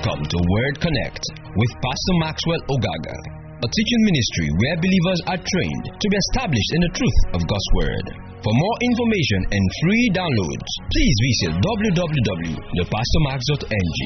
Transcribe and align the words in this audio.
Welcome 0.00 0.24
to 0.24 0.40
Word 0.40 0.80
Connect 0.80 1.20
with 1.60 1.72
Pastor 1.76 2.14
Maxwell 2.24 2.64
Ogaga, 2.72 3.12
a 3.60 3.68
teaching 3.68 4.02
ministry 4.08 4.48
where 4.56 4.80
believers 4.80 5.20
are 5.28 5.36
trained 5.36 5.92
to 5.92 6.06
be 6.08 6.16
established 6.16 6.72
in 6.72 6.80
the 6.88 6.92
truth 6.96 7.20
of 7.36 7.44
God's 7.44 7.70
Word. 7.76 8.08
For 8.40 8.48
more 8.48 8.76
information 8.80 9.44
and 9.52 9.60
free 9.84 10.08
downloads, 10.16 10.72
please 10.88 11.12
visit 11.20 11.52
www.thepastormax.ng. 11.60 14.00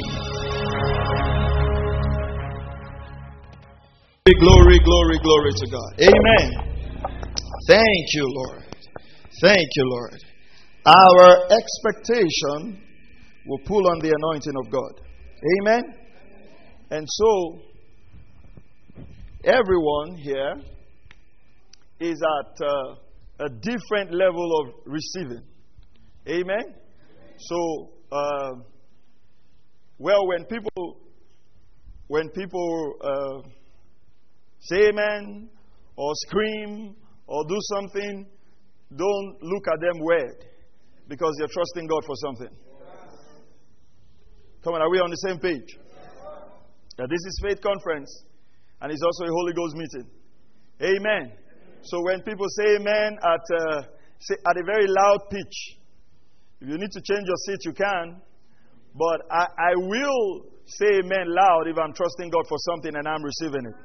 Glory, 4.35 4.83
glory, 4.83 5.19
glory 5.23 5.53
to 5.55 5.67
God. 5.71 6.11
Amen. 6.11 6.75
Thank 7.71 8.05
you, 8.19 8.27
Lord. 8.35 8.67
Thank 9.41 9.69
you, 9.79 9.87
Lord. 9.87 10.19
Our 10.91 11.55
expectation 11.55 12.83
will 13.47 13.63
pull 13.63 13.87
on 13.95 14.01
the 14.01 14.11
anointing 14.11 14.57
of 14.59 14.67
God. 14.73 15.04
Amen. 15.45 15.83
And 16.91 17.07
so, 17.07 17.59
everyone 19.45 20.17
here 20.17 20.55
is 22.01 22.23
at 22.41 22.67
uh, 22.67 23.45
a 23.45 23.49
different 23.51 24.15
level 24.15 24.61
of 24.61 24.75
receiving. 24.87 25.43
Amen. 26.27 26.75
So, 27.37 27.91
uh, 28.11 28.53
well, 29.99 30.27
when 30.29 30.45
people 30.47 30.97
when 32.07 32.31
people 32.31 32.95
uh, 33.03 33.49
say 34.61 34.89
amen 34.89 35.51
or 35.97 36.13
scream 36.27 36.97
or 37.27 37.45
do 37.47 37.57
something, 37.75 38.27
don't 38.97 39.37
look 39.43 39.65
at 39.73 39.81
them 39.81 40.01
weird 40.01 40.45
because 41.09 41.35
you're 41.39 41.49
trusting 41.49 41.87
God 41.87 42.03
for 42.07 42.15
something. 42.17 42.64
Come 44.65 44.73
on, 44.73 44.81
are 44.81 44.89
we 44.89 44.97
on 44.97 45.13
the 45.13 45.21
same 45.29 45.37
page? 45.37 45.77
Now, 46.97 47.05
this 47.05 47.21
is 47.21 47.37
Faith 47.45 47.61
Conference, 47.61 48.09
and 48.81 48.89
it's 48.89 49.05
also 49.05 49.29
a 49.29 49.33
Holy 49.37 49.53
Ghost 49.53 49.77
meeting. 49.77 50.09
Amen. 50.81 51.37
So 51.85 52.01
when 52.01 52.25
people 52.25 52.49
say 52.49 52.81
amen 52.81 53.21
at, 53.21 53.45
uh, 53.45 53.85
say, 54.25 54.41
at 54.41 54.57
a 54.57 54.65
very 54.65 54.89
loud 54.89 55.29
pitch, 55.29 55.77
if 56.65 56.69
you 56.73 56.81
need 56.81 56.89
to 56.97 57.03
change 57.05 57.29
your 57.29 57.37
seat, 57.45 57.61
you 57.69 57.75
can. 57.77 58.23
But 58.97 59.29
I, 59.29 59.45
I 59.53 59.73
will 59.77 60.49
say 60.65 61.05
amen 61.05 61.29
loud 61.29 61.69
if 61.69 61.77
I'm 61.77 61.93
trusting 61.93 62.33
God 62.33 62.49
for 62.49 62.57
something 62.73 62.97
and 62.97 63.05
I'm 63.05 63.21
receiving 63.21 63.69
it. 63.69 63.77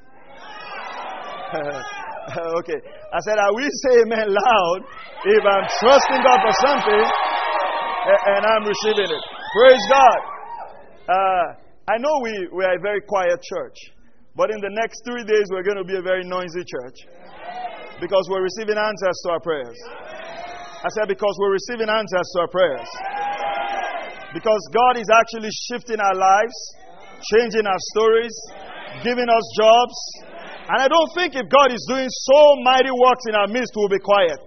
okay. 2.64 2.80
I 3.12 3.20
said, 3.28 3.36
I 3.36 3.52
will 3.52 3.74
say 3.84 4.00
amen 4.08 4.32
loud 4.32 4.80
if 5.28 5.44
I'm 5.44 5.68
trusting 5.84 6.24
God 6.24 6.40
for 6.40 6.56
something 6.64 7.04
and 8.32 8.48
I'm 8.48 8.64
receiving 8.64 9.12
it. 9.12 9.24
Praise 9.52 9.84
God. 9.92 10.39
Uh, 11.10 11.58
I 11.90 11.98
know 11.98 12.22
we, 12.22 12.30
we 12.54 12.62
are 12.70 12.78
a 12.78 12.82
very 12.86 13.02
quiet 13.02 13.42
church, 13.42 13.78
but 14.38 14.54
in 14.54 14.62
the 14.62 14.70
next 14.78 15.02
three 15.10 15.26
days, 15.26 15.50
we're 15.50 15.66
going 15.66 15.82
to 15.82 15.88
be 15.88 15.98
a 15.98 16.06
very 16.06 16.22
noisy 16.22 16.62
church 16.62 17.10
because 17.98 18.30
we're 18.30 18.46
receiving 18.46 18.78
answers 18.78 19.18
to 19.26 19.34
our 19.34 19.42
prayers. 19.42 19.74
I 20.86 20.90
said, 20.94 21.10
because 21.10 21.34
we're 21.42 21.58
receiving 21.58 21.90
answers 21.90 22.30
to 22.38 22.46
our 22.46 22.52
prayers. 22.54 22.86
Because 24.38 24.62
God 24.70 25.02
is 25.02 25.10
actually 25.10 25.50
shifting 25.66 25.98
our 25.98 26.14
lives, 26.14 26.54
changing 27.34 27.66
our 27.66 27.82
stories, 27.98 28.36
giving 29.02 29.26
us 29.26 29.46
jobs. 29.58 29.98
And 30.70 30.78
I 30.78 30.88
don't 30.88 31.10
think 31.18 31.34
if 31.34 31.50
God 31.50 31.74
is 31.74 31.82
doing 31.90 32.06
so 32.06 32.40
mighty 32.62 32.94
works 32.94 33.26
in 33.28 33.34
our 33.34 33.50
midst, 33.50 33.74
we'll 33.76 33.90
be 33.90 33.98
quiet. 33.98 34.38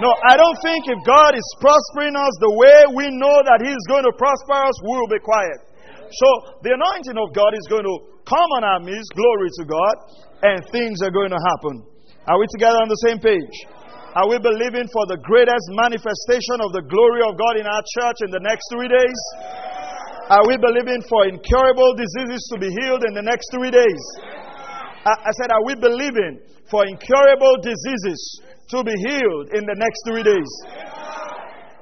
No, 0.00 0.08
I 0.24 0.40
don't 0.40 0.56
think 0.64 0.88
if 0.88 0.96
God 1.04 1.36
is 1.36 1.48
prospering 1.60 2.16
us 2.16 2.32
the 2.40 2.54
way 2.56 2.78
we 2.96 3.12
know 3.12 3.36
that 3.44 3.60
He 3.60 3.68
is 3.68 3.84
going 3.92 4.08
to 4.08 4.14
prosper 4.16 4.56
us, 4.64 4.76
we'll 4.80 5.10
be 5.12 5.20
quiet. 5.20 5.68
So 6.08 6.28
the 6.64 6.72
anointing 6.72 7.16
of 7.20 7.32
God 7.36 7.52
is 7.52 7.66
going 7.68 7.84
to 7.84 7.96
come 8.24 8.48
on 8.56 8.64
our 8.64 8.80
midst, 8.80 9.12
glory 9.12 9.50
to 9.60 9.64
God, 9.68 9.94
and 10.48 10.64
things 10.72 11.04
are 11.04 11.12
going 11.12 11.32
to 11.32 11.40
happen. 11.40 11.84
Are 12.24 12.38
we 12.40 12.46
together 12.52 12.78
on 12.80 12.88
the 12.88 13.02
same 13.04 13.20
page? 13.20 13.56
Are 14.12 14.28
we 14.28 14.36
believing 14.36 14.88
for 14.92 15.04
the 15.08 15.16
greatest 15.24 15.66
manifestation 15.72 16.60
of 16.60 16.72
the 16.76 16.84
glory 16.84 17.24
of 17.24 17.36
God 17.36 17.56
in 17.56 17.64
our 17.64 17.84
church 17.96 18.20
in 18.24 18.30
the 18.30 18.44
next 18.44 18.68
three 18.72 18.88
days? 18.88 19.20
Are 20.28 20.44
we 20.46 20.56
believing 20.60 21.00
for 21.08 21.28
incurable 21.28 21.96
diseases 21.96 22.40
to 22.52 22.60
be 22.60 22.68
healed 22.80 23.04
in 23.08 23.12
the 23.16 23.24
next 23.24 23.48
three 23.52 23.72
days? 23.72 24.02
I, 25.04 25.12
I 25.12 25.32
said, 25.40 25.50
Are 25.50 25.64
we 25.66 25.74
believing 25.74 26.40
for 26.70 26.86
incurable 26.86 27.56
diseases 27.62 28.20
to 28.70 28.84
be 28.84 28.94
healed 29.06 29.54
in 29.54 29.66
the 29.66 29.76
next 29.76 30.00
three 30.06 30.22
days? 30.22 30.50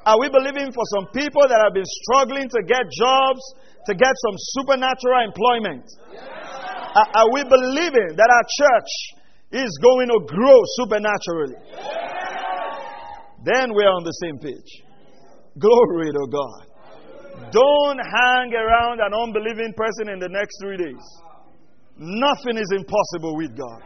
Are 0.06 0.18
we 0.18 0.32
believing 0.32 0.72
for 0.72 0.84
some 0.96 1.06
people 1.12 1.44
that 1.44 1.60
have 1.60 1.74
been 1.76 1.88
struggling 2.08 2.48
to 2.48 2.60
get 2.64 2.88
jobs, 2.88 3.42
to 3.86 3.92
get 3.94 4.14
some 4.24 4.36
supernatural 4.56 5.20
employment? 5.28 5.84
Are, 6.96 7.08
are 7.14 7.30
we 7.32 7.44
believing 7.44 8.16
that 8.16 8.28
our 8.32 8.46
church 8.58 8.90
is 9.52 9.70
going 9.82 10.08
to 10.08 10.18
grow 10.26 10.58
supernaturally? 10.80 11.60
Then 13.44 13.72
we're 13.72 13.92
on 13.92 14.04
the 14.04 14.16
same 14.24 14.38
page. 14.38 14.82
Glory 15.58 16.10
to 16.12 16.24
God. 16.32 16.70
Don't 17.52 18.00
hang 18.00 18.52
around 18.52 19.00
an 19.00 19.12
unbelieving 19.12 19.72
person 19.76 20.12
in 20.12 20.18
the 20.18 20.28
next 20.28 20.56
three 20.60 20.76
days. 20.76 21.04
Nothing 22.00 22.56
is 22.56 22.72
impossible 22.72 23.36
with 23.36 23.52
God. 23.52 23.84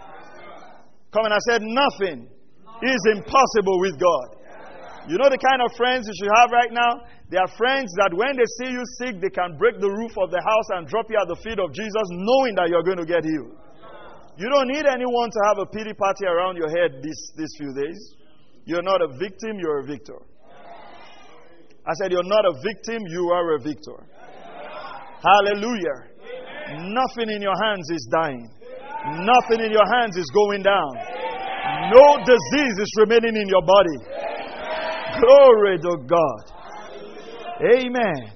Come 1.11 1.27
and 1.27 1.35
I 1.35 1.43
said, 1.51 1.67
nothing 1.67 2.31
is 2.79 3.03
impossible 3.11 3.83
with 3.83 3.99
God. 3.99 4.39
You 5.11 5.19
know 5.19 5.27
the 5.27 5.43
kind 5.43 5.59
of 5.59 5.75
friends 5.75 6.07
you 6.07 6.15
should 6.15 6.31
have 6.39 6.55
right 6.55 6.71
now? 6.71 7.11
They 7.29 7.43
are 7.43 7.51
friends 7.59 7.91
that 7.99 8.15
when 8.15 8.39
they 8.39 8.47
see 8.63 8.71
you 8.71 8.83
sick, 9.03 9.19
they 9.19 9.35
can 9.35 9.59
break 9.59 9.83
the 9.83 9.91
roof 9.91 10.15
of 10.17 10.31
the 10.31 10.39
house 10.39 10.69
and 10.79 10.87
drop 10.87 11.11
you 11.11 11.19
at 11.19 11.27
the 11.27 11.37
feet 11.43 11.59
of 11.59 11.75
Jesus, 11.75 12.07
knowing 12.15 12.55
that 12.55 12.71
you're 12.71 12.87
going 12.87 13.03
to 13.03 13.09
get 13.09 13.27
healed. 13.27 13.59
You 14.39 14.47
don't 14.47 14.71
need 14.71 14.87
anyone 14.87 15.31
to 15.35 15.41
have 15.51 15.59
a 15.59 15.67
pity 15.67 15.93
party 15.93 16.31
around 16.31 16.55
your 16.55 16.71
head 16.71 17.03
these, 17.03 17.23
these 17.37 17.51
few 17.59 17.75
days. 17.75 17.99
You're 18.65 18.87
not 18.87 19.03
a 19.03 19.11
victim, 19.19 19.59
you're 19.59 19.83
a 19.83 19.87
victor. 19.87 20.23
I 21.87 21.93
said, 22.01 22.13
You're 22.13 22.25
not 22.25 22.47
a 22.47 22.55
victim, 22.63 23.03
you 23.11 23.31
are 23.35 23.57
a 23.57 23.61
victor. 23.61 23.99
Hallelujah. 25.21 26.14
Nothing 26.73 27.31
in 27.35 27.43
your 27.43 27.55
hands 27.65 27.91
is 27.91 28.09
dying, 28.11 28.49
nothing 29.25 29.65
in 29.65 29.71
your 29.71 29.87
hands 29.99 30.17
is 30.17 30.31
going 30.35 30.63
down. 30.63 30.93
No 31.93 32.17
disease 32.25 32.77
is 32.79 32.91
remaining 32.99 33.37
in 33.37 33.49
your 33.49 33.63
body. 33.63 33.99
Glory 35.21 35.79
to 35.79 35.97
God. 36.07 36.55
Amen. 37.75 38.33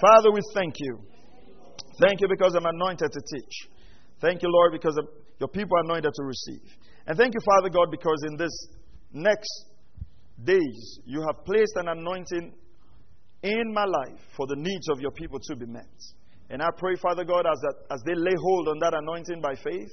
Father, 0.00 0.30
we 0.32 0.40
thank 0.54 0.74
you. 0.78 0.98
Thank 2.00 2.20
you 2.20 2.28
because 2.28 2.54
I'm 2.54 2.66
anointed 2.66 3.10
to 3.12 3.20
teach. 3.34 3.68
Thank 4.20 4.42
you, 4.42 4.48
Lord, 4.50 4.72
because 4.72 4.98
your 5.38 5.48
people 5.48 5.76
are 5.78 5.84
anointed 5.84 6.12
to 6.14 6.24
receive. 6.24 6.76
And 7.06 7.16
thank 7.16 7.34
you, 7.34 7.40
Father 7.44 7.68
God, 7.68 7.90
because 7.90 8.22
in 8.28 8.36
this 8.36 8.52
next 9.12 9.66
days 10.44 10.98
you 11.04 11.22
have 11.26 11.44
placed 11.44 11.72
an 11.76 11.88
anointing 11.88 12.52
in 13.42 13.72
my 13.72 13.84
life 13.84 14.20
for 14.36 14.46
the 14.46 14.56
needs 14.56 14.88
of 14.90 15.00
your 15.00 15.12
people 15.12 15.38
to 15.40 15.56
be 15.56 15.66
met. 15.66 15.84
And 16.48 16.62
I 16.62 16.68
pray, 16.78 16.94
Father 16.96 17.24
God, 17.24 17.46
as, 17.46 17.58
that, 17.60 17.74
as 17.90 18.00
they 18.06 18.14
lay 18.14 18.34
hold 18.38 18.68
on 18.68 18.78
that 18.78 18.94
anointing 18.94 19.40
by 19.42 19.54
faith, 19.56 19.90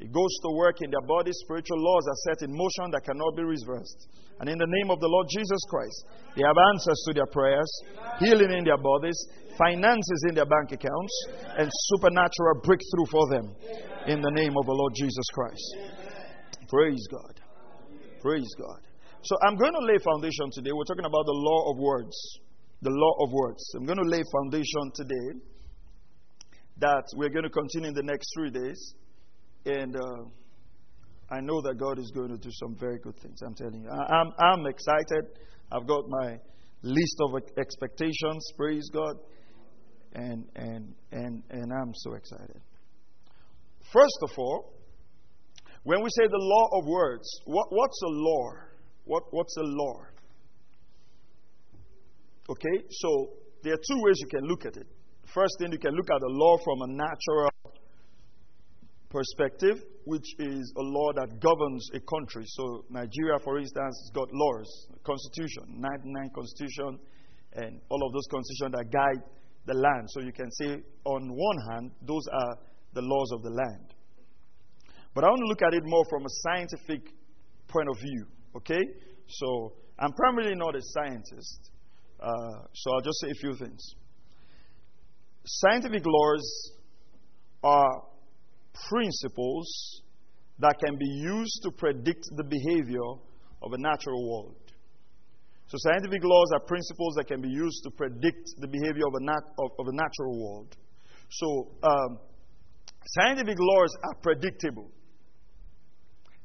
it 0.00 0.12
goes 0.12 0.32
to 0.42 0.50
work 0.56 0.82
in 0.82 0.90
their 0.90 1.06
bodies. 1.06 1.38
Spiritual 1.44 1.78
laws 1.78 2.04
are 2.08 2.20
set 2.28 2.44
in 2.44 2.50
motion 2.52 2.90
that 2.92 3.04
cannot 3.04 3.36
be 3.36 3.44
reversed. 3.44 4.08
And 4.40 4.50
in 4.50 4.58
the 4.58 4.66
name 4.66 4.90
of 4.90 4.98
the 5.00 5.08
Lord 5.08 5.28
Jesus 5.30 5.62
Christ, 5.70 5.98
they 6.36 6.42
have 6.42 6.58
answers 6.74 7.00
to 7.06 7.14
their 7.14 7.30
prayers, 7.30 7.70
healing 8.18 8.50
in 8.50 8.64
their 8.64 8.76
bodies, 8.76 9.16
finances 9.56 10.20
in 10.28 10.34
their 10.34 10.44
bank 10.44 10.74
accounts, 10.74 11.14
and 11.56 11.70
supernatural 11.94 12.60
breakthrough 12.66 13.08
for 13.08 13.24
them. 13.30 13.46
In 14.10 14.20
the 14.20 14.34
name 14.34 14.52
of 14.58 14.66
the 14.66 14.74
Lord 14.74 14.92
Jesus 14.98 15.24
Christ. 15.32 15.68
Praise 16.68 17.06
God. 17.08 17.40
Praise 18.20 18.50
God. 18.58 18.80
So 19.22 19.36
I'm 19.46 19.56
going 19.56 19.72
to 19.72 19.84
lay 19.86 19.96
foundation 20.04 20.50
today. 20.52 20.72
We're 20.74 20.84
talking 20.90 21.06
about 21.06 21.24
the 21.24 21.38
law 21.38 21.70
of 21.72 21.78
words. 21.78 22.12
The 22.82 22.92
law 22.92 23.24
of 23.24 23.32
words. 23.32 23.62
I'm 23.76 23.86
going 23.86 24.02
to 24.02 24.10
lay 24.10 24.20
foundation 24.20 24.92
today 24.92 25.40
that 26.78 27.04
we're 27.16 27.30
going 27.30 27.44
to 27.44 27.50
continue 27.50 27.88
in 27.88 27.94
the 27.94 28.02
next 28.02 28.28
three 28.36 28.50
days. 28.50 28.94
And 29.66 29.96
uh, 29.96 30.24
I 31.30 31.40
know 31.40 31.60
that 31.62 31.76
God 31.78 31.98
is 31.98 32.10
going 32.14 32.30
to 32.30 32.36
do 32.36 32.50
some 32.52 32.76
very 32.78 32.98
good 32.98 33.18
things. 33.20 33.40
I'm 33.42 33.54
telling 33.54 33.82
you. 33.82 33.88
I, 33.88 34.20
am 34.20 34.32
I'm, 34.38 34.60
I'm 34.60 34.66
excited. 34.66 35.38
I've 35.72 35.86
got 35.86 36.04
my 36.08 36.38
list 36.82 37.16
of 37.20 37.40
expectations. 37.58 38.46
Praise 38.56 38.88
God. 38.92 39.16
And, 40.14 40.44
and, 40.54 40.94
and, 41.12 41.42
and 41.50 41.72
I'm 41.72 41.92
so 41.94 42.14
excited. 42.14 42.60
First 43.92 44.18
of 44.22 44.30
all, 44.38 44.74
when 45.84 46.02
we 46.02 46.08
say 46.10 46.26
the 46.26 46.38
law 46.38 46.78
of 46.78 46.86
words, 46.86 47.28
what, 47.46 47.66
what's 47.70 48.00
a 48.02 48.10
law? 48.10 48.50
What, 49.04 49.22
what's 49.30 49.56
a 49.56 49.62
law? 49.62 50.00
Okay, 52.48 52.84
so 52.90 53.30
there 53.62 53.72
are 53.72 53.76
two 53.76 54.02
ways 54.02 54.16
you 54.20 54.28
can 54.28 54.44
look 54.44 54.66
at 54.66 54.76
it. 54.76 54.86
First 55.34 55.58
thing, 55.58 55.72
you 55.72 55.78
can 55.78 55.94
look 55.94 56.08
at 56.10 56.20
the 56.20 56.30
law 56.30 56.56
from 56.62 56.82
a 56.82 56.86
natural 56.94 57.50
perspective, 59.10 59.82
which 60.04 60.26
is 60.38 60.72
a 60.76 60.82
law 60.82 61.12
that 61.14 61.40
governs 61.40 61.90
a 61.92 61.98
country. 61.98 62.44
So, 62.46 62.84
Nigeria, 62.88 63.38
for 63.42 63.58
instance, 63.58 63.98
has 63.98 64.10
got 64.14 64.28
laws, 64.32 64.86
constitution, 65.02 65.82
99 65.82 66.30
constitution, 66.34 67.00
and 67.54 67.80
all 67.88 68.06
of 68.06 68.12
those 68.12 68.26
constitutions 68.30 68.74
that 68.78 68.92
guide 68.92 69.22
the 69.66 69.74
land. 69.74 70.06
So 70.10 70.20
you 70.20 70.32
can 70.32 70.50
say, 70.52 70.82
on 71.04 71.28
one 71.28 71.58
hand, 71.70 71.90
those 72.02 72.22
are 72.32 72.58
the 72.92 73.02
laws 73.02 73.32
of 73.32 73.42
the 73.42 73.50
land. 73.50 73.94
But 75.14 75.24
I 75.24 75.28
want 75.30 75.40
to 75.40 75.48
look 75.48 75.62
at 75.62 75.74
it 75.74 75.82
more 75.84 76.04
from 76.10 76.22
a 76.26 76.32
scientific 76.46 77.10
point 77.66 77.88
of 77.88 77.98
view, 77.98 78.26
okay? 78.56 78.82
So 79.26 79.72
I'm 79.98 80.12
primarily 80.12 80.54
not 80.54 80.76
a 80.76 80.82
scientist, 80.94 81.70
uh, 82.20 82.66
so 82.72 82.90
I'll 82.94 83.02
just 83.02 83.18
say 83.20 83.30
a 83.30 83.40
few 83.40 83.56
things. 83.56 83.94
Scientific 85.46 86.02
laws 86.06 86.72
are 87.62 88.02
principles 88.88 90.02
that 90.58 90.78
can 90.84 90.96
be 90.96 91.06
used 91.06 91.60
to 91.62 91.70
predict 91.70 92.24
the 92.36 92.44
behavior 92.44 93.04
of 93.62 93.72
a 93.72 93.78
natural 93.78 94.30
world. 94.30 94.56
So, 95.66 95.76
scientific 95.78 96.22
laws 96.22 96.48
are 96.54 96.60
principles 96.60 97.14
that 97.16 97.26
can 97.26 97.40
be 97.40 97.48
used 97.48 97.82
to 97.84 97.90
predict 97.90 98.50
the 98.58 98.68
behavior 98.68 99.06
of 99.06 99.14
a, 99.20 99.24
nat- 99.24 99.54
of, 99.58 99.70
of 99.78 99.86
a 99.88 99.92
natural 99.92 100.38
world. 100.38 100.76
So, 101.30 101.68
um, 101.82 102.18
scientific 103.06 103.56
laws 103.58 103.96
are 104.04 104.14
predictable. 104.22 104.90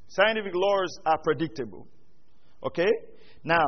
Scientific 0.08 0.54
laws 0.56 1.00
are 1.06 1.20
predictable. 1.20 1.88
Okay? 2.64 2.90
Now, 3.44 3.66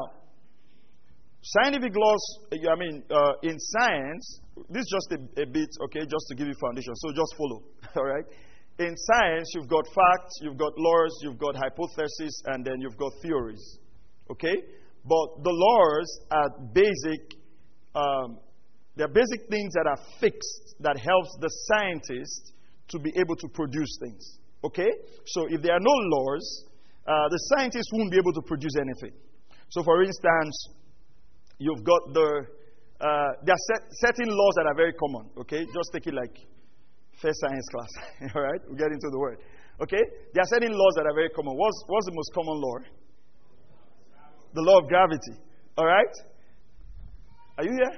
scientific 1.42 1.94
laws, 1.96 2.40
I 2.54 2.76
mean, 2.78 3.04
uh, 3.10 3.34
in 3.44 3.58
science, 3.60 4.42
this 4.70 4.82
is 4.82 4.90
just 4.92 5.20
a, 5.20 5.42
a, 5.42 5.46
bit, 5.46 5.70
okay, 5.86 6.02
just 6.02 6.26
to 6.30 6.36
give 6.36 6.48
you 6.48 6.54
foundation. 6.62 6.96
So 6.96 7.12
just 7.12 7.36
follow. 7.38 7.64
All 7.96 8.06
right? 8.06 8.26
In 8.80 8.96
science, 8.96 9.52
you've 9.56 9.68
got 9.68 9.86
facts, 9.88 10.34
you've 10.42 10.58
got 10.58 10.74
laws, 10.78 11.12
you've 11.24 11.38
got 11.38 11.56
hypotheses, 11.56 12.44
and 12.48 12.66
then 12.66 12.76
you've 12.80 12.98
got 12.98 13.12
theories. 13.22 13.80
Okay? 14.30 14.56
But 15.04 15.44
the 15.44 15.52
laws 15.52 16.20
are 16.32 16.50
basic, 16.74 17.36
um, 17.96 18.40
they're 18.96 19.08
basic 19.08 19.50
things 19.50 19.74
that 19.74 19.88
are 19.88 20.00
fixed 20.20 20.76
that 20.80 20.98
helps 20.98 21.36
the 21.42 21.50
scientist 21.68 22.54
to 22.90 23.00
be 23.00 23.12
able 23.18 23.36
to 23.36 23.48
produce 23.50 23.98
things. 24.02 24.38
Okay? 24.64 24.90
So 25.26 25.48
if 25.50 25.62
there 25.62 25.74
are 25.74 25.80
no 25.80 26.18
laws, 26.18 26.66
uh, 27.08 27.30
the 27.30 27.38
scientists 27.56 27.90
won't 27.94 28.12
be 28.12 28.18
able 28.18 28.34
to 28.34 28.42
produce 28.42 28.74
anything. 28.78 29.18
So, 29.70 29.84
for 29.84 30.04
instance, 30.04 30.68
you've 31.62 31.84
got 31.86 32.02
the 32.14 32.28
uh, 33.02 33.30
there 33.46 33.54
are 33.54 33.66
set, 33.70 33.82
certain 34.06 34.30
laws 34.30 34.54
that 34.58 34.66
are 34.66 34.76
very 34.76 34.94
common. 34.94 35.30
Okay, 35.46 35.62
just 35.66 35.90
take 35.94 36.06
it 36.08 36.14
like 36.14 36.34
first 37.22 37.38
science 37.42 37.68
class. 37.70 37.92
All 38.36 38.42
right, 38.42 38.62
we 38.70 38.76
get 38.78 38.90
into 38.90 39.10
the 39.10 39.20
word. 39.20 39.38
Okay, 39.82 40.02
there 40.34 40.42
are 40.42 40.52
certain 40.54 40.74
laws 40.74 40.94
that 40.98 41.06
are 41.06 41.14
very 41.14 41.30
common. 41.30 41.54
What's 41.58 41.78
what's 41.88 42.06
the 42.06 42.16
most 42.18 42.32
common 42.34 42.58
law? 42.62 42.78
The 44.54 44.62
law 44.62 44.80
of 44.80 44.88
gravity. 44.88 45.36
All 45.78 45.86
right, 45.86 46.14
are 47.58 47.64
you 47.64 47.72
here? 47.72 47.96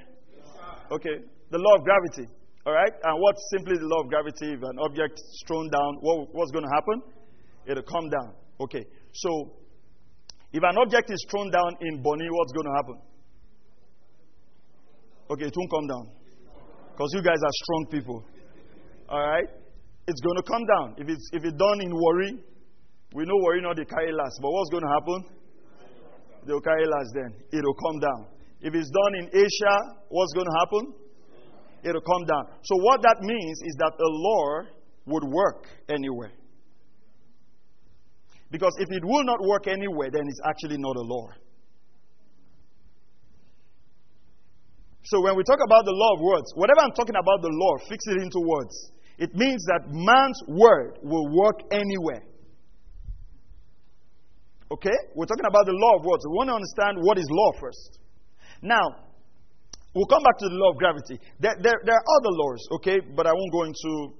Okay, 0.91 1.15
the 1.49 1.57
law 1.57 1.75
of 1.79 1.83
gravity. 1.83 2.27
All 2.65 2.71
right? 2.71 2.93
And 3.03 3.19
what's 3.19 3.43
simply 3.51 3.75
the 3.75 3.87
law 3.87 4.03
of 4.03 4.07
gravity? 4.07 4.55
If 4.55 4.63
an 4.63 4.79
object 4.79 5.19
is 5.19 5.43
thrown 5.47 5.69
down, 5.69 5.99
what, 5.99 6.33
what's 6.33 6.51
going 6.51 6.63
to 6.63 6.71
happen? 6.71 7.03
It'll 7.67 7.83
come 7.83 8.07
down. 8.07 8.35
Okay. 8.61 8.85
So, 9.11 9.51
if 10.53 10.63
an 10.63 10.77
object 10.77 11.11
is 11.11 11.25
thrown 11.29 11.51
down 11.51 11.75
in 11.81 12.01
Bonny, 12.01 12.27
what's 12.31 12.53
going 12.53 12.67
to 12.67 12.75
happen? 12.79 12.97
Okay, 15.33 15.45
it 15.45 15.53
won't 15.55 15.71
come 15.71 15.87
down. 15.87 16.05
Because 16.91 17.09
you 17.13 17.21
guys 17.21 17.41
are 17.41 17.55
strong 17.65 17.83
people. 17.89 18.23
All 19.09 19.19
right? 19.19 19.49
It's 20.07 20.21
going 20.21 20.37
to 20.37 20.43
come 20.43 20.65
down. 20.65 20.95
If 20.97 21.09
it's, 21.09 21.29
if 21.33 21.43
it's 21.43 21.57
done 21.57 21.81
in 21.81 21.91
Warri, 21.91 22.37
we 23.13 23.25
know 23.25 23.37
Warri 23.41 23.61
not 23.61 23.77
they 23.77 23.85
carry 23.85 24.11
last. 24.11 24.37
But 24.41 24.51
what's 24.51 24.69
going 24.69 24.83
to 24.83 24.93
happen? 24.93 25.19
They'll 26.45 26.61
carry 26.61 26.85
last 26.85 27.11
then. 27.15 27.33
It'll 27.51 27.73
come 27.73 27.99
down. 27.99 28.27
If 28.61 28.75
it's 28.75 28.89
done 28.89 29.13
in 29.19 29.25
Asia, 29.33 29.75
what's 30.09 30.33
going 30.33 30.47
to 30.47 30.57
happen? 30.59 31.03
it'll 31.83 32.01
come 32.01 32.25
down. 32.25 32.45
So, 32.63 32.75
what 32.77 33.01
that 33.01 33.17
means 33.21 33.59
is 33.65 33.75
that 33.79 33.91
a 33.91 34.09
law 34.09 34.61
would 35.05 35.23
work 35.23 35.67
anywhere. 35.89 36.31
Because 38.49 38.73
if 38.79 38.89
it 38.91 39.03
will 39.03 39.23
not 39.23 39.39
work 39.41 39.67
anywhere, 39.67 40.09
then 40.11 40.23
it's 40.27 40.41
actually 40.47 40.77
not 40.77 40.95
a 40.95 41.01
law. 41.01 41.27
So, 45.03 45.21
when 45.21 45.35
we 45.35 45.43
talk 45.43 45.59
about 45.63 45.85
the 45.85 45.91
law 45.91 46.15
of 46.15 46.21
words, 46.21 46.47
whatever 46.55 46.79
I'm 46.81 46.95
talking 46.95 47.15
about 47.15 47.41
the 47.41 47.51
law, 47.51 47.77
fix 47.89 48.03
it 48.07 48.21
into 48.21 48.39
words. 48.39 48.91
It 49.17 49.35
means 49.35 49.63
that 49.65 49.91
man's 49.91 50.39
word 50.47 50.99
will 51.03 51.29
work 51.29 51.61
anywhere. 51.71 52.23
Okay? 54.71 54.97
We're 55.13 55.29
talking 55.29 55.45
about 55.45 55.65
the 55.65 55.75
law 55.75 55.99
of 55.99 56.05
words. 56.05 56.25
We 56.25 56.33
want 56.33 56.49
to 56.49 56.57
understand 56.57 56.97
what 57.05 57.17
is 57.19 57.27
law 57.29 57.51
first. 57.59 57.99
Now, 58.63 59.03
We'll 59.93 60.09
come 60.09 60.23
back 60.23 60.37
to 60.39 60.49
the 60.49 60.57
law 60.57 60.71
of 60.71 60.77
gravity. 60.77 61.19
There, 61.39 61.53
there, 61.61 61.77
there 61.85 61.93
are 61.93 62.05
other 62.17 62.33
laws, 62.33 62.61
okay, 62.81 62.97
but 62.99 63.27
I 63.27 63.33
won't 63.33 63.51
go 63.53 63.63
into 63.63 64.17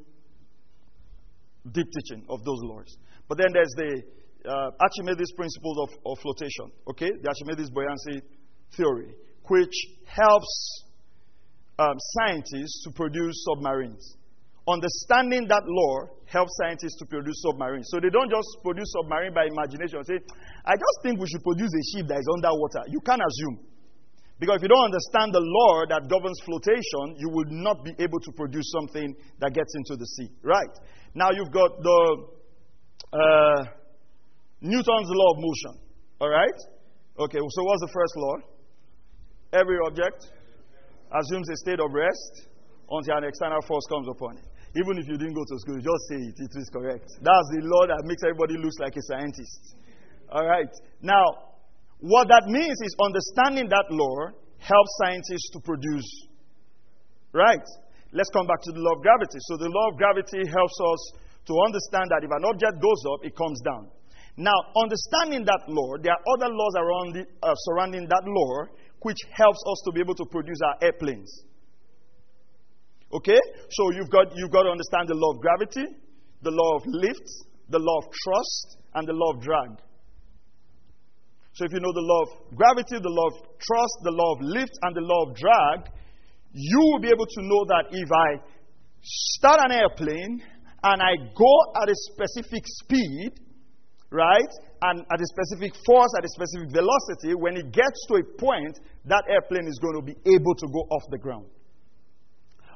deep 1.71 1.87
teaching 1.89 2.25
of 2.29 2.43
those 2.45 2.61
laws. 2.61 2.95
But 3.27 3.39
then 3.39 3.47
there's 3.53 3.73
the 3.75 4.03
uh, 4.45 4.69
Archimedes 4.79 5.33
principles 5.33 5.77
of, 5.81 5.89
of 6.05 6.19
flotation, 6.19 6.69
okay, 6.91 7.09
the 7.09 7.27
Archimedes 7.27 7.71
buoyancy 7.71 8.21
theory, 8.77 9.15
which 9.47 9.73
helps 10.05 10.83
um, 11.79 11.95
scientists 12.19 12.83
to 12.85 12.91
produce 12.91 13.43
submarines. 13.49 14.17
Understanding 14.67 15.47
that 15.49 15.63
law 15.67 16.07
helps 16.25 16.51
scientists 16.63 16.95
to 16.99 17.05
produce 17.05 17.35
submarines. 17.43 17.87
So 17.91 17.99
they 17.99 18.09
don't 18.09 18.31
just 18.31 18.47
produce 18.63 18.87
submarine 18.95 19.33
by 19.33 19.45
imagination. 19.51 19.99
Say, 20.05 20.19
I 20.63 20.73
just 20.79 20.97
think 21.03 21.19
we 21.19 21.27
should 21.27 21.43
produce 21.43 21.67
a 21.67 21.83
ship 21.91 22.07
that 22.07 22.19
is 22.19 22.29
underwater. 22.31 22.87
You 22.87 23.01
can't 23.01 23.19
assume. 23.19 23.59
Because 24.39 24.57
if 24.57 24.63
you 24.63 24.71
don't 24.71 24.87
understand 24.87 25.35
the 25.35 25.43
law 25.43 25.85
that 25.91 26.07
governs 26.07 26.39
flotation, 26.47 27.19
you 27.19 27.29
will 27.29 27.51
not 27.51 27.83
be 27.83 27.91
able 27.99 28.19
to 28.19 28.31
produce 28.31 28.71
something 28.71 29.15
that 29.39 29.51
gets 29.53 29.71
into 29.75 29.99
the 29.99 30.05
sea. 30.05 30.29
Right? 30.41 30.73
Now 31.13 31.31
you've 31.31 31.51
got 31.51 31.75
the 31.83 31.99
uh, 33.13 33.59
Newton's 34.61 35.09
law 35.11 35.29
of 35.31 35.37
motion. 35.43 35.73
All 36.19 36.29
right? 36.29 36.59
Okay, 37.19 37.37
so 37.37 37.63
what's 37.63 37.81
the 37.83 37.91
first 37.93 38.15
law? 38.15 38.35
Every 39.53 39.77
object 39.85 40.33
assumes 41.13 41.47
a 41.49 41.57
state 41.57 41.79
of 41.79 41.93
rest 41.93 42.49
until 42.89 43.17
an 43.17 43.23
external 43.23 43.61
force 43.61 43.85
comes 43.87 44.09
upon 44.09 44.37
it. 44.37 44.45
Even 44.73 44.97
if 44.97 45.05
you 45.05 45.17
didn't 45.17 45.37
go 45.37 45.45
to 45.45 45.55
school, 45.61 45.77
just 45.77 46.03
say 46.09 46.17
it. 46.17 46.37
It 46.41 46.53
is 46.57 46.69
correct. 46.73 47.05
That's 47.21 47.47
the 47.53 47.61
law 47.61 47.85
that 47.85 48.01
makes 48.09 48.25
everybody 48.25 48.57
look 48.57 48.73
like 48.81 48.97
a 48.97 49.03
scientist. 49.05 49.77
All 50.33 50.45
right. 50.45 50.69
Now, 51.01 51.53
what 52.01 52.27
that 52.33 52.49
means 52.49 52.73
is 52.81 52.91
understanding 52.97 53.69
that 53.69 53.85
law 53.93 54.33
helps 54.57 54.91
scientists 55.05 55.53
to 55.53 55.59
produce. 55.61 56.09
Right? 57.31 57.61
Let's 58.11 58.29
come 58.33 58.49
back 58.49 58.61
to 58.65 58.71
the 58.73 58.81
law 58.81 58.97
of 58.97 59.05
gravity. 59.05 59.37
So, 59.45 59.57
the 59.61 59.69
law 59.69 59.85
of 59.93 59.97
gravity 60.01 60.41
helps 60.49 60.77
us 60.81 61.01
to 61.45 61.53
understand 61.61 62.09
that 62.09 62.25
if 62.25 62.31
an 62.33 62.41
object 62.49 62.81
goes 62.81 63.01
up, 63.13 63.21
it 63.21 63.37
comes 63.37 63.61
down. 63.61 63.93
Now, 64.37 64.57
understanding 64.73 65.45
that 65.45 65.69
law, 65.69 66.01
there 66.01 66.17
are 66.17 66.23
other 66.33 66.49
laws 66.49 66.73
around 66.81 67.07
the, 67.13 67.23
uh, 67.45 67.53
surrounding 67.69 68.09
that 68.09 68.25
law 68.25 68.65
which 69.03 69.19
helps 69.31 69.59
us 69.69 69.81
to 69.85 69.91
be 69.91 70.01
able 70.01 70.15
to 70.15 70.25
produce 70.25 70.59
our 70.65 70.75
airplanes. 70.81 71.43
Okay? 73.13 73.39
So 73.69 73.91
you've 73.91 74.09
got, 74.09 74.35
you've 74.35 74.51
got 74.51 74.63
to 74.63 74.69
understand 74.69 75.07
the 75.07 75.15
law 75.15 75.31
of 75.35 75.41
gravity, 75.41 75.85
the 76.41 76.51
law 76.51 76.77
of 76.77 76.83
lift, 76.87 77.29
the 77.69 77.79
law 77.79 77.97
of 77.99 78.05
thrust, 78.11 78.77
and 78.95 79.07
the 79.07 79.13
law 79.13 79.33
of 79.35 79.41
drag. 79.41 79.79
So 81.53 81.65
if 81.65 81.71
you 81.71 81.79
know 81.79 81.93
the 81.93 82.01
law 82.01 82.21
of 82.23 82.57
gravity, 82.57 82.97
the 82.97 83.13
law 83.13 83.27
of 83.29 83.45
thrust, 83.61 83.95
the 84.01 84.11
law 84.11 84.33
of 84.35 84.41
lift, 84.41 84.73
and 84.81 84.95
the 84.95 85.05
law 85.05 85.29
of 85.29 85.35
drag, 85.37 85.93
you 86.51 86.79
will 86.79 86.99
be 86.99 87.09
able 87.09 87.25
to 87.27 87.41
know 87.41 87.63
that 87.69 87.85
if 87.91 88.09
I 88.09 88.41
start 89.01 89.59
an 89.65 89.71
airplane 89.71 90.41
and 90.83 91.01
I 91.01 91.13
go 91.37 91.53
at 91.81 91.89
a 91.89 91.95
specific 92.09 92.63
speed, 92.65 93.31
right, 94.13 94.51
and 94.85 95.01
at 95.09 95.19
a 95.19 95.27
specific 95.33 95.73
force, 95.85 96.13
at 96.17 96.23
a 96.23 96.31
specific 96.31 96.69
velocity, 96.69 97.33
when 97.33 97.57
it 97.57 97.73
gets 97.73 97.97
to 98.13 98.21
a 98.21 98.25
point, 98.37 98.77
that 99.09 99.25
airplane 99.27 99.67
is 99.67 99.79
going 99.81 99.97
to 99.97 100.05
be 100.05 100.15
able 100.29 100.53
to 100.55 100.67
go 100.69 100.85
off 100.93 101.03
the 101.09 101.17
ground. 101.17 101.49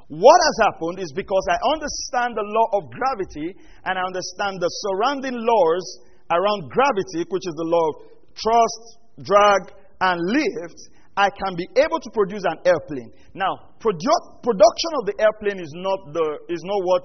What 0.07 0.39
has 0.39 0.57
happened 0.71 0.99
is 1.03 1.11
because 1.13 1.45
I 1.51 1.59
understand 1.75 2.31
the 2.33 2.47
law 2.47 2.79
of 2.79 2.89
gravity 2.89 3.53
and 3.83 3.99
I 3.99 4.03
understand 4.07 4.55
the 4.63 4.71
surrounding 4.87 5.35
laws 5.35 5.85
around 6.31 6.71
gravity, 6.71 7.27
which 7.27 7.43
is 7.43 7.55
the 7.59 7.67
law 7.67 7.85
of 7.91 7.95
thrust, 8.39 8.83
drag, 9.23 9.75
and 9.99 10.17
lift, 10.31 10.79
I 11.17 11.27
can 11.27 11.57
be 11.57 11.67
able 11.75 11.99
to 11.99 12.09
produce 12.13 12.43
an 12.45 12.59
airplane. 12.63 13.11
Now, 13.33 13.75
produ- 13.83 14.43
production 14.43 14.91
of 15.01 15.11
the 15.11 15.15
airplane 15.19 15.59
is 15.59 15.73
not, 15.75 16.13
the, 16.13 16.39
is 16.49 16.61
not 16.63 16.79
what 16.87 17.03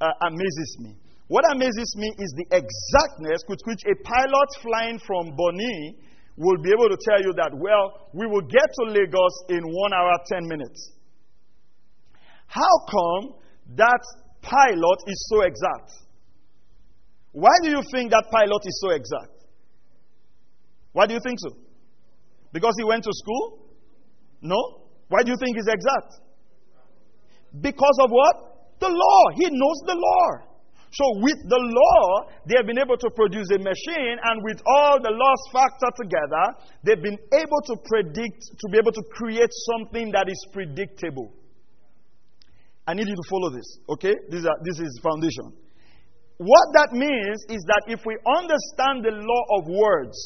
uh, 0.00 0.26
amazes 0.28 0.76
me. 0.80 0.92
What 1.28 1.44
amazes 1.52 1.94
me 1.96 2.08
is 2.18 2.32
the 2.36 2.56
exactness 2.56 3.44
with 3.48 3.60
which 3.64 3.84
a 3.84 3.94
pilot 4.02 4.48
flying 4.62 4.98
from 5.06 5.36
Bonny 5.36 5.96
will 6.38 6.56
be 6.62 6.70
able 6.72 6.88
to 6.88 6.96
tell 7.04 7.20
you 7.20 7.34
that, 7.36 7.52
well, 7.52 8.08
we 8.14 8.26
will 8.26 8.40
get 8.40 8.64
to 8.64 8.84
Lagos 8.88 9.34
in 9.50 9.60
one 9.60 9.92
hour, 9.92 10.16
10 10.32 10.48
minutes. 10.48 10.92
How 12.46 12.72
come 12.88 13.34
that 13.76 14.00
pilot 14.40 14.98
is 15.06 15.28
so 15.28 15.42
exact? 15.42 15.92
Why 17.32 17.52
do 17.62 17.70
you 17.70 17.82
think 17.92 18.10
that 18.10 18.24
pilot 18.30 18.62
is 18.64 18.80
so 18.80 18.90
exact? 18.90 19.44
Why 20.92 21.06
do 21.06 21.12
you 21.12 21.20
think 21.22 21.38
so? 21.40 21.50
Because 22.52 22.72
he 22.78 22.84
went 22.84 23.04
to 23.04 23.10
school? 23.12 23.68
No. 24.40 24.56
Why 25.08 25.22
do 25.22 25.30
you 25.30 25.36
think 25.38 25.56
he's 25.56 25.68
exact? 25.68 26.24
Because 27.60 27.98
of 28.02 28.10
what? 28.10 28.36
The 28.80 28.88
law. 28.88 29.22
He 29.36 29.44
knows 29.44 29.78
the 29.84 29.94
law. 29.94 30.47
So, 30.90 31.04
with 31.20 31.36
the 31.44 31.60
law, 31.60 32.32
they 32.48 32.56
have 32.56 32.66
been 32.66 32.80
able 32.80 32.96
to 32.96 33.10
produce 33.12 33.48
a 33.52 33.58
machine, 33.60 34.16
and 34.24 34.40
with 34.42 34.60
all 34.64 34.96
the 34.96 35.12
laws 35.12 35.42
factor 35.52 35.92
together, 36.00 36.44
they've 36.82 37.02
been 37.02 37.20
able 37.36 37.60
to 37.68 37.74
predict, 37.84 38.40
to 38.56 38.66
be 38.72 38.78
able 38.78 38.92
to 38.92 39.04
create 39.12 39.52
something 39.76 40.10
that 40.12 40.28
is 40.28 40.40
predictable. 40.52 41.32
I 42.88 42.94
need 42.94 43.06
you 43.06 43.16
to 43.16 43.28
follow 43.28 43.50
this, 43.52 43.68
okay? 43.90 44.16
This 44.30 44.40
is, 44.40 44.48
this 44.64 44.80
is 44.80 45.00
foundation. 45.04 45.52
What 46.38 46.66
that 46.72 46.96
means 46.96 47.44
is 47.52 47.60
that 47.68 47.92
if 47.92 48.00
we 48.06 48.16
understand 48.24 49.04
the 49.04 49.12
law 49.12 49.42
of 49.60 49.68
words, 49.68 50.16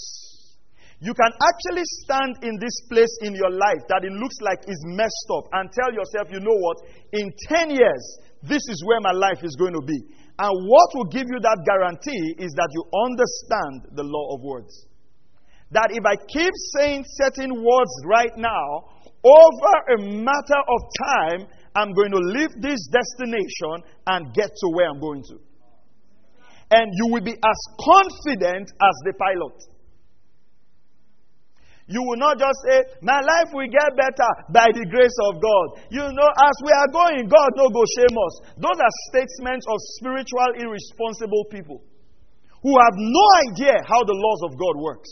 you 1.02 1.10
can 1.10 1.32
actually 1.42 1.82
stand 2.06 2.38
in 2.46 2.54
this 2.62 2.76
place 2.86 3.10
in 3.26 3.34
your 3.34 3.50
life 3.50 3.82
that 3.90 4.06
it 4.06 4.12
looks 4.14 4.38
like 4.38 4.62
is 4.70 4.78
messed 4.94 5.28
up 5.34 5.50
and 5.58 5.66
tell 5.74 5.90
yourself, 5.90 6.30
you 6.30 6.38
know 6.38 6.54
what? 6.54 6.78
In 7.10 7.26
10 7.50 7.74
years, 7.74 8.04
this 8.46 8.62
is 8.70 8.78
where 8.86 9.00
my 9.00 9.10
life 9.10 9.42
is 9.42 9.56
going 9.58 9.74
to 9.74 9.82
be. 9.82 9.98
And 10.42 10.66
what 10.66 10.90
will 10.94 11.06
give 11.06 11.30
you 11.30 11.38
that 11.38 11.62
guarantee 11.62 12.34
is 12.42 12.50
that 12.58 12.66
you 12.74 12.82
understand 13.06 13.94
the 13.94 14.02
law 14.02 14.34
of 14.34 14.42
words. 14.42 14.88
That 15.70 15.94
if 15.94 16.02
I 16.04 16.18
keep 16.18 16.50
saying 16.74 17.04
certain 17.22 17.62
words 17.62 17.94
right 18.10 18.34
now, 18.36 18.90
over 19.22 19.74
a 19.94 19.98
matter 20.02 20.60
of 20.66 20.80
time, 21.06 21.46
I'm 21.76 21.92
going 21.94 22.10
to 22.10 22.18
leave 22.18 22.50
this 22.58 22.82
destination 22.90 23.86
and 24.08 24.34
get 24.34 24.50
to 24.50 24.66
where 24.74 24.90
I'm 24.90 24.98
going 24.98 25.22
to. 25.30 25.38
And 26.74 26.90
you 26.90 27.14
will 27.14 27.22
be 27.22 27.38
as 27.38 27.60
confident 27.78 28.66
as 28.66 28.94
the 29.06 29.14
pilot. 29.14 29.62
You 31.86 32.02
will 32.02 32.18
not 32.18 32.38
just 32.38 32.58
say, 32.68 32.82
My 33.02 33.18
life 33.20 33.50
will 33.52 33.66
get 33.66 33.90
better 33.98 34.30
by 34.54 34.70
the 34.70 34.86
grace 34.86 35.18
of 35.26 35.42
God. 35.42 35.66
You 35.90 36.06
know, 36.06 36.30
as 36.30 36.56
we 36.62 36.70
are 36.70 36.90
going, 36.94 37.26
God 37.26 37.50
no 37.58 37.68
go 37.68 37.82
shame 37.98 38.14
us. 38.14 38.34
Those 38.56 38.78
are 38.78 38.94
statements 39.10 39.66
of 39.66 39.78
spiritual, 39.98 40.48
irresponsible 40.62 41.44
people 41.50 41.82
who 42.62 42.72
have 42.78 42.94
no 42.94 43.24
idea 43.50 43.74
how 43.86 44.02
the 44.06 44.14
laws 44.14 44.40
of 44.46 44.58
God 44.58 44.78
works. 44.78 45.10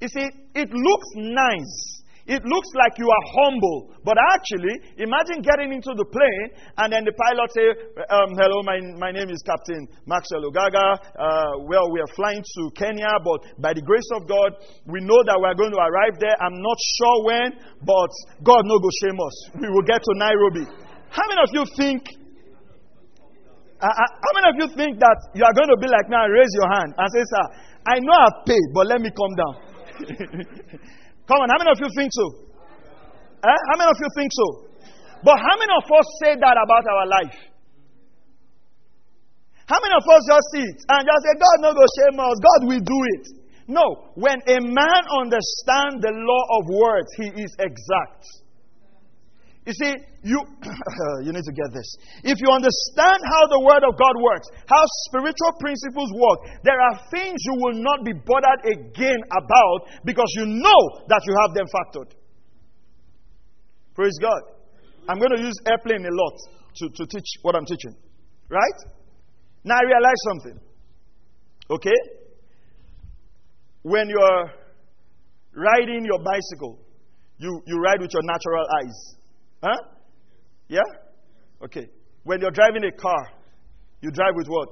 You 0.00 0.08
see, 0.08 0.26
it 0.56 0.68
looks 0.72 1.08
nice 1.14 1.99
it 2.30 2.46
looks 2.46 2.70
like 2.78 2.94
you 2.94 3.10
are 3.10 3.24
humble, 3.42 3.90
but 4.06 4.14
actually, 4.38 4.78
imagine 5.02 5.42
getting 5.42 5.74
into 5.74 5.90
the 5.98 6.06
plane 6.06 6.48
and 6.78 6.94
then 6.94 7.02
the 7.02 7.10
pilot 7.10 7.50
say, 7.50 7.66
um, 8.06 8.38
"Hello, 8.38 8.62
my, 8.62 8.78
my 9.02 9.10
name 9.10 9.34
is 9.34 9.42
Captain 9.42 9.90
Maxwell 10.06 10.46
Ogaga. 10.46 10.94
Uh, 11.18 11.66
well, 11.66 11.90
we 11.90 11.98
are 11.98 12.12
flying 12.14 12.38
to 12.38 12.62
Kenya, 12.78 13.10
but 13.26 13.42
by 13.58 13.74
the 13.74 13.82
grace 13.82 14.06
of 14.14 14.30
God, 14.30 14.54
we 14.86 15.02
know 15.02 15.18
that 15.26 15.42
we 15.42 15.46
are 15.50 15.58
going 15.58 15.74
to 15.74 15.82
arrive 15.82 16.22
there. 16.22 16.38
I'm 16.38 16.54
not 16.54 16.78
sure 17.02 17.16
when, 17.26 17.48
but 17.82 18.12
God 18.46 18.62
no 18.62 18.78
go 18.78 18.90
shame 19.02 19.18
us. 19.18 19.36
We 19.58 19.66
will 19.66 19.86
get 19.90 19.98
to 19.98 20.12
Nairobi." 20.14 20.70
How 21.10 21.26
many 21.26 21.42
of 21.42 21.50
you 21.50 21.66
think? 21.74 22.06
Uh, 23.82 23.90
uh, 23.90 24.10
how 24.22 24.32
many 24.38 24.46
of 24.54 24.56
you 24.62 24.68
think 24.78 25.02
that 25.02 25.18
you 25.34 25.42
are 25.42 25.56
going 25.58 25.66
to 25.74 25.78
be 25.82 25.90
like 25.90 26.06
me 26.06 26.14
and 26.14 26.30
raise 26.30 26.52
your 26.54 26.70
hand 26.78 26.94
and 26.94 27.06
say, 27.10 27.22
"Sir, 27.26 27.44
I 27.90 27.98
know 27.98 28.14
I've 28.14 28.46
paid, 28.46 28.66
but 28.70 28.86
let 28.86 29.02
me 29.02 29.10
come 29.10 29.34
down." 29.34 29.54
Come 31.28 31.38
on, 31.40 31.48
how 31.48 31.58
many 31.58 31.70
of 31.70 31.78
you 31.80 31.90
think 31.96 32.10
so? 32.12 32.26
Eh? 33.44 33.60
How 33.72 33.76
many 33.76 33.88
of 33.90 33.98
you 33.98 34.10
think 34.16 34.30
so? 34.32 34.46
But 35.24 35.36
how 35.36 35.54
many 35.60 35.72
of 35.76 35.84
us 35.84 36.06
say 36.24 36.32
that 36.36 36.56
about 36.56 36.84
our 36.88 37.06
life? 37.06 37.38
How 39.68 39.78
many 39.78 39.94
of 39.94 40.02
us 40.02 40.22
just 40.26 40.46
sit 40.50 40.76
and 40.90 41.00
just 41.06 41.22
say, 41.22 41.34
God 41.38 41.56
no 41.62 41.70
go 41.72 41.84
shame 41.94 42.18
us, 42.18 42.36
God 42.42 42.60
will 42.66 42.82
do 42.82 43.00
it? 43.20 43.24
No. 43.70 44.10
When 44.18 44.42
a 44.50 44.58
man 44.58 45.02
understands 45.14 46.02
the 46.02 46.10
law 46.10 46.42
of 46.58 46.66
words, 46.66 47.06
he 47.16 47.28
is 47.40 47.54
exact. 47.60 48.26
You 49.66 49.74
see, 49.76 49.92
you, 50.24 50.40
you 51.24 51.32
need 51.32 51.44
to 51.44 51.52
get 51.52 51.68
this. 51.72 51.88
If 52.24 52.40
you 52.40 52.48
understand 52.48 53.20
how 53.28 53.44
the 53.44 53.60
Word 53.60 53.84
of 53.84 53.92
God 53.98 54.16
works, 54.16 54.48
how 54.66 54.82
spiritual 55.08 55.52
principles 55.60 56.10
work, 56.16 56.38
there 56.64 56.80
are 56.80 56.96
things 57.10 57.36
you 57.44 57.56
will 57.60 57.76
not 57.76 58.04
be 58.04 58.12
bothered 58.12 58.64
again 58.64 59.20
about 59.28 60.00
because 60.04 60.32
you 60.36 60.46
know 60.46 61.04
that 61.08 61.20
you 61.28 61.34
have 61.44 61.52
them 61.54 61.66
factored. 61.68 62.10
Praise 63.94 64.16
God. 64.20 64.42
I'm 65.08 65.18
going 65.18 65.36
to 65.36 65.42
use 65.42 65.54
airplane 65.66 66.06
a 66.06 66.14
lot 66.14 66.36
to, 66.76 66.88
to 66.88 67.06
teach 67.06 67.28
what 67.42 67.54
I'm 67.54 67.66
teaching. 67.66 67.94
Right? 68.48 68.78
Now 69.64 69.76
I 69.76 69.84
realize 69.84 70.20
something. 70.28 70.60
Okay? 71.70 72.00
When 73.82 74.08
you're 74.08 74.52
riding 75.54 76.04
your 76.04 76.18
bicycle, 76.18 76.78
you, 77.38 77.60
you 77.66 77.78
ride 77.78 78.00
with 78.00 78.10
your 78.12 78.22
natural 78.22 78.64
eyes. 78.82 79.19
Huh? 79.62 79.76
Yeah? 80.68 80.80
Okay. 81.64 81.88
When 82.24 82.40
you're 82.40 82.50
driving 82.50 82.84
a 82.84 82.92
car, 82.92 83.28
you 84.00 84.10
drive 84.10 84.32
with 84.36 84.46
what? 84.48 84.68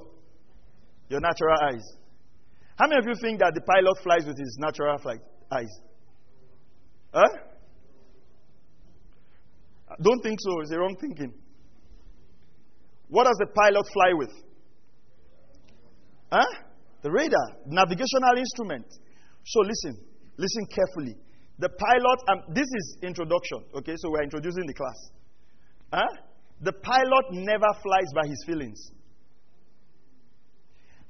Your 1.09 1.19
natural 1.19 1.57
eyes. 1.71 1.83
How 2.75 2.87
many 2.87 2.99
of 2.99 3.05
you 3.07 3.15
think 3.21 3.39
that 3.39 3.53
the 3.53 3.61
pilot 3.61 3.97
flies 4.03 4.25
with 4.25 4.37
his 4.37 4.57
natural 4.59 4.97
flight 4.99 5.19
eyes? 5.51 5.69
Huh? 7.13 7.27
Don't 10.01 10.21
think 10.21 10.39
so. 10.39 10.61
It's 10.61 10.69
the 10.69 10.79
wrong 10.79 10.95
thinking. 10.99 11.33
What 13.09 13.25
does 13.25 13.37
the 13.39 13.47
pilot 13.47 13.85
fly 13.91 14.13
with? 14.13 14.31
Huh? 16.31 16.45
The 17.01 17.11
radar, 17.11 17.57
navigational 17.65 18.37
instrument. 18.37 18.85
So 19.45 19.61
listen, 19.61 19.97
listen 20.37 20.65
carefully. 20.67 21.15
The 21.59 21.67
pilot, 21.67 22.19
um, 22.31 22.39
this 22.55 22.63
is 22.63 23.03
introduction, 23.03 23.67
okay? 23.75 23.95
So 23.99 24.11
we're 24.11 24.23
introducing 24.23 24.63
the 24.65 24.73
class. 24.73 24.99
Huh? 25.91 26.07
The 26.63 26.71
pilot 26.71 27.25
never 27.35 27.67
flies 27.83 28.09
by 28.15 28.27
his 28.27 28.39
feelings. 28.47 28.79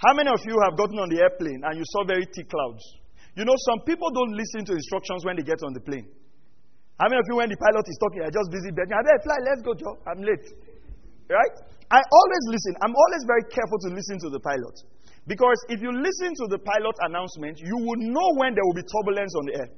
How 0.02 0.18
many 0.18 0.34
of 0.34 0.42
you 0.50 0.58
have 0.66 0.74
gotten 0.74 0.98
on 0.98 1.10
the 1.14 1.22
airplane 1.22 1.62
and 1.62 1.78
you 1.78 1.86
saw 1.94 2.02
very 2.02 2.26
thick 2.34 2.50
clouds? 2.50 2.82
You 3.38 3.46
know, 3.46 3.54
some 3.70 3.86
people 3.86 4.10
don't 4.10 4.34
listen 4.34 4.66
to 4.66 4.74
instructions 4.74 5.22
when 5.22 5.38
they 5.38 5.46
get 5.46 5.62
on 5.62 5.74
the 5.78 5.86
plane. 5.86 6.10
How 6.98 7.08
many 7.14 7.22
of 7.22 7.28
you, 7.30 7.38
when 7.38 7.48
the 7.48 7.60
pilot 7.60 7.86
is 7.86 7.98
talking, 8.02 8.26
are 8.26 8.34
just 8.34 8.50
busy 8.50 8.74
begging, 8.74 8.98
I 8.98 9.06
better 9.06 9.22
fly, 9.22 9.38
let's 9.46 9.62
go, 9.62 9.78
Joe. 9.78 9.96
I'm 10.10 10.20
late. 10.26 10.50
Right? 11.30 11.56
I 11.94 12.02
always 12.02 12.44
listen. 12.50 12.74
I'm 12.82 12.96
always 12.96 13.24
very 13.30 13.46
careful 13.54 13.78
to 13.86 13.90
listen 13.94 14.18
to 14.26 14.30
the 14.34 14.42
pilot. 14.42 14.76
Because 15.30 15.60
if 15.70 15.78
you 15.78 15.94
listen 15.94 16.34
to 16.42 16.46
the 16.50 16.58
pilot 16.58 16.96
announcement, 17.06 17.62
you 17.62 17.78
will 17.78 18.02
know 18.02 18.30
when 18.42 18.58
there 18.58 18.66
will 18.66 18.78
be 18.78 18.86
turbulence 18.88 19.34
on 19.38 19.46
the 19.46 19.56
air. 19.62 19.70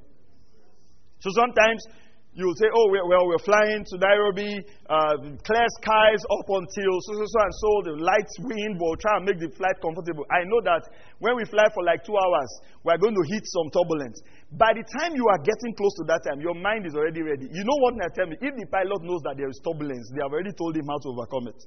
So 1.22 1.30
sometimes 1.38 1.86
you'll 2.34 2.56
say, 2.56 2.66
oh, 2.74 2.88
we're, 2.90 3.06
well, 3.06 3.28
we're 3.28 3.44
flying 3.44 3.84
to 3.84 3.96
Nairobi, 4.00 4.58
uh, 4.90 5.38
clear 5.44 5.68
skies 5.84 6.22
up 6.24 6.48
until 6.48 6.94
so, 7.06 7.12
so, 7.14 7.26
so, 7.28 7.40
and 7.44 7.54
so, 7.54 7.72
the 7.92 7.96
light 8.00 8.32
wind 8.42 8.80
will 8.82 8.98
try 8.98 9.20
and 9.20 9.30
make 9.30 9.38
the 9.38 9.52
flight 9.54 9.76
comfortable. 9.84 10.24
I 10.32 10.48
know 10.48 10.64
that 10.64 10.82
when 11.20 11.36
we 11.36 11.44
fly 11.46 11.68
for 11.76 11.84
like 11.84 12.02
two 12.08 12.16
hours, 12.16 12.50
we're 12.82 12.98
going 12.98 13.14
to 13.14 13.26
hit 13.30 13.44
some 13.46 13.68
turbulence. 13.70 14.18
By 14.56 14.74
the 14.74 14.84
time 14.98 15.14
you 15.14 15.28
are 15.28 15.42
getting 15.44 15.78
close 15.78 15.94
to 16.02 16.06
that 16.10 16.26
time, 16.26 16.40
your 16.40 16.56
mind 16.56 16.88
is 16.88 16.96
already 16.96 17.22
ready. 17.22 17.52
You 17.52 17.64
know 17.68 17.78
what 17.84 18.00
I 18.00 18.10
tell 18.16 18.28
me? 18.28 18.40
If 18.40 18.58
the 18.58 18.68
pilot 18.72 19.04
knows 19.04 19.22
that 19.28 19.36
there 19.38 19.52
is 19.52 19.60
turbulence, 19.62 20.10
they 20.16 20.24
have 20.24 20.32
already 20.32 20.56
told 20.58 20.74
him 20.74 20.88
how 20.88 21.00
to 21.04 21.08
overcome 21.14 21.52
it. 21.52 21.60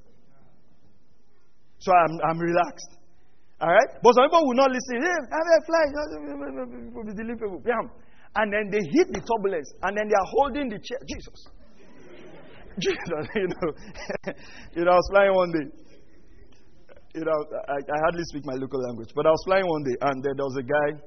So 1.79 1.93
I'm, 1.93 2.15
I'm 2.25 2.39
relaxed. 2.41 2.91
All 3.61 3.71
right? 3.71 3.91
But 4.03 4.17
some 4.17 4.27
people 4.27 4.49
will 4.49 4.59
not 4.59 4.73
listen. 4.73 4.99
Hey, 4.99 5.19
I'm 5.31 5.47
a 5.47 5.59
fly. 5.63 5.85
People 6.91 7.05
be 7.07 7.13
deliverable. 7.15 7.63
Yeah 7.63 7.85
and 8.37 8.53
then 8.53 8.71
they 8.71 8.83
hit 8.83 9.09
the 9.12 9.23
turbulence, 9.23 9.71
and 9.83 9.97
then 9.97 10.09
they 10.09 10.14
are 10.14 10.31
holding 10.38 10.69
the 10.69 10.79
chair. 10.79 10.99
Jesus. 11.07 11.38
Jesus, 12.79 13.25
you 13.35 13.49
know. 13.49 13.69
you 14.76 14.83
know, 14.85 14.93
I 14.93 14.99
was 14.99 15.09
flying 15.11 15.35
one 15.35 15.53
day. 15.53 15.67
You 17.14 17.23
know, 17.23 17.38
I, 17.71 17.79
I 17.79 17.97
hardly 18.03 18.25
speak 18.35 18.43
my 18.45 18.55
local 18.59 18.83
language, 18.83 19.11
but 19.14 19.26
I 19.26 19.31
was 19.31 19.43
flying 19.47 19.67
one 19.67 19.85
day, 19.85 19.97
and 20.00 20.23
there 20.23 20.35
was 20.35 20.59
a 20.59 20.67
guy. 20.67 20.99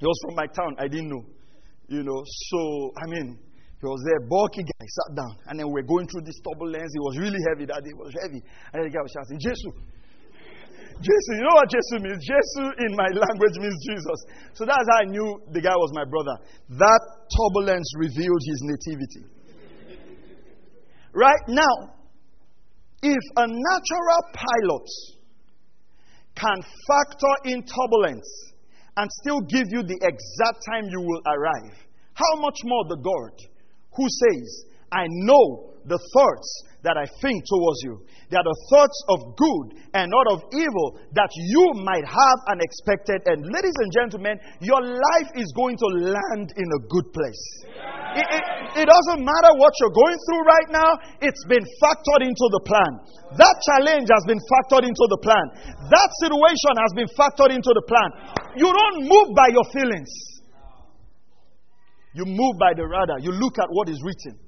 He 0.00 0.06
was 0.06 0.18
from 0.24 0.36
my 0.36 0.46
town. 0.46 0.76
I 0.78 0.88
didn't 0.88 1.10
know. 1.10 1.24
You 1.88 2.02
know, 2.04 2.20
so, 2.52 2.92
I 3.00 3.06
mean, 3.08 3.38
he 3.80 3.86
was 3.86 4.02
there, 4.04 4.20
bulky 4.28 4.62
guy, 4.62 4.84
sat 4.84 5.16
down, 5.16 5.32
and 5.48 5.58
then 5.58 5.66
we 5.68 5.80
we're 5.80 5.88
going 5.88 6.08
through 6.08 6.22
this 6.22 6.36
turbulence. 6.44 6.92
It 6.92 7.00
was 7.00 7.16
really 7.16 7.40
heavy 7.48 7.64
that 7.64 7.80
day. 7.80 7.92
It 7.92 7.96
was 7.96 8.12
heavy. 8.20 8.42
And 8.72 8.84
the 8.84 8.90
guy 8.90 9.00
was 9.00 9.12
shouting, 9.12 9.40
Jesus, 9.40 9.62
Jesus, 10.98 11.30
you 11.38 11.46
know 11.46 11.54
what 11.54 11.70
Jesus 11.70 12.02
means? 12.02 12.18
Jesus 12.18 12.74
in 12.82 12.92
my 12.98 13.06
language 13.14 13.56
means 13.62 13.78
Jesus. 13.86 14.18
So 14.54 14.66
that's 14.66 14.82
how 14.90 14.98
I 15.02 15.06
knew 15.06 15.40
the 15.52 15.60
guy 15.60 15.74
was 15.74 15.92
my 15.94 16.04
brother. 16.04 16.34
That 16.74 17.02
turbulence 17.30 17.86
revealed 17.96 18.42
his 18.42 18.60
nativity. 18.66 19.24
right 21.14 21.44
now, 21.46 21.94
if 23.02 23.24
a 23.36 23.46
natural 23.46 24.22
pilot 24.34 24.88
can 26.34 26.58
factor 26.86 27.34
in 27.44 27.62
turbulence 27.62 28.28
and 28.96 29.08
still 29.22 29.40
give 29.46 29.70
you 29.70 29.82
the 29.82 29.98
exact 30.02 30.58
time 30.66 30.90
you 30.90 31.00
will 31.00 31.22
arrive, 31.26 31.78
how 32.14 32.40
much 32.40 32.58
more 32.64 32.84
the 32.88 32.98
God 32.98 33.34
who 33.94 34.06
says, 34.10 34.64
I 34.90 35.06
know 35.06 35.74
the 35.88 35.98
thoughts 36.12 36.48
that 36.86 36.94
I 36.94 37.10
think 37.18 37.42
towards 37.48 37.80
you. 37.82 37.98
They 38.30 38.38
are 38.38 38.46
the 38.46 38.60
thoughts 38.70 38.98
of 39.10 39.34
good 39.34 39.66
and 39.96 40.06
not 40.06 40.26
of 40.30 40.46
evil, 40.54 41.00
that 41.16 41.32
you 41.34 41.64
might 41.82 42.06
have 42.06 42.38
an 42.54 42.62
expected 42.62 43.24
end. 43.26 43.42
Ladies 43.50 43.74
and 43.82 43.90
gentlemen, 43.90 44.36
your 44.62 44.78
life 44.78 45.30
is 45.34 45.50
going 45.58 45.74
to 45.74 45.88
land 46.12 46.54
in 46.54 46.68
a 46.68 46.80
good 46.86 47.08
place. 47.10 47.44
It, 48.14 48.24
it, 48.24 48.44
it, 48.84 48.86
doesn't 48.86 49.20
matter 49.24 49.52
what 49.58 49.74
you're 49.80 49.96
going 49.96 50.18
through 50.28 50.42
right 50.46 50.68
now, 50.70 50.90
it's 51.18 51.44
been 51.50 51.64
factored 51.82 52.22
into 52.22 52.46
the 52.54 52.62
plan. 52.62 52.92
That 53.36 53.56
challenge 53.74 54.08
has 54.08 54.24
been 54.24 54.40
factored 54.48 54.86
into 54.86 55.04
the 55.12 55.20
plan. 55.20 55.44
That 55.90 56.08
situation 56.22 56.74
has 56.78 56.92
been 56.94 57.10
factored 57.18 57.52
into 57.52 57.72
the 57.74 57.84
plan. 57.84 58.08
You 58.56 58.70
don't 58.70 59.08
move 59.08 59.34
by 59.34 59.50
your 59.50 59.66
feelings, 59.74 60.08
you 62.14 62.24
move 62.24 62.54
by 62.58 62.72
the 62.74 62.86
radar. 62.86 63.20
You 63.20 63.32
look 63.32 63.58
at 63.58 63.68
what 63.70 63.88
is 63.88 64.00
written. 64.02 64.47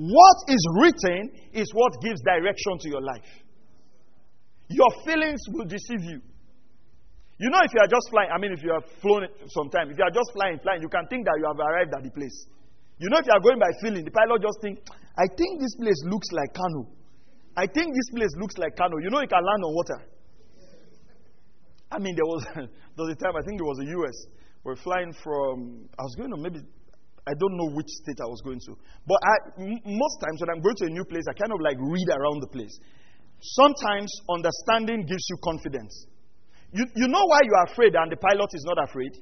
What 0.00 0.48
is 0.48 0.62
written 0.80 1.28
is 1.52 1.68
what 1.76 1.92
gives 2.00 2.22
direction 2.24 2.80
to 2.80 2.88
your 2.88 3.02
life. 3.04 3.28
Your 4.72 4.88
feelings 5.04 5.40
will 5.52 5.68
deceive 5.68 6.00
you. 6.00 6.24
You 7.36 7.48
know, 7.52 7.60
if 7.60 7.72
you 7.76 7.80
are 7.84 7.90
just 7.90 8.08
flying, 8.08 8.30
I 8.32 8.40
mean, 8.40 8.52
if 8.56 8.62
you 8.64 8.72
have 8.72 8.88
flown 9.04 9.28
sometime, 9.52 9.92
if 9.92 9.98
you 10.00 10.04
are 10.04 10.14
just 10.14 10.32
flying, 10.32 10.56
flying, 10.64 10.80
you 10.80 10.88
can 10.88 11.04
think 11.12 11.28
that 11.28 11.36
you 11.36 11.44
have 11.44 11.60
arrived 11.60 11.92
at 11.92 12.00
the 12.00 12.12
place. 12.16 12.32
You 12.96 13.12
know, 13.12 13.20
if 13.20 13.26
you 13.28 13.32
are 13.36 13.44
going 13.44 13.60
by 13.60 13.68
feeling, 13.84 14.04
the 14.04 14.12
pilot 14.12 14.40
just 14.40 14.56
think, 14.64 14.80
I 15.20 15.28
think 15.36 15.60
this 15.60 15.76
place 15.76 16.00
looks 16.08 16.28
like 16.32 16.48
Kano. 16.56 16.88
I 17.56 17.68
think 17.68 17.92
this 17.92 18.08
place 18.16 18.32
looks 18.40 18.56
like 18.56 18.76
Kano. 18.80 18.96
You 19.04 19.12
know, 19.12 19.20
you 19.20 19.28
can 19.28 19.44
land 19.44 19.60
on 19.68 19.72
water. 19.76 20.00
I 21.92 21.98
mean, 22.00 22.16
there 22.16 22.24
was, 22.24 22.40
there 22.56 23.04
was 23.04 23.12
a 23.12 23.20
time, 23.20 23.36
I 23.36 23.44
think 23.44 23.60
it 23.60 23.68
was 23.68 23.76
the 23.84 23.92
US. 24.00 24.16
We're 24.64 24.80
flying 24.80 25.12
from, 25.12 25.88
I 25.92 26.02
was 26.08 26.14
going 26.16 26.32
to 26.32 26.40
maybe 26.40 26.64
I 27.26 27.32
don't 27.36 27.56
know 27.56 27.70
which 27.76 27.88
state 28.04 28.20
I 28.20 28.28
was 28.28 28.40
going 28.40 28.60
to. 28.66 28.72
But 29.06 29.18
I, 29.22 29.34
m- 29.60 29.82
most 29.84 30.16
times 30.24 30.40
when 30.40 30.50
I'm 30.50 30.62
going 30.62 30.76
to 30.82 30.86
a 30.86 30.92
new 30.94 31.04
place, 31.04 31.24
I 31.28 31.34
kind 31.34 31.52
of 31.52 31.60
like 31.60 31.76
read 31.78 32.08
around 32.08 32.40
the 32.40 32.48
place. 32.48 32.72
Sometimes 33.40 34.08
understanding 34.28 35.04
gives 35.04 35.24
you 35.28 35.36
confidence. 35.44 36.06
You, 36.72 36.86
you 36.94 37.08
know 37.08 37.24
why 37.24 37.40
you 37.42 37.54
are 37.56 37.66
afraid 37.72 37.94
and 37.94 38.12
the 38.12 38.16
pilot 38.16 38.50
is 38.54 38.64
not 38.64 38.78
afraid? 38.84 39.12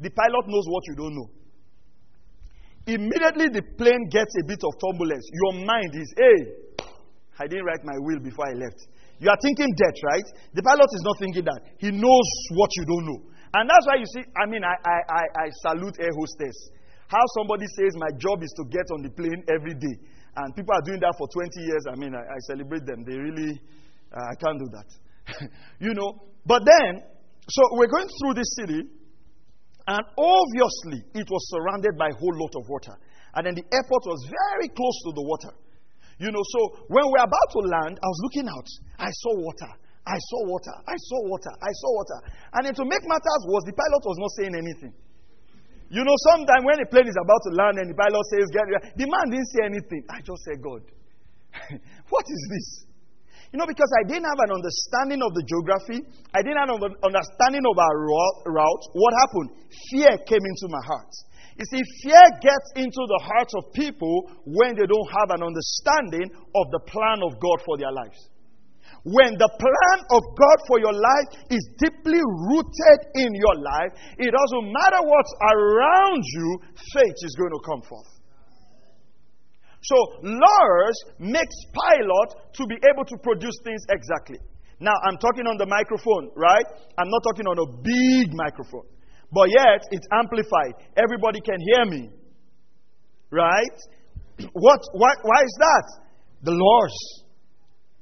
The 0.00 0.10
pilot 0.10 0.44
knows 0.46 0.66
what 0.68 0.82
you 0.86 0.94
don't 0.94 1.14
know. 1.14 1.28
Immediately 2.86 3.52
the 3.52 3.64
plane 3.76 4.08
gets 4.08 4.32
a 4.40 4.44
bit 4.46 4.60
of 4.64 4.72
turbulence, 4.80 5.26
your 5.28 5.64
mind 5.66 5.92
is, 5.94 6.08
hey, 6.16 6.40
I 7.38 7.46
didn't 7.46 7.64
write 7.64 7.84
my 7.84 7.96
will 8.00 8.18
before 8.18 8.48
I 8.48 8.54
left. 8.54 8.80
You 9.20 9.28
are 9.30 9.38
thinking 9.42 9.68
death, 9.76 9.98
right? 10.08 10.26
The 10.54 10.62
pilot 10.62 10.88
is 10.94 11.02
not 11.04 11.18
thinking 11.18 11.44
that. 11.44 11.60
He 11.78 11.90
knows 11.90 12.28
what 12.54 12.70
you 12.76 12.84
don't 12.86 13.06
know. 13.06 13.20
And 13.54 13.68
that's 13.68 13.86
why 13.86 13.96
you 13.96 14.06
see, 14.06 14.22
I 14.36 14.46
mean, 14.46 14.62
I, 14.62 14.74
I, 14.84 14.98
I, 15.08 15.22
I 15.42 15.46
salute 15.68 15.96
air 16.00 16.12
hostess. 16.14 16.56
How 17.08 17.24
somebody 17.40 17.64
says, 17.76 17.96
My 17.96 18.12
job 18.20 18.44
is 18.44 18.52
to 18.60 18.64
get 18.68 18.84
on 18.92 19.02
the 19.02 19.10
plane 19.10 19.40
every 19.48 19.74
day. 19.74 19.96
And 20.36 20.54
people 20.54 20.76
are 20.76 20.84
doing 20.84 21.00
that 21.00 21.16
for 21.16 21.26
20 21.26 21.50
years. 21.64 21.82
I 21.90 21.96
mean, 21.96 22.14
I, 22.14 22.20
I 22.20 22.38
celebrate 22.46 22.84
them. 22.84 23.02
They 23.02 23.16
really, 23.16 23.58
uh, 24.12 24.22
I 24.22 24.34
can't 24.36 24.60
do 24.60 24.68
that. 24.76 24.88
you 25.80 25.92
know, 25.96 26.20
but 26.44 26.62
then, 26.64 27.02
so 27.48 27.60
we're 27.74 27.90
going 27.90 28.06
through 28.20 28.34
this 28.36 28.50
city, 28.60 28.80
and 29.88 30.02
obviously 30.20 31.00
it 31.16 31.26
was 31.26 31.42
surrounded 31.48 31.96
by 31.96 32.12
a 32.12 32.16
whole 32.16 32.36
lot 32.36 32.52
of 32.60 32.68
water. 32.68 32.94
And 33.34 33.48
then 33.48 33.56
the 33.56 33.64
airport 33.72 34.04
was 34.04 34.20
very 34.28 34.68
close 34.68 34.96
to 35.08 35.10
the 35.16 35.24
water. 35.24 35.52
You 36.20 36.28
know, 36.28 36.44
so 36.44 36.60
when 36.92 37.08
we're 37.08 37.24
about 37.24 37.48
to 37.56 37.60
land, 37.64 37.94
I 37.96 38.06
was 38.06 38.20
looking 38.28 38.48
out. 38.52 38.68
I 39.00 39.08
saw 39.08 39.32
water. 39.38 39.72
I 40.04 40.16
saw 40.16 40.40
water. 40.44 40.76
I 40.84 40.96
saw 40.96 41.18
water. 41.28 41.52
I 41.56 41.72
saw 41.72 41.90
water. 41.94 42.18
And 42.52 42.60
then 42.66 42.74
to 42.74 42.84
make 42.84 43.04
matters 43.06 43.42
worse, 43.48 43.64
the 43.64 43.76
pilot 43.76 44.02
was 44.04 44.18
not 44.20 44.32
saying 44.40 44.54
anything. 44.56 44.92
You 45.88 46.04
know, 46.04 46.16
sometimes 46.32 46.62
when 46.68 46.80
a 46.80 46.86
plane 46.86 47.08
is 47.08 47.16
about 47.16 47.40
to 47.48 47.52
land 47.56 47.80
and 47.80 47.88
the 47.88 47.96
pilot 47.96 48.20
says, 48.28 48.44
Get 48.52 48.68
ready, 48.68 48.92
the 48.92 49.06
man 49.08 49.26
didn't 49.32 49.50
say 49.56 49.62
anything. 49.64 50.02
I 50.12 50.20
just 50.20 50.44
said, 50.44 50.60
God, 50.60 50.84
what 52.12 52.26
is 52.28 52.42
this? 52.52 52.68
You 53.48 53.56
know, 53.56 53.64
because 53.64 53.88
I 53.96 54.04
didn't 54.04 54.28
have 54.28 54.44
an 54.44 54.52
understanding 54.52 55.24
of 55.24 55.32
the 55.32 55.40
geography, 55.48 56.04
I 56.36 56.44
didn't 56.44 56.60
have 56.60 56.68
an 56.76 56.92
understanding 57.00 57.64
of 57.64 57.76
our 57.80 57.96
route. 58.44 58.84
What 58.92 59.12
happened? 59.24 59.48
Fear 59.88 60.20
came 60.28 60.44
into 60.44 60.68
my 60.68 60.84
heart. 60.84 61.08
You 61.56 61.64
see, 61.64 61.82
fear 62.04 62.22
gets 62.44 62.68
into 62.76 63.02
the 63.08 63.20
hearts 63.24 63.52
of 63.56 63.72
people 63.72 64.30
when 64.44 64.76
they 64.76 64.84
don't 64.84 65.10
have 65.16 65.32
an 65.32 65.42
understanding 65.42 66.28
of 66.54 66.64
the 66.70 66.84
plan 66.86 67.24
of 67.24 67.40
God 67.40 67.58
for 67.64 67.80
their 67.80 67.90
lives. 67.90 68.20
When 69.04 69.38
the 69.38 69.50
plan 69.58 69.98
of 70.10 70.22
God 70.34 70.58
for 70.66 70.80
your 70.80 70.92
life 70.92 71.28
is 71.50 71.62
deeply 71.78 72.18
rooted 72.18 73.00
in 73.14 73.30
your 73.30 73.56
life, 73.62 73.92
it 74.18 74.30
doesn't 74.34 74.66
matter 74.72 75.00
what's 75.06 75.34
around 75.54 76.22
you, 76.24 76.48
faith 76.94 77.18
is 77.22 77.34
going 77.38 77.54
to 77.54 77.62
come 77.62 77.82
forth. 77.86 78.10
So, 79.82 79.96
Lars 80.22 80.98
makes 81.18 81.54
pilot 81.70 82.52
to 82.54 82.66
be 82.66 82.76
able 82.90 83.04
to 83.06 83.16
produce 83.22 83.54
things 83.62 83.82
exactly. 83.90 84.38
Now, 84.80 84.94
I'm 85.06 85.18
talking 85.18 85.46
on 85.46 85.56
the 85.56 85.66
microphone, 85.66 86.30
right? 86.34 86.66
I'm 86.98 87.08
not 87.08 87.22
talking 87.22 87.46
on 87.46 87.58
a 87.58 87.68
big 87.82 88.34
microphone. 88.34 88.86
But 89.30 89.48
yet, 89.50 89.82
it's 89.90 90.06
amplified. 90.12 90.74
Everybody 90.96 91.40
can 91.40 91.58
hear 91.60 91.84
me. 91.86 92.10
Right? 93.30 93.78
What, 94.52 94.80
why, 94.92 95.10
why 95.22 95.42
is 95.42 95.56
that? 95.58 95.86
The 96.42 96.52
laws 96.52 97.24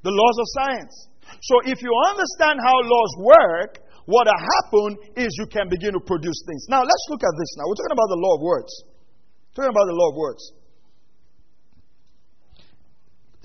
the 0.06 0.14
laws 0.14 0.36
of 0.38 0.46
science. 0.54 0.94
So 1.42 1.58
if 1.66 1.82
you 1.82 1.90
understand 2.14 2.62
how 2.62 2.78
laws 2.78 3.12
work, 3.18 3.82
what 4.06 4.30
will 4.30 4.42
happen 4.54 4.88
is 5.18 5.34
you 5.34 5.50
can 5.50 5.66
begin 5.66 5.98
to 5.98 6.02
produce 6.06 6.38
things. 6.46 6.70
Now 6.70 6.86
let's 6.86 7.06
look 7.10 7.26
at 7.26 7.34
this 7.34 7.50
now. 7.58 7.66
We're 7.66 7.74
talking 7.74 7.98
about 7.98 8.10
the 8.14 8.20
law 8.22 8.38
of 8.38 8.42
words. 8.46 8.70
We're 9.50 9.66
talking 9.66 9.74
about 9.74 9.90
the 9.90 9.98
law 9.98 10.08
of 10.14 10.16
words. 10.16 10.42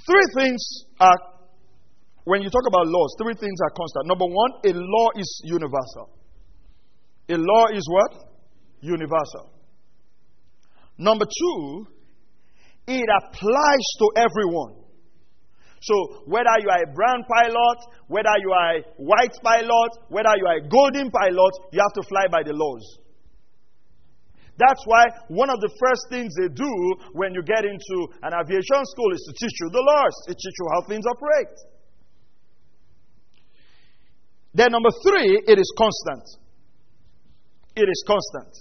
Three 0.05 0.27
things 0.37 0.61
are 1.01 1.17
when 2.23 2.43
you 2.43 2.49
talk 2.49 2.67
about 2.67 2.85
laws, 2.85 3.15
three 3.17 3.33
things 3.33 3.57
are 3.65 3.73
constant. 3.73 4.05
Number 4.05 4.25
one, 4.29 4.51
a 4.65 4.77
law 4.77 5.09
is 5.17 5.41
universal. 5.43 6.13
A 7.29 7.37
law 7.37 7.65
is 7.73 7.81
what? 7.89 8.29
Universal. 8.81 9.49
Number 10.97 11.25
two, 11.25 11.87
it 12.87 13.09
applies 13.09 13.85
to 13.97 14.11
everyone. 14.17 14.80
So, 15.81 16.23
whether 16.29 16.53
you 16.61 16.69
are 16.69 16.83
a 16.85 16.93
brown 16.93 17.25
pilot, 17.25 17.79
whether 18.07 18.37
you 18.37 18.51
are 18.53 18.77
a 18.77 18.81
white 18.97 19.33
pilot, 19.41 19.91
whether 20.09 20.29
you 20.37 20.45
are 20.45 20.57
a 20.61 20.67
golden 20.69 21.09
pilot, 21.09 21.53
you 21.73 21.81
have 21.81 21.93
to 21.97 22.03
fly 22.07 22.29
by 22.29 22.43
the 22.45 22.53
laws. 22.53 22.85
That's 24.61 24.83
why 24.85 25.09
one 25.29 25.49
of 25.49 25.59
the 25.59 25.73
first 25.81 26.05
things 26.13 26.29
they 26.37 26.53
do 26.53 26.71
when 27.13 27.33
you 27.33 27.41
get 27.41 27.65
into 27.65 27.97
an 28.21 28.33
aviation 28.37 28.85
school 28.93 29.09
is 29.09 29.25
to 29.25 29.33
teach 29.33 29.57
you 29.57 29.69
the 29.73 29.81
laws, 29.81 30.13
to 30.27 30.33
teach 30.37 30.53
you 30.53 30.67
how 30.75 30.81
things 30.85 31.05
operate. 31.09 31.57
Then, 34.53 34.69
number 34.71 34.91
three, 35.01 35.41
it 35.47 35.57
is 35.57 35.73
constant. 35.75 36.25
It 37.75 37.89
is 37.89 38.03
constant. 38.05 38.53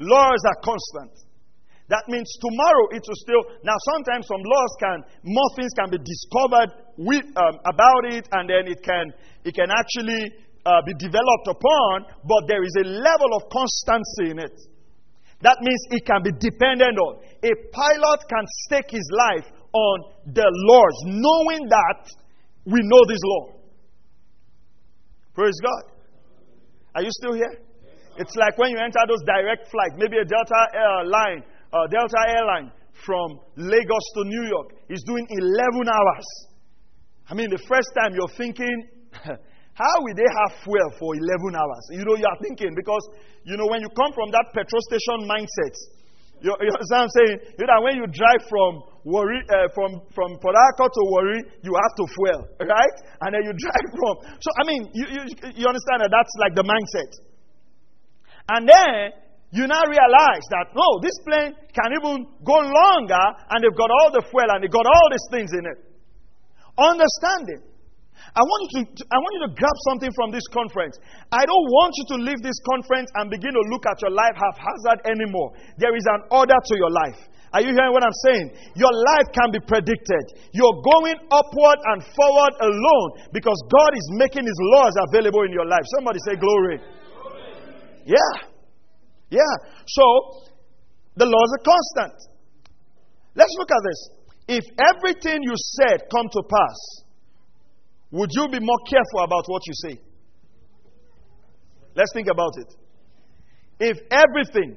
Laws 0.00 0.40
are 0.46 0.60
constant. 0.64 1.12
That 1.92 2.08
means 2.08 2.24
tomorrow 2.40 2.88
it 2.96 3.04
will 3.04 3.20
still. 3.20 3.44
Now, 3.68 3.76
sometimes 3.92 4.24
some 4.24 4.40
laws 4.40 4.72
can, 4.80 4.98
more 5.28 5.50
things 5.60 5.76
can 5.76 5.92
be 5.92 6.00
discovered 6.00 6.72
with, 6.96 7.20
um, 7.36 7.60
about 7.68 8.08
it, 8.08 8.24
and 8.32 8.48
then 8.48 8.64
it 8.64 8.80
can, 8.80 9.12
it 9.44 9.52
can 9.52 9.68
actually 9.68 10.24
uh, 10.64 10.80
be 10.88 10.96
developed 10.96 11.52
upon, 11.52 12.08
but 12.24 12.48
there 12.48 12.64
is 12.64 12.72
a 12.80 12.88
level 12.88 13.36
of 13.36 13.44
constancy 13.52 14.32
in 14.32 14.40
it. 14.40 14.56
That 15.44 15.60
means 15.60 15.84
it 15.92 16.08
can 16.08 16.24
be 16.24 16.32
dependent 16.32 16.96
on. 16.96 17.20
A 17.44 17.52
pilot 17.76 18.20
can 18.24 18.44
stake 18.64 18.88
his 18.88 19.04
life 19.12 19.52
on 19.76 19.96
the 20.32 20.48
laws, 20.48 20.96
knowing 21.12 21.68
that 21.68 22.08
we 22.72 22.80
know 22.80 23.02
this 23.04 23.20
law. 23.20 23.52
Praise 25.34 25.60
God. 25.60 25.92
Are 26.94 27.02
you 27.02 27.12
still 27.20 27.34
here? 27.34 27.60
It's 28.16 28.36
like 28.36 28.56
when 28.56 28.70
you 28.70 28.78
enter 28.78 29.04
those 29.08 29.24
direct 29.28 29.68
flights, 29.68 29.96
maybe 29.96 30.16
a 30.16 30.24
Delta 30.24 30.60
airline 30.72 31.44
uh, 31.72 31.86
Delta 31.88 32.20
Airline 32.28 32.70
from 33.04 33.40
Lagos 33.56 34.06
to 34.14 34.24
New 34.24 34.44
York 34.48 34.76
is 34.88 35.02
doing 35.06 35.26
11 35.28 35.88
hours. 35.88 36.28
I 37.28 37.34
mean, 37.34 37.50
the 37.50 37.62
first 37.68 37.88
time 37.96 38.14
you're 38.14 38.36
thinking, 38.36 38.76
how 39.74 39.94
will 40.04 40.16
they 40.16 40.28
have 40.28 40.60
fuel 40.62 40.90
for 41.00 41.16
11 41.16 41.56
hours? 41.56 41.84
You 41.90 42.04
know, 42.04 42.16
you 42.16 42.28
are 42.28 42.40
thinking 42.44 42.76
because, 42.76 43.04
you 43.44 43.56
know, 43.56 43.66
when 43.72 43.80
you 43.80 43.88
come 43.96 44.12
from 44.12 44.30
that 44.30 44.52
petrol 44.52 44.82
station 44.92 45.24
mindset, 45.24 45.74
you, 46.42 46.50
you 46.50 46.70
what 46.74 47.06
I'm 47.06 47.08
saying? 47.08 47.54
You 47.56 47.66
know, 47.70 47.80
when 47.86 47.96
you 48.02 48.06
drive 48.10 48.42
from 48.50 48.82
Warri, 49.06 49.38
uh, 49.46 49.70
from, 49.74 50.02
from 50.10 50.36
Harcourt 50.42 50.90
to 50.90 51.02
Warri, 51.14 51.40
you 51.62 51.72
have 51.72 51.94
to 51.96 52.04
fuel, 52.10 52.40
right? 52.66 52.96
And 53.22 53.30
then 53.30 53.42
you 53.46 53.54
drive 53.64 53.86
from. 53.94 54.14
So, 54.42 54.48
I 54.58 54.62
mean, 54.66 54.90
you, 54.92 55.06
you, 55.06 55.22
you 55.54 55.64
understand 55.70 56.02
that 56.02 56.10
that's 56.10 56.34
like 56.42 56.54
the 56.58 56.66
mindset. 56.66 57.10
And 58.50 58.66
then 58.66 59.14
you 59.52 59.68
now 59.68 59.84
realize 59.84 60.44
that 60.48 60.72
no, 60.72 60.96
this 61.04 61.12
plane 61.28 61.52
can 61.76 61.92
even 61.92 62.24
go 62.40 62.56
longer 62.56 63.24
and 63.52 63.60
they've 63.60 63.76
got 63.76 63.92
all 63.92 64.08
the 64.08 64.24
fuel 64.32 64.48
and 64.48 64.64
they've 64.64 64.72
got 64.72 64.88
all 64.88 65.08
these 65.12 65.28
things 65.28 65.52
in 65.52 65.68
it. 65.68 65.78
Understanding. 66.80 67.60
I 68.32 68.40
want, 68.40 68.60
you 68.72 68.88
to, 68.88 69.02
I 69.12 69.18
want 69.20 69.32
you 69.36 69.42
to 69.44 69.52
grab 69.52 69.76
something 69.92 70.08
from 70.16 70.32
this 70.32 70.46
conference. 70.48 70.96
I 71.28 71.44
don't 71.44 71.68
want 71.68 71.92
you 72.00 72.04
to 72.16 72.24
leave 72.24 72.40
this 72.40 72.56
conference 72.64 73.12
and 73.20 73.28
begin 73.28 73.52
to 73.52 73.64
look 73.68 73.84
at 73.84 74.00
your 74.00 74.16
life 74.16 74.32
haphazard 74.40 75.04
anymore. 75.04 75.52
There 75.76 75.92
is 75.92 76.06
an 76.08 76.32
order 76.32 76.56
to 76.56 76.74
your 76.80 76.88
life. 76.88 77.20
Are 77.52 77.60
you 77.60 77.76
hearing 77.76 77.92
what 77.92 78.00
I'm 78.00 78.16
saying? 78.24 78.56
Your 78.72 78.88
life 79.12 79.28
can 79.36 79.52
be 79.52 79.60
predicted. 79.60 80.24
You're 80.56 80.80
going 80.80 81.20
upward 81.28 81.78
and 81.92 82.00
forward 82.16 82.56
alone 82.64 83.28
because 83.36 83.60
God 83.68 83.92
is 83.92 84.06
making 84.16 84.48
His 84.48 84.60
laws 84.72 84.96
available 85.12 85.44
in 85.44 85.52
your 85.52 85.68
life. 85.68 85.84
Somebody 86.00 86.16
say, 86.24 86.40
Glory. 86.40 86.80
glory. 86.80 88.16
Yeah. 88.16 88.51
Yeah. 89.32 89.54
So, 89.88 90.04
the 91.16 91.24
laws 91.24 91.50
are 91.56 91.64
constant. 91.64 92.20
Let's 93.34 93.54
look 93.58 93.70
at 93.70 93.82
this. 93.88 94.00
If 94.60 94.64
everything 94.76 95.40
you 95.42 95.54
said 95.56 96.04
come 96.12 96.28
to 96.30 96.42
pass, 96.42 96.78
would 98.10 98.28
you 98.32 98.48
be 98.48 98.60
more 98.60 98.78
careful 98.84 99.24
about 99.24 99.44
what 99.46 99.62
you 99.66 99.72
say? 99.88 100.00
Let's 101.94 102.12
think 102.12 102.28
about 102.28 102.52
it. 102.58 102.74
If 103.80 103.98
everything 104.10 104.76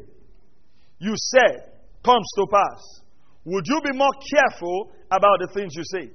you 1.00 1.14
said 1.16 1.72
comes 2.04 2.26
to 2.38 2.48
pass, 2.48 3.02
would 3.44 3.66
you 3.68 3.82
be 3.84 3.92
more 3.92 4.14
careful 4.34 4.92
about 5.12 5.40
the 5.42 5.48
things 5.54 5.74
you 5.76 5.84
say? 5.84 6.10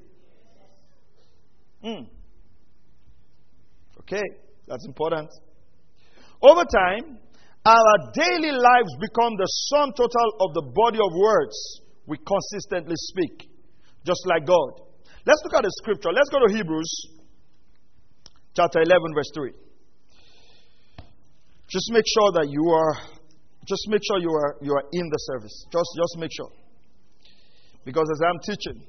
Hmm. 1.82 2.04
Okay, 4.00 4.22
that's 4.66 4.86
important. 4.86 5.28
Over 6.42 6.64
time, 6.64 7.18
our 7.64 8.12
daily 8.14 8.52
lives 8.52 8.92
become 9.00 9.36
the 9.36 9.46
sum 9.68 9.92
total 9.92 10.28
of 10.40 10.54
the 10.54 10.64
body 10.72 10.98
of 10.98 11.12
words 11.12 11.56
we 12.06 12.16
consistently 12.16 12.96
speak, 12.96 13.48
just 14.04 14.20
like 14.26 14.46
God. 14.46 14.80
Let's 15.26 15.42
look 15.44 15.54
at 15.54 15.62
the 15.62 15.72
scripture. 15.82 16.10
Let's 16.12 16.30
go 16.30 16.40
to 16.40 16.52
Hebrews 16.52 16.90
chapter 18.54 18.80
11, 18.80 19.14
verse 19.14 19.30
3. 19.34 19.52
Just 21.68 21.92
make 21.92 22.04
sure 22.08 22.32
that 22.40 22.48
you 22.48 22.64
are, 22.66 22.94
just 23.68 23.86
make 23.88 24.02
sure 24.08 24.18
you 24.18 24.32
are, 24.32 24.56
you 24.60 24.72
are 24.72 24.84
in 24.92 25.06
the 25.08 25.18
service. 25.30 25.66
Just, 25.70 25.90
just 25.94 26.18
make 26.18 26.30
sure. 26.34 26.50
Because 27.84 28.08
as 28.10 28.20
I'm 28.26 28.40
teaching, 28.42 28.82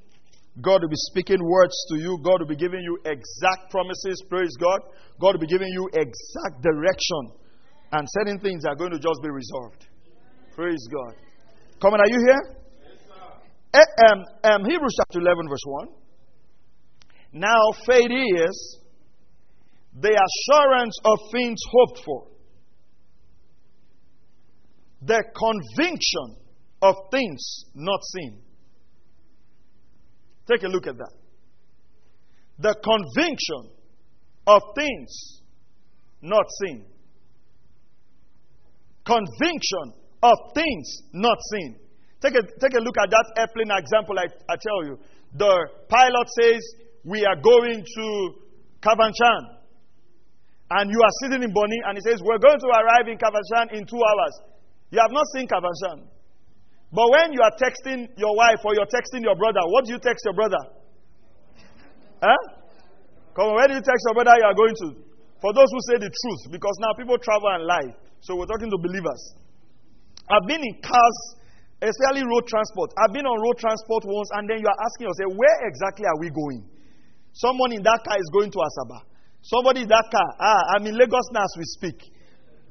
God 0.59 0.81
will 0.81 0.89
be 0.89 0.99
speaking 1.11 1.37
words 1.43 1.75
to 1.89 1.99
you. 1.99 2.17
God 2.23 2.39
will 2.39 2.47
be 2.47 2.55
giving 2.55 2.81
you 2.81 2.97
exact 3.05 3.69
promises. 3.69 4.23
Praise 4.29 4.55
God. 4.59 4.79
God 5.19 5.35
will 5.35 5.45
be 5.45 5.47
giving 5.47 5.69
you 5.69 5.89
exact 5.93 6.63
direction. 6.63 7.40
And 7.91 8.07
certain 8.09 8.39
things 8.39 8.63
are 8.65 8.75
going 8.75 8.91
to 8.91 8.99
just 8.99 9.21
be 9.21 9.29
resolved. 9.29 9.87
Praise 10.55 10.87
God. 10.91 11.15
Come 11.81 11.93
on, 11.93 11.99
are 11.99 12.07
you 12.07 12.19
here? 12.25 12.55
Yes, 13.73 13.87
eh, 13.99 14.05
um, 14.11 14.23
um, 14.43 14.69
Hebrews 14.69 14.95
chapter 14.97 15.19
11, 15.19 15.49
verse 15.49 15.63
1. 15.65 15.87
Now 17.33 17.71
faith 17.85 18.11
is 18.11 18.79
the 19.99 20.09
assurance 20.09 20.97
of 21.03 21.17
things 21.33 21.59
hoped 21.69 22.01
for, 22.05 22.27
the 25.01 25.23
conviction 25.35 26.37
of 26.81 26.95
things 27.11 27.65
not 27.73 27.99
seen. 28.13 28.41
Take 30.47 30.63
a 30.63 30.67
look 30.67 30.87
at 30.87 30.97
that. 30.97 31.13
The 32.59 32.75
conviction 32.83 33.75
of 34.47 34.61
things 34.75 35.41
not 36.21 36.45
seen. 36.63 36.85
Conviction 39.11 39.85
of 40.23 40.37
things 40.55 40.87
not 41.11 41.37
seen. 41.51 41.75
Take 42.21 42.35
a, 42.39 42.43
take 42.63 42.75
a 42.77 42.79
look 42.79 42.95
at 42.95 43.09
that 43.11 43.27
airplane 43.35 43.71
example 43.75 44.15
I, 44.15 44.31
I 44.47 44.55
tell 44.55 44.87
you. 44.87 44.95
The 45.35 45.67
pilot 45.89 46.27
says, 46.39 46.61
We 47.03 47.25
are 47.25 47.35
going 47.35 47.83
to 47.83 48.05
Kafanchan. 48.79 49.59
And 50.71 50.87
you 50.87 51.01
are 51.03 51.15
sitting 51.23 51.43
in 51.43 51.51
Bonny, 51.51 51.79
and 51.91 51.97
he 51.99 52.03
says, 52.07 52.23
We're 52.23 52.39
going 52.39 52.59
to 52.59 52.69
arrive 52.71 53.11
in 53.11 53.17
Kafanchan 53.19 53.75
in 53.75 53.83
two 53.83 53.99
hours. 53.99 54.33
You 54.91 54.99
have 55.01 55.11
not 55.11 55.25
seen 55.35 55.47
Kafanchan. 55.47 56.07
But 56.93 57.07
when 57.11 57.33
you 57.33 57.41
are 57.43 57.55
texting 57.59 58.07
your 58.15 58.35
wife 58.35 58.63
or 58.63 58.75
you're 58.75 58.91
texting 58.91 59.23
your 59.23 59.35
brother, 59.35 59.59
what 59.75 59.85
do 59.85 59.91
you 59.91 59.99
text 59.99 60.23
your 60.23 60.35
brother? 60.35 60.59
Huh? 62.21 62.41
Come 63.35 63.51
on, 63.51 63.55
where 63.55 63.67
do 63.67 63.75
you 63.75 63.83
text 63.83 64.03
your 64.07 64.15
brother 64.15 64.35
you 64.39 64.47
are 64.47 64.55
going 64.55 64.75
to? 64.75 64.87
For 65.41 65.51
those 65.51 65.67
who 65.71 65.79
say 65.91 65.97
the 65.99 66.11
truth, 66.11 66.51
because 66.51 66.75
now 66.79 66.93
people 66.95 67.17
travel 67.17 67.49
and 67.55 67.63
lie. 67.65 67.91
So 68.21 68.37
we're 68.37 68.45
talking 68.45 68.69
to 68.69 68.77
believers. 68.77 69.33
I've 70.29 70.45
been 70.45 70.61
in 70.61 70.77
cars, 70.77 71.17
especially 71.81 72.21
road 72.21 72.45
transport. 72.45 72.93
I've 73.01 73.11
been 73.11 73.25
on 73.25 73.33
road 73.41 73.57
transport 73.57 74.05
once, 74.05 74.29
and 74.37 74.45
then 74.45 74.61
you 74.61 74.69
are 74.69 74.79
asking 74.85 75.09
yourself, 75.09 75.33
where 75.33 75.57
exactly 75.65 76.05
are 76.05 76.19
we 76.21 76.29
going? 76.29 76.61
Someone 77.33 77.73
in 77.73 77.81
that 77.81 78.05
car 78.05 78.21
is 78.21 78.29
going 78.29 78.53
to 78.53 78.59
Asaba. 78.61 79.01
Somebody 79.41 79.83
in 79.83 79.89
that 79.89 80.05
car, 80.13 80.29
ah, 80.37 80.77
I'm 80.77 80.85
in 80.85 80.93
Lagos 80.93 81.33
now 81.33 81.41
as 81.41 81.55
we 81.57 81.65
speak. 81.65 81.97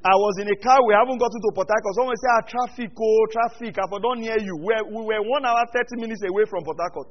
I 0.00 0.14
was 0.14 0.38
in 0.38 0.46
a 0.46 0.56
car, 0.62 0.78
we 0.86 0.94
haven't 0.94 1.18
gotten 1.18 1.42
to 1.42 1.50
Port 1.50 1.66
Harcourt. 1.66 1.94
Someone 1.98 2.14
say, 2.14 2.30
ah, 2.30 2.42
traffic, 2.46 2.94
oh, 2.94 3.22
traffic, 3.34 3.74
I 3.74 3.84
don't 3.90 4.22
near 4.22 4.38
you. 4.38 4.54
We're, 4.54 4.86
we 4.86 5.02
were 5.02 5.22
one 5.26 5.42
hour, 5.42 5.66
30 5.66 5.98
minutes 5.98 6.22
away 6.22 6.46
from 6.46 6.62
Port 6.62 6.78
Harcourt. 6.78 7.10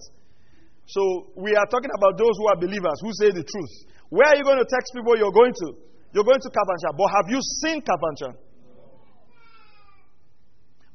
So 0.87 1.35
we 1.35 1.53
are 1.59 1.67
talking 1.67 1.91
about 1.91 2.15
those 2.15 2.33
who 2.39 2.47
are 2.49 2.57
believers, 2.57 2.97
who 3.03 3.11
say 3.19 3.35
the 3.35 3.43
truth. 3.43 3.73
Where 4.09 4.31
are 4.31 4.37
you 4.39 4.47
going 4.47 4.57
to 4.57 4.65
text 4.65 4.95
people 4.95 5.19
you're 5.19 5.35
going 5.35 5.53
to? 5.53 5.88
You're 6.11 6.23
going 6.23 6.39
to 6.41 6.49
Kafanchan. 6.49 6.97
But 6.97 7.07
have 7.07 7.25
you 7.29 7.39
seen 7.61 7.81
Kafanchan? 7.81 8.35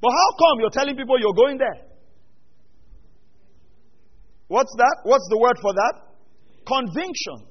But 0.00 0.10
how 0.10 0.28
come 0.38 0.60
you're 0.60 0.70
telling 0.70 0.96
people 0.96 1.18
you're 1.18 1.34
going 1.34 1.58
there? 1.58 1.86
What's 4.48 4.74
that? 4.76 4.96
What's 5.04 5.26
the 5.30 5.38
word 5.38 5.56
for 5.62 5.72
that? 5.72 5.94
Conviction. 6.66 7.48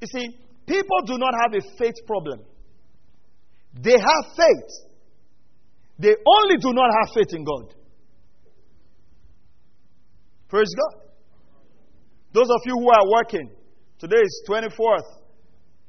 You 0.00 0.06
see, 0.06 0.26
people 0.66 1.00
do 1.06 1.16
not 1.18 1.32
have 1.42 1.54
a 1.54 1.62
faith 1.78 1.94
problem. 2.06 2.40
They 3.80 3.92
have 3.92 4.34
faith. 4.36 4.70
They 5.98 6.14
only 6.26 6.56
do 6.60 6.72
not 6.72 6.90
have 7.00 7.14
faith 7.14 7.32
in 7.32 7.44
God. 7.44 7.74
Praise 10.48 10.72
God. 10.76 11.02
Those 12.32 12.50
of 12.50 12.60
you 12.66 12.74
who 12.74 12.90
are 12.90 13.10
working, 13.10 13.50
today 13.98 14.20
is 14.20 14.44
24th. 14.48 15.25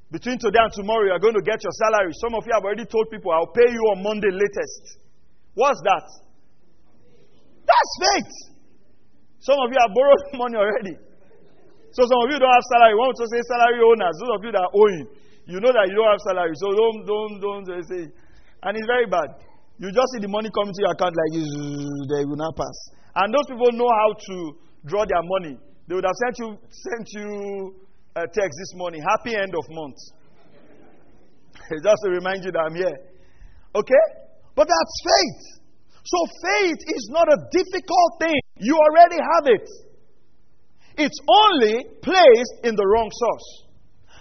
Between 0.08 0.40
today 0.40 0.64
and 0.64 0.72
tomorrow, 0.72 1.04
you 1.04 1.12
are 1.12 1.20
going 1.20 1.36
to 1.36 1.44
get 1.44 1.60
your 1.60 1.76
salary. 1.84 2.16
Some 2.24 2.32
of 2.32 2.48
you 2.48 2.54
have 2.56 2.64
already 2.64 2.88
told 2.88 3.12
people, 3.12 3.32
I'll 3.36 3.52
pay 3.52 3.68
you 3.68 3.84
on 3.92 4.04
Monday 4.04 4.32
latest. 4.32 5.04
What's 5.52 5.84
that? 5.84 6.06
That's 7.68 7.92
faith. 8.00 8.34
Some 9.44 9.60
of 9.60 9.68
you 9.68 9.78
have 9.84 9.92
borrowed 9.92 10.24
money 10.48 10.56
already. 10.56 10.96
So 11.92 12.08
some 12.08 12.20
of 12.24 12.28
you 12.32 12.40
don't 12.40 12.52
have 12.56 12.68
salary. 12.72 12.96
Want 12.96 13.20
to 13.20 13.28
say 13.28 13.40
salary 13.52 13.84
owners. 13.84 14.16
Those 14.24 14.32
of 14.32 14.42
you 14.48 14.52
that 14.56 14.64
are 14.64 14.74
owing, 14.76 15.02
you 15.44 15.60
know 15.60 15.76
that 15.76 15.86
you 15.92 15.96
don't 16.00 16.08
have 16.08 16.24
salary. 16.24 16.56
So 16.56 16.68
don't, 16.72 16.98
don't, 17.04 17.34
don't 17.44 17.64
say. 17.92 18.08
And 18.64 18.72
it's 18.80 18.88
very 18.88 19.12
bad. 19.12 19.44
You 19.76 19.92
just 19.92 20.08
see 20.16 20.24
the 20.24 20.32
money 20.32 20.48
coming 20.56 20.72
to 20.72 20.82
your 20.88 20.96
account 20.96 21.14
like 21.20 21.32
this, 21.36 21.52
they 22.16 22.24
will 22.24 22.40
not 22.40 22.56
pass. 22.56 22.78
And 23.14 23.30
those 23.34 23.46
people 23.52 23.76
know 23.76 23.92
how 23.92 24.10
to 24.16 24.36
draw 24.88 25.04
their 25.04 25.22
money. 25.22 25.60
They 25.88 25.96
would 25.96 26.08
have 26.08 26.18
sent 26.24 26.36
you, 26.40 26.50
sent 26.72 27.06
you 27.14 27.87
a 28.18 28.26
text 28.26 28.58
this 28.58 28.74
morning. 28.74 29.02
Happy 29.06 29.36
end 29.38 29.54
of 29.54 29.64
month. 29.70 29.98
just 31.70 32.02
to 32.04 32.10
remind 32.10 32.44
you 32.44 32.52
that 32.52 32.60
I'm 32.66 32.76
here. 32.76 32.98
Okay? 33.76 34.06
But 34.56 34.66
that's 34.66 34.96
faith. 35.06 35.62
So 36.02 36.18
faith 36.42 36.82
is 36.82 37.10
not 37.12 37.28
a 37.30 37.38
difficult 37.52 38.12
thing. 38.20 38.40
You 38.58 38.74
already 38.74 39.22
have 39.22 39.46
it. 39.54 39.70
It's 40.98 41.20
only 41.30 41.86
placed 42.02 42.56
in 42.64 42.74
the 42.74 42.88
wrong 42.88 43.12
source. 43.14 43.48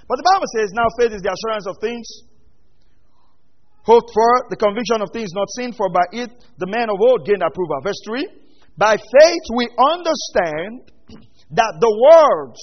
But 0.09 0.17
the 0.17 0.29
Bible 0.29 0.47
says, 0.59 0.71
now 0.75 0.87
faith 1.01 1.13
is 1.17 1.23
the 1.23 1.33
assurance 1.33 1.67
of 1.67 1.77
things 1.81 2.05
hoped 3.83 4.11
for, 4.13 4.51
the 4.51 4.59
conviction 4.59 5.01
of 5.01 5.09
things 5.15 5.31
not 5.33 5.49
seen, 5.57 5.73
for 5.73 5.89
by 5.89 6.05
it 6.13 6.31
the 6.59 6.67
man 6.67 6.91
of 6.91 6.99
old 7.01 7.25
gained 7.25 7.43
approval. 7.43 7.81
Verse 7.83 8.03
3 8.05 8.29
By 8.77 8.99
faith 8.99 9.45
we 9.57 9.71
understand 9.79 10.91
that 11.57 11.73
the 11.81 11.93
worlds 11.97 12.61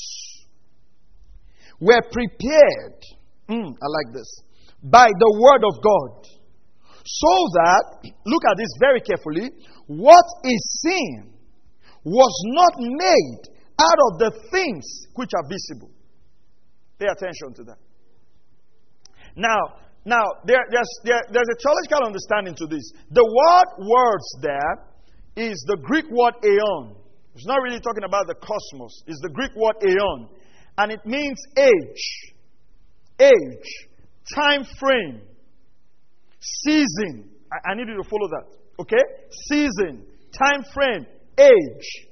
were 1.83 2.01
prepared. 2.11 2.99
Mm, 3.49 3.75
I 3.75 3.87
like 3.91 4.09
this. 4.15 4.29
By 4.81 5.07
the 5.07 5.31
word 5.39 5.63
of 5.67 5.75
God. 5.83 6.33
So 7.03 7.33
that, 7.59 7.83
look 8.25 8.43
at 8.49 8.57
this 8.57 8.71
very 8.79 9.01
carefully, 9.01 9.51
what 9.87 10.25
is 10.43 10.81
seen 10.81 11.33
was 12.03 12.33
not 12.47 12.73
made 12.79 13.41
out 13.79 13.99
of 14.11 14.19
the 14.19 14.31
things 14.51 14.85
which 15.15 15.31
are 15.35 15.43
visible. 15.47 15.91
Pay 16.99 17.07
attention 17.07 17.53
to 17.55 17.63
that. 17.63 17.79
Now, 19.35 19.83
now 20.05 20.23
there, 20.45 20.63
there's, 20.71 20.91
there, 21.03 21.21
there's 21.31 21.51
a 21.51 21.57
theological 21.59 22.07
understanding 22.07 22.55
to 22.55 22.67
this. 22.67 22.83
The 23.11 23.23
word 23.23 23.87
words 23.87 24.27
there 24.41 24.73
is 25.35 25.57
the 25.67 25.77
Greek 25.77 26.05
word 26.11 26.35
aeon. 26.43 26.95
It's 27.35 27.47
not 27.47 27.61
really 27.63 27.79
talking 27.79 28.03
about 28.03 28.27
the 28.27 28.35
cosmos. 28.35 29.03
It's 29.07 29.19
the 29.21 29.29
Greek 29.29 29.51
word 29.55 29.75
aeon. 29.81 30.29
And 30.77 30.91
it 30.91 31.05
means 31.05 31.39
age, 31.57 32.33
age, 33.19 33.89
time 34.35 34.65
frame, 34.79 35.21
season. 36.39 37.29
I, 37.51 37.71
I 37.71 37.75
need 37.75 37.87
you 37.87 38.01
to 38.01 38.09
follow 38.09 38.27
that. 38.29 38.45
Okay? 38.79 39.03
Season, 39.49 40.05
time 40.31 40.65
frame, 40.73 41.05
age. 41.37 42.07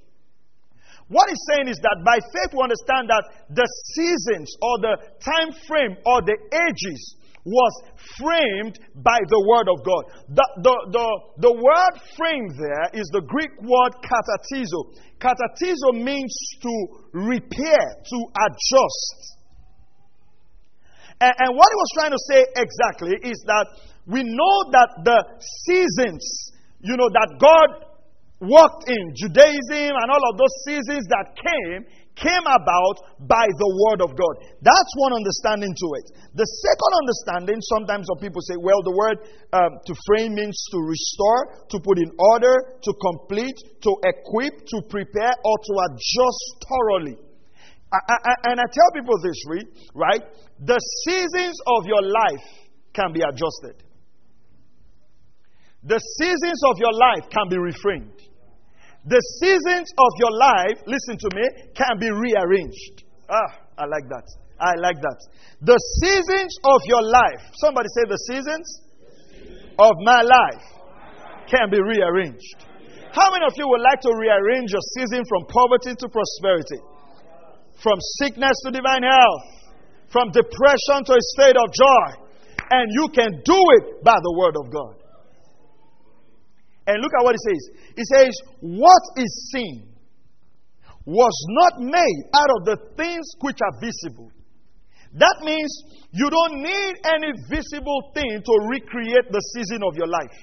What 1.07 1.27
he's 1.27 1.43
saying 1.53 1.67
is 1.67 1.77
that 1.83 1.97
by 2.05 2.15
faith 2.15 2.55
we 2.55 2.63
understand 2.63 3.09
that 3.09 3.23
the 3.49 3.67
seasons 3.95 4.55
or 4.61 4.79
the 4.79 4.95
time 5.19 5.51
frame 5.67 5.97
or 6.05 6.21
the 6.21 6.37
ages 6.55 7.15
was 7.45 7.73
framed 8.17 8.79
by 8.95 9.17
the 9.29 9.41
Word 9.47 9.67
of 9.69 9.83
God. 9.85 10.03
The, 10.29 10.47
the, 10.61 10.75
the, 10.93 11.07
the 11.49 11.53
word 11.53 11.93
framed 12.17 12.53
there 12.57 12.89
is 12.93 13.09
the 13.13 13.21
Greek 13.21 13.51
word 13.61 13.93
katatizo. 14.05 14.93
Katatizo 15.17 16.03
means 16.03 16.33
to 16.61 16.73
repair, 17.13 17.85
to 18.05 18.17
adjust. 18.45 19.37
And, 21.19 21.33
and 21.37 21.49
what 21.57 21.67
he 21.69 21.77
was 21.77 21.91
trying 21.93 22.11
to 22.11 22.23
say 22.29 22.45
exactly 22.55 23.13
is 23.23 23.41
that 23.47 23.67
we 24.07 24.23
know 24.23 24.55
that 24.71 24.89
the 25.05 25.19
seasons, 25.65 26.51
you 26.81 26.97
know, 26.97 27.09
that 27.09 27.37
God 27.37 27.91
walked 28.41 28.89
in, 28.89 29.13
Judaism 29.13 29.93
and 29.93 30.07
all 30.09 30.25
of 30.33 30.37
those 30.37 30.55
seasons 30.65 31.05
that 31.09 31.37
came, 31.37 31.85
came 32.15 32.45
about 32.45 32.95
by 33.23 33.47
the 33.47 33.69
Word 33.87 34.01
of 34.03 34.15
God. 34.17 34.35
That's 34.61 34.93
one 34.97 35.13
understanding 35.13 35.73
to 35.73 35.87
it. 35.99 36.05
The 36.35 36.47
second 36.47 36.91
understanding, 37.03 37.59
sometimes 37.75 38.07
some 38.07 38.19
people 38.19 38.41
say, 38.43 38.55
well, 38.59 38.79
the 38.83 38.95
word 38.95 39.17
um, 39.51 39.79
to 39.83 39.93
frame 40.07 40.35
means 40.35 40.55
to 40.71 40.79
restore, 40.79 41.67
to 41.71 41.77
put 41.79 41.97
in 41.99 42.11
order, 42.35 42.79
to 42.83 42.91
complete, 42.99 43.57
to 43.83 43.91
equip, 44.03 44.65
to 44.67 44.77
prepare, 44.87 45.33
or 45.43 45.55
to 45.59 45.73
adjust 45.91 46.45
thoroughly. 46.67 47.17
I, 47.91 47.99
I, 48.07 48.33
and 48.51 48.59
I 48.59 48.67
tell 48.71 48.91
people 48.95 49.15
this, 49.19 49.35
right? 49.93 50.23
The 50.63 50.79
seasons 51.03 51.59
of 51.67 51.85
your 51.85 52.01
life 52.01 52.47
can 52.93 53.11
be 53.11 53.19
adjusted. 53.19 53.83
The 55.83 55.99
seasons 55.99 56.61
of 56.69 56.77
your 56.77 56.93
life 56.93 57.29
can 57.29 57.49
be 57.49 57.57
reframed. 57.57 58.30
The 59.05 59.21
seasons 59.41 59.89
of 59.97 60.11
your 60.21 60.33
life, 60.37 60.77
listen 60.85 61.17
to 61.17 61.29
me, 61.33 61.45
can 61.73 61.97
be 61.97 62.09
rearranged. 62.11 63.03
Ah, 63.29 63.65
I 63.77 63.85
like 63.89 64.05
that. 64.09 64.27
I 64.61 64.77
like 64.77 65.01
that. 65.01 65.19
The 65.61 65.77
seasons 66.05 66.53
of 66.63 66.79
your 66.85 67.01
life, 67.01 67.41
somebody 67.57 67.89
say 67.97 68.05
the 68.05 68.21
seasons 68.29 68.67
of 69.79 69.93
my 70.05 70.21
life 70.21 70.65
can 71.49 71.73
be 71.73 71.81
rearranged. 71.81 72.69
How 73.11 73.33
many 73.33 73.43
of 73.43 73.57
you 73.57 73.67
would 73.67 73.81
like 73.81 73.99
to 74.05 74.13
rearrange 74.13 74.69
your 74.71 74.85
season 75.01 75.25
from 75.25 75.49
poverty 75.49 75.97
to 75.97 76.07
prosperity? 76.07 76.79
From 77.81 77.97
sickness 78.21 78.53
to 78.63 78.71
divine 78.71 79.01
health? 79.01 79.73
From 80.13 80.29
depression 80.29 81.03
to 81.09 81.13
a 81.17 81.23
state 81.35 81.57
of 81.57 81.67
joy? 81.73 82.21
And 82.69 82.85
you 82.93 83.09
can 83.09 83.41
do 83.43 83.59
it 83.81 84.03
by 84.05 84.15
the 84.21 84.33
word 84.37 84.55
of 84.61 84.71
God. 84.71 85.00
And 86.87 87.01
look 87.01 87.11
at 87.17 87.23
what 87.23 87.35
he 87.35 87.43
says. 87.49 87.63
He 87.95 88.03
says, 88.05 88.33
What 88.61 89.01
is 89.17 89.51
seen 89.53 89.91
was 91.05 91.33
not 91.49 91.81
made 91.81 92.21
out 92.35 92.49
of 92.57 92.65
the 92.65 92.77
things 92.95 93.25
which 93.41 93.57
are 93.61 93.79
visible. 93.81 94.31
That 95.13 95.43
means 95.43 95.69
you 96.11 96.29
don't 96.29 96.61
need 96.61 96.93
any 97.03 97.33
visible 97.49 98.11
thing 98.13 98.41
to 98.43 98.53
recreate 98.69 99.27
the 99.29 99.41
season 99.55 99.81
of 99.83 99.95
your 99.97 100.07
life. 100.07 100.37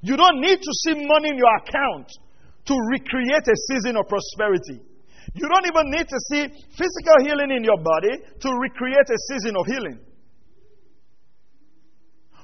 You 0.00 0.16
don't 0.16 0.40
need 0.40 0.58
to 0.62 0.72
see 0.86 0.94
money 0.94 1.30
in 1.30 1.38
your 1.38 1.56
account 1.58 2.06
to 2.66 2.74
recreate 2.92 3.48
a 3.48 3.56
season 3.72 3.96
of 3.96 4.06
prosperity. 4.06 4.78
You 5.34 5.48
don't 5.48 5.66
even 5.66 5.90
need 5.90 6.06
to 6.06 6.18
see 6.30 6.42
physical 6.76 7.16
healing 7.24 7.50
in 7.50 7.64
your 7.64 7.78
body 7.82 8.14
to 8.40 8.48
recreate 8.62 9.10
a 9.10 9.18
season 9.32 9.56
of 9.58 9.66
healing. 9.66 9.98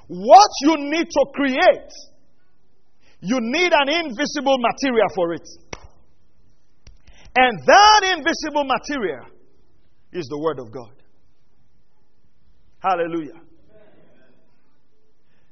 What 0.07 0.49
you 0.61 0.75
need 0.77 1.07
to 1.09 1.25
create, 1.33 1.91
you 3.21 3.39
need 3.41 3.71
an 3.73 3.89
invisible 3.89 4.57
material 4.59 5.07
for 5.15 5.33
it. 5.33 5.47
And 7.35 7.59
that 7.65 8.15
invisible 8.17 8.63
material 8.63 9.25
is 10.13 10.25
the 10.29 10.39
Word 10.39 10.59
of 10.59 10.71
God. 10.71 10.93
Hallelujah. 12.79 13.41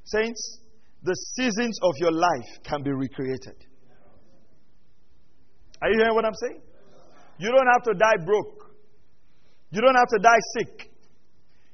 Saints, 0.05 0.59
the 1.01 1.15
seasons 1.35 1.79
of 1.81 1.93
your 1.97 2.11
life 2.11 2.63
can 2.63 2.83
be 2.83 2.91
recreated. 2.91 3.55
Are 5.81 5.89
you 5.89 5.97
hearing 5.97 6.13
what 6.13 6.25
I'm 6.25 6.35
saying? 6.35 6.61
You 7.39 7.49
don't 7.49 7.67
have 7.73 7.83
to 7.83 7.93
die 7.95 8.23
broke. 8.23 8.71
You 9.71 9.81
don't 9.81 9.95
have 9.95 10.07
to 10.09 10.19
die 10.19 10.39
sick. 10.57 10.91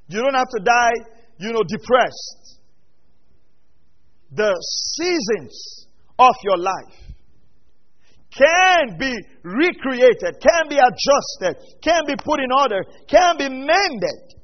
You 0.08 0.22
don't 0.22 0.34
have 0.34 0.48
to 0.58 0.64
die, 0.64 0.94
you 1.38 1.52
know, 1.52 1.62
depressed 1.68 2.59
the 4.32 4.54
seasons 4.96 5.88
of 6.18 6.36
your 6.44 6.58
life 6.58 7.10
can 8.32 8.98
be 9.00 9.18
recreated, 9.44 10.36
can 10.40 10.70
be 10.70 10.78
adjusted, 10.78 11.56
can 11.82 12.04
be 12.06 12.16
put 12.24 12.40
in 12.40 12.52
order, 12.52 12.84
can 13.08 13.38
be 13.38 13.50
mended, 13.50 14.36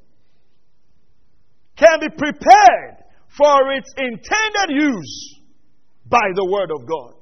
can 1.75 1.99
be 1.99 2.09
prepared 2.09 3.03
for 3.37 3.71
its 3.73 3.93
intended 3.97 4.69
use 4.69 5.39
by 6.07 6.23
the 6.33 6.45
Word 6.45 6.71
of 6.71 6.87
God. 6.87 7.13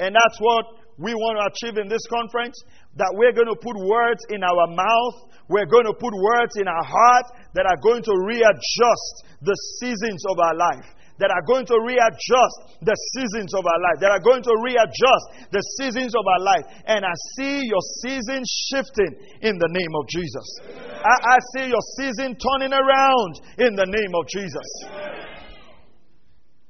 And 0.00 0.14
that's 0.14 0.38
what 0.40 0.64
we 0.98 1.14
want 1.14 1.38
to 1.38 1.68
achieve 1.68 1.78
in 1.78 1.88
this 1.88 2.02
conference 2.08 2.56
that 2.98 3.14
we're 3.14 3.32
going 3.32 3.48
to 3.48 3.58
put 3.58 3.78
words 3.78 4.26
in 4.28 4.42
our 4.42 4.66
mouth, 4.74 5.30
we're 5.46 5.70
going 5.70 5.86
to 5.86 5.94
put 5.94 6.12
words 6.12 6.58
in 6.58 6.66
our 6.68 6.84
heart 6.84 7.26
that 7.54 7.64
are 7.64 7.80
going 7.80 8.02
to 8.02 8.14
readjust 8.26 9.14
the 9.40 9.56
seasons 9.80 10.20
of 10.28 10.36
our 10.38 10.54
life. 10.54 10.86
That 11.18 11.34
are 11.34 11.42
going 11.50 11.66
to 11.66 11.78
readjust 11.82 12.78
the 12.78 12.94
seasons 13.14 13.50
of 13.54 13.66
our 13.66 13.80
life. 13.90 13.98
That 13.98 14.14
are 14.14 14.22
going 14.22 14.38
to 14.38 14.54
readjust 14.62 15.50
the 15.50 15.62
seasons 15.78 16.14
of 16.14 16.22
our 16.22 16.42
life. 16.46 16.62
And 16.86 17.02
I 17.02 17.10
see 17.34 17.66
your 17.66 17.82
season 18.06 18.46
shifting 18.46 19.18
in 19.42 19.58
the 19.58 19.66
name 19.66 19.92
of 19.98 20.06
Jesus. 20.06 20.46
I, 20.94 21.14
I 21.34 21.38
see 21.58 21.66
your 21.74 21.82
season 21.98 22.38
turning 22.38 22.70
around 22.70 23.32
in 23.58 23.74
the 23.74 23.86
name 23.86 24.12
of 24.14 24.30
Jesus. 24.30 24.68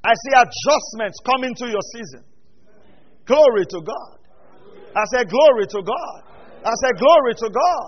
I 0.01 0.17
see 0.17 0.33
adjustments 0.33 1.21
coming 1.29 1.53
to 1.57 1.67
your 1.69 1.85
season. 1.93 2.25
Glory 3.27 3.67
to 3.69 3.81
God. 3.85 4.17
I 4.99 5.05
said, 5.15 5.31
Glory 5.31 5.67
to 5.71 5.81
God. 5.87 6.17
I 6.67 6.75
said, 6.83 6.99
Glory 6.99 7.35
to 7.39 7.49
God. 7.55 7.87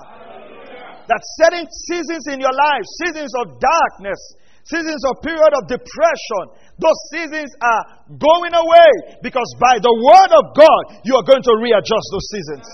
That 1.11 1.23
certain 1.43 1.67
seasons 1.91 2.31
in 2.31 2.39
your 2.39 2.55
life, 2.55 2.87
seasons 3.03 3.35
of 3.43 3.59
darkness, 3.59 4.21
seasons 4.63 5.03
of 5.11 5.19
period 5.27 5.51
of 5.59 5.67
depression, 5.67 6.45
those 6.79 7.01
seasons 7.11 7.51
are 7.59 7.83
going 8.15 8.55
away 8.55 9.19
because 9.27 9.51
by 9.59 9.83
the 9.83 9.91
word 9.91 10.31
of 10.39 10.55
God, 10.55 11.03
you 11.03 11.19
are 11.19 11.27
going 11.27 11.43
to 11.43 11.55
readjust 11.59 12.07
those 12.15 12.29
seasons. 12.31 12.67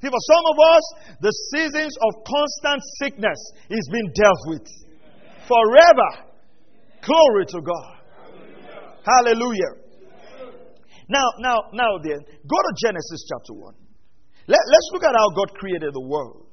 See, 0.00 0.08
for 0.08 0.24
some 0.32 0.44
of 0.48 0.56
us, 0.56 0.84
the 1.20 1.32
seasons 1.52 1.92
of 2.08 2.24
constant 2.24 2.80
sickness 3.04 3.36
is 3.68 3.84
being 3.92 4.08
dealt 4.16 4.40
with 4.48 4.64
forever. 5.44 6.24
Glory 7.04 7.44
to 7.52 7.60
God. 7.60 8.00
Hallelujah. 9.04 9.79
Now, 11.10 11.26
now, 11.40 11.58
now 11.72 11.98
then, 12.04 12.20
go 12.22 12.56
to 12.56 12.72
Genesis 12.86 13.26
chapter 13.28 13.52
1. 13.52 13.74
Let, 14.46 14.60
let's 14.70 14.90
look 14.92 15.02
at 15.02 15.12
how 15.12 15.28
God 15.34 15.52
created 15.58 15.92
the 15.92 16.06
world. 16.06 16.46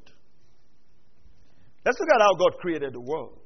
Let's 1.85 1.99
look 1.99 2.09
at 2.09 2.21
how 2.21 2.33
God 2.33 2.57
created 2.59 2.91
the 2.91 2.99
world. 2.99 3.39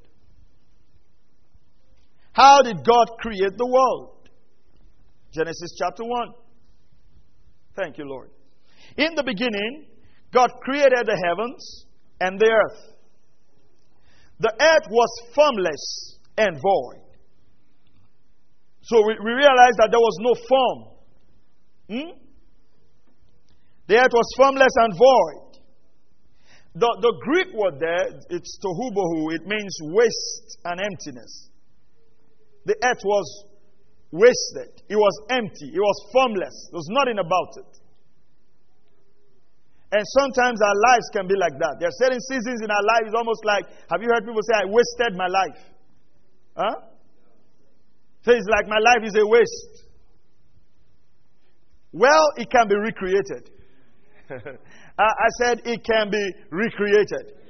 How 2.32 2.62
did 2.62 2.78
God 2.86 3.08
create 3.20 3.58
the 3.58 3.68
world? 3.68 4.30
Genesis 5.34 5.76
chapter 5.78 6.04
1. 6.06 6.28
Thank 7.76 7.98
you, 7.98 8.06
Lord. 8.06 8.30
In 8.96 9.14
the 9.16 9.24
beginning, 9.24 9.88
God 10.34 10.50
created 10.64 11.06
the 11.06 11.22
heavens 11.28 11.86
and 12.22 12.40
the 12.40 12.46
earth. 12.46 12.96
The 14.40 14.54
earth 14.54 14.88
was 14.90 15.10
formless 15.36 16.18
and 16.38 16.56
void. 16.56 17.04
So 18.84 19.06
we, 19.06 19.14
we 19.24 19.32
realize 19.32 19.76
that 19.78 19.90
there 19.92 20.00
was 20.00 20.18
no 20.22 20.36
form 20.48 20.91
Hmm? 21.92 22.16
The 23.88 24.00
earth 24.00 24.16
was 24.16 24.30
formless 24.40 24.72
and 24.80 24.96
void. 24.96 25.52
The, 26.72 26.88
the 26.88 27.14
Greek 27.20 27.52
word 27.52 27.84
there, 27.84 28.16
it's 28.32 28.56
tohubohu, 28.64 29.36
it 29.36 29.44
means 29.44 29.76
waste 29.92 30.56
and 30.64 30.80
emptiness. 30.80 31.52
The 32.64 32.80
earth 32.80 33.04
was 33.04 33.28
wasted, 34.16 34.72
it 34.88 34.96
was 34.96 35.12
empty, 35.36 35.68
it 35.76 35.84
was 35.84 35.98
formless, 36.16 36.56
there 36.72 36.80
was 36.80 36.88
nothing 36.96 37.20
about 37.20 37.60
it. 37.60 37.72
And 39.92 40.08
sometimes 40.16 40.64
our 40.64 40.78
lives 40.88 41.12
can 41.12 41.28
be 41.28 41.36
like 41.36 41.60
that. 41.60 41.76
There 41.84 41.92
are 41.92 42.00
certain 42.00 42.24
seasons 42.32 42.64
in 42.64 42.72
our 42.72 42.86
life, 42.88 43.04
it's 43.04 43.20
almost 43.20 43.44
like 43.44 43.68
have 43.92 44.00
you 44.00 44.08
heard 44.08 44.24
people 44.24 44.40
say, 44.48 44.64
I 44.64 44.68
wasted 44.72 45.20
my 45.20 45.28
life? 45.28 45.60
Huh? 46.56 46.76
So 48.24 48.32
it's 48.32 48.48
like 48.48 48.72
my 48.72 48.80
life 48.80 49.04
is 49.04 49.20
a 49.20 49.28
waste. 49.28 49.91
Well, 51.94 52.26
it 52.38 52.50
can 52.50 52.68
be 52.68 52.76
recreated. 52.76 53.52
I 55.00 55.30
said 55.40 55.62
it 55.66 55.84
can 55.84 56.10
be 56.10 56.24
recreated. 56.52 57.42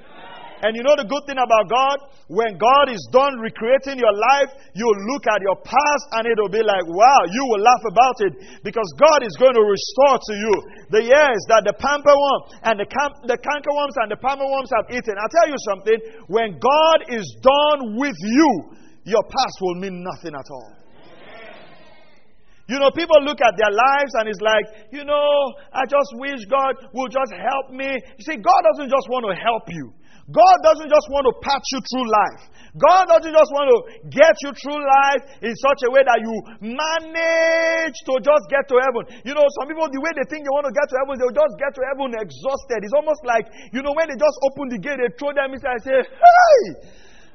And 0.62 0.78
you 0.78 0.86
know 0.86 0.94
the 0.94 1.10
good 1.10 1.26
thing 1.26 1.42
about 1.42 1.66
God? 1.74 1.98
When 2.30 2.54
God 2.62 2.94
is 2.94 3.02
done 3.10 3.42
recreating 3.42 3.98
your 3.98 4.14
life, 4.14 4.54
you'll 4.78 5.02
look 5.10 5.26
at 5.26 5.42
your 5.42 5.58
past 5.66 6.06
and 6.14 6.30
it'll 6.30 6.54
be 6.54 6.62
like, 6.62 6.86
wow, 6.86 7.22
you 7.34 7.44
will 7.50 7.66
laugh 7.66 7.82
about 7.90 8.18
it 8.30 8.34
because 8.62 8.86
God 9.02 9.26
is 9.26 9.34
going 9.42 9.58
to 9.58 9.66
restore 9.66 10.22
to 10.22 10.34
you 10.38 10.54
the 10.94 11.02
years 11.02 11.42
that 11.50 11.66
the 11.66 11.74
pamper 11.82 12.14
worm 12.14 12.42
and 12.62 12.78
the, 12.78 12.86
cam- 12.86 13.26
the 13.26 13.42
cankerworms 13.42 13.96
and 14.06 14.14
the 14.14 14.22
palmer 14.22 14.46
worms 14.46 14.70
have 14.70 14.86
eaten. 14.94 15.18
I'll 15.18 15.34
tell 15.34 15.50
you 15.50 15.60
something. 15.66 15.98
When 16.30 16.62
God 16.62 17.10
is 17.10 17.26
done 17.42 17.98
with 17.98 18.18
you, 18.22 18.78
your 19.04 19.26
past 19.26 19.58
will 19.66 19.82
mean 19.82 20.06
nothing 20.06 20.38
at 20.38 20.46
all. 20.54 20.81
You 22.72 22.80
know, 22.80 22.88
people 22.96 23.20
look 23.28 23.44
at 23.44 23.52
their 23.60 23.68
lives 23.68 24.16
and 24.16 24.32
it's 24.32 24.40
like, 24.40 24.96
you 24.96 25.04
know, 25.04 25.28
I 25.76 25.84
just 25.84 26.16
wish 26.16 26.40
God 26.48 26.80
would 26.96 27.12
just 27.12 27.36
help 27.36 27.76
me. 27.76 27.92
You 28.16 28.24
see, 28.24 28.40
God 28.40 28.62
doesn't 28.72 28.88
just 28.88 29.12
want 29.12 29.28
to 29.28 29.36
help 29.36 29.68
you. 29.68 29.92
God 30.32 30.58
doesn't 30.64 30.88
just 30.88 31.08
want 31.12 31.28
to 31.28 31.36
patch 31.44 31.68
you 31.76 31.84
through 31.92 32.08
life. 32.08 32.44
God 32.80 33.12
doesn't 33.12 33.36
just 33.36 33.52
want 33.52 33.68
to 33.68 33.78
get 34.08 34.32
you 34.48 34.56
through 34.56 34.80
life 34.80 35.24
in 35.44 35.52
such 35.52 35.84
a 35.84 35.92
way 35.92 36.00
that 36.08 36.24
you 36.24 36.32
manage 36.64 37.98
to 38.08 38.14
just 38.24 38.48
get 38.48 38.64
to 38.72 38.80
heaven. 38.80 39.04
You 39.28 39.36
know, 39.36 39.44
some 39.60 39.68
people, 39.68 39.92
the 39.92 40.00
way 40.00 40.16
they 40.16 40.24
think 40.32 40.48
they 40.48 40.54
want 40.56 40.64
to 40.64 40.72
get 40.72 40.88
to 40.88 40.96
heaven, 41.04 41.20
they'll 41.20 41.36
just 41.36 41.60
get 41.60 41.76
to 41.76 41.84
heaven 41.92 42.16
exhausted. 42.16 42.88
It's 42.88 42.96
almost 42.96 43.28
like, 43.28 43.52
you 43.76 43.84
know, 43.84 43.92
when 43.92 44.08
they 44.08 44.16
just 44.16 44.38
open 44.48 44.72
the 44.72 44.80
gate, 44.80 44.96
they 44.96 45.12
throw 45.20 45.36
them 45.36 45.52
inside 45.52 45.76
and 45.76 45.84
say, 45.84 46.00
hey, 46.08 46.56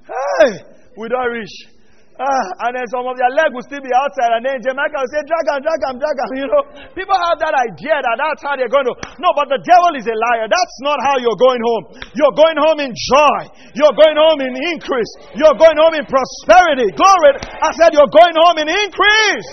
hey, 0.09 0.51
we 0.97 1.13
don't 1.13 1.29
reach. 1.29 1.76
Ah, 2.17 2.65
and 2.65 2.73
then 2.73 2.89
some 2.89 3.05
of 3.05 3.13
their 3.21 3.29
leg 3.29 3.53
will 3.53 3.61
still 3.69 3.85
be 3.85 3.93
outside, 3.93 4.41
and 4.41 4.43
then 4.49 4.57
Jamaica 4.65 4.97
will 4.97 5.13
say, 5.13 5.21
drag 5.29 5.45
him, 5.53 5.61
drag 5.61 5.81
drag. 5.85 6.17
You 6.41 6.49
know, 6.49 6.63
people 6.97 7.13
have 7.13 7.37
that 7.45 7.53
idea 7.53 7.93
that 7.93 8.17
that's 8.17 8.41
how 8.41 8.57
they're 8.57 8.73
going 8.73 8.89
to. 8.89 8.97
No, 9.21 9.37
but 9.37 9.53
the 9.53 9.61
devil 9.61 9.93
is 10.01 10.09
a 10.09 10.17
liar. 10.17 10.49
That's 10.49 10.77
not 10.81 10.97
how 11.05 11.21
you're 11.21 11.37
going 11.37 11.61
home. 11.61 11.85
You're 12.17 12.33
going 12.33 12.57
home 12.57 12.81
in 12.81 12.89
joy. 12.97 13.41
You're 13.77 13.93
going 13.93 14.17
home 14.17 14.41
in 14.49 14.53
increase. 14.73 15.13
You're 15.37 15.61
going 15.61 15.77
home 15.77 15.93
in 15.93 16.09
prosperity. 16.09 16.89
Glory. 16.97 17.37
I 17.61 17.69
said, 17.77 17.93
you're 17.93 18.09
going 18.09 18.37
home 18.41 18.65
in 18.65 18.69
increase. 18.73 19.49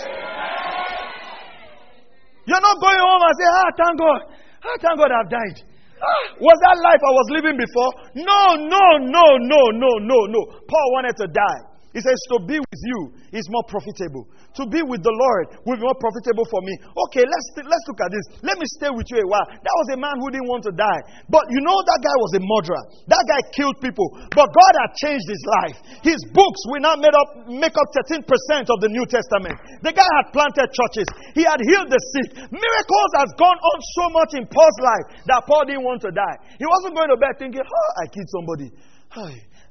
You're 2.47 2.63
not 2.63 2.79
going 2.79 2.99
home 2.99 3.21
and 3.27 3.35
say, 3.43 3.47
ah, 3.59 3.69
thank 3.75 3.95
God. 3.99 4.19
Ah, 4.63 4.75
thank 4.79 4.95
God 5.03 5.11
I've 5.11 5.27
died. 5.27 5.57
Ah, 5.99 6.23
was 6.39 6.57
that 6.63 6.79
life 6.79 7.03
I 7.03 7.11
was 7.11 7.27
living 7.27 7.59
before? 7.59 7.91
No, 8.23 8.55
no, 8.55 8.83
no, 9.03 9.25
no, 9.43 9.63
no, 9.75 9.91
no, 9.99 10.19
no. 10.31 10.41
Paul 10.63 10.87
wanted 10.95 11.19
to 11.19 11.27
die. 11.27 11.72
He 11.93 12.01
says, 12.01 12.17
To 12.33 12.41
be 12.41 12.57
with 12.57 12.81
you 12.89 13.13
is 13.29 13.45
more 13.53 13.61
profitable. 13.69 14.25
To 14.57 14.65
be 14.65 14.81
with 14.81 15.05
the 15.05 15.13
Lord 15.13 15.61
will 15.61 15.77
be 15.77 15.85
more 15.85 15.97
profitable 15.97 16.45
for 16.49 16.61
me. 16.65 16.73
Okay, 17.09 17.21
let's, 17.21 17.47
let's 17.61 17.85
look 17.85 18.01
at 18.01 18.09
this. 18.09 18.25
Let 18.41 18.57
me 18.57 18.65
stay 18.81 18.89
with 18.89 19.05
you 19.13 19.21
a 19.21 19.27
while. 19.29 19.45
That 19.45 19.75
was 19.85 19.87
a 19.93 19.99
man 20.01 20.17
who 20.17 20.33
didn't 20.33 20.49
want 20.49 20.65
to 20.65 20.73
die. 20.73 21.01
But 21.29 21.45
you 21.53 21.61
know, 21.61 21.77
that 21.77 21.99
guy 22.01 22.15
was 22.17 22.31
a 22.37 22.41
murderer. 22.41 22.83
That 23.13 23.23
guy 23.29 23.41
killed 23.53 23.77
people. 23.77 24.09
But 24.33 24.49
God 24.49 24.73
had 24.81 24.91
changed 24.97 25.29
his 25.29 25.43
life. 25.61 25.77
His 26.01 26.17
books 26.33 26.61
will 26.73 26.81
now 26.81 26.97
made 26.97 27.13
up, 27.13 27.29
make 27.45 27.77
up 27.77 27.89
13% 28.09 28.25
of 28.73 28.77
the 28.81 28.89
New 28.89 29.05
Testament. 29.05 29.53
The 29.85 29.93
guy 29.93 30.09
had 30.17 30.33
planted 30.33 30.73
churches, 30.73 31.05
he 31.37 31.45
had 31.45 31.61
healed 31.61 31.93
the 31.93 32.01
sick. 32.17 32.29
Miracles 32.49 33.11
has 33.21 33.29
gone 33.37 33.57
on 33.61 33.77
so 34.01 34.05
much 34.09 34.33
in 34.33 34.49
Paul's 34.49 34.79
life 34.81 35.05
that 35.29 35.45
Paul 35.45 35.69
didn't 35.69 35.85
want 35.85 36.01
to 36.01 36.11
die. 36.11 36.37
He 36.57 36.65
wasn't 36.65 36.97
going 36.97 37.13
to 37.13 37.17
bed 37.21 37.37
thinking, 37.37 37.61
Oh, 37.61 37.89
I 38.01 38.09
killed 38.09 38.29
somebody. 38.33 38.73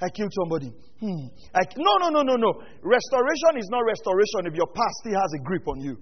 I 0.02 0.10
killed 0.10 0.34
somebody. 0.34 0.74
Hmm. 0.98 1.30
I, 1.54 1.62
no, 1.78 1.94
no, 2.02 2.08
no, 2.10 2.22
no, 2.26 2.34
no. 2.34 2.50
Restoration 2.82 3.54
is 3.54 3.70
not 3.70 3.86
restoration 3.86 4.50
if 4.50 4.54
your 4.58 4.66
past 4.66 4.94
still 5.06 5.14
has 5.14 5.30
a 5.38 5.40
grip 5.46 5.62
on 5.68 5.78
you. 5.80 5.94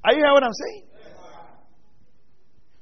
Are 0.00 0.12
you 0.16 0.24
hearing 0.24 0.32
what 0.32 0.44
I'm 0.44 0.56
saying? 0.56 0.82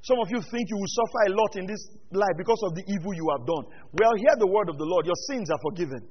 Some 0.06 0.22
of 0.22 0.30
you 0.30 0.38
think 0.40 0.70
you 0.70 0.78
will 0.78 0.94
suffer 0.94 1.20
a 1.26 1.32
lot 1.34 1.52
in 1.58 1.66
this 1.66 1.82
life 2.14 2.38
because 2.38 2.62
of 2.62 2.78
the 2.78 2.86
evil 2.86 3.12
you 3.12 3.26
have 3.34 3.42
done. 3.42 3.66
Well, 3.98 4.14
hear 4.14 4.38
the 4.38 4.46
word 4.46 4.70
of 4.70 4.78
the 4.78 4.86
Lord. 4.86 5.04
Your 5.04 5.18
sins 5.26 5.50
are 5.50 5.58
forgiven. 5.66 6.06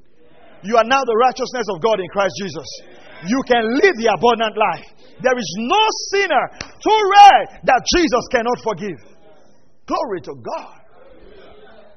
You 0.67 0.75
are 0.75 0.83
now 0.83 0.99
the 0.99 1.15
righteousness 1.15 1.65
of 1.71 1.79
God 1.79 2.03
in 2.03 2.09
Christ 2.11 2.35
Jesus. 2.43 2.67
You 3.23 3.39
can 3.47 3.63
live 3.63 3.95
the 3.95 4.11
abundant 4.11 4.59
life. 4.59 4.87
There 5.23 5.37
is 5.39 5.49
no 5.63 5.81
sinner 6.11 6.43
too 6.59 6.99
rare 7.23 7.63
that 7.71 7.81
Jesus 7.95 8.23
cannot 8.35 8.59
forgive. 8.67 8.99
Glory 9.87 10.21
to 10.27 10.35
God. 10.35 10.86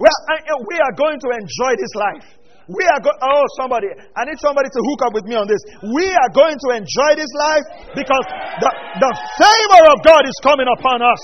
We 0.00 0.08
are, 0.08 0.22
uh, 0.32 0.64
we 0.64 0.76
are 0.80 0.94
going 0.96 1.20
to 1.20 1.28
enjoy 1.28 1.72
this 1.76 1.92
life. 1.92 2.26
We 2.72 2.86
are 2.88 3.00
going, 3.02 3.20
oh, 3.20 3.44
somebody, 3.60 3.90
I 4.16 4.24
need 4.24 4.38
somebody 4.40 4.70
to 4.72 4.80
hook 4.80 5.00
up 5.04 5.12
with 5.12 5.26
me 5.28 5.36
on 5.36 5.44
this. 5.44 5.60
We 5.92 6.06
are 6.08 6.30
going 6.32 6.56
to 6.56 6.68
enjoy 6.78 7.18
this 7.18 7.28
life 7.36 7.66
because 7.92 8.24
the, 8.64 8.70
the 9.02 9.12
favor 9.36 9.82
of 9.92 9.98
God 10.06 10.22
is 10.24 10.38
coming 10.40 10.70
upon 10.70 11.02
us. 11.04 11.22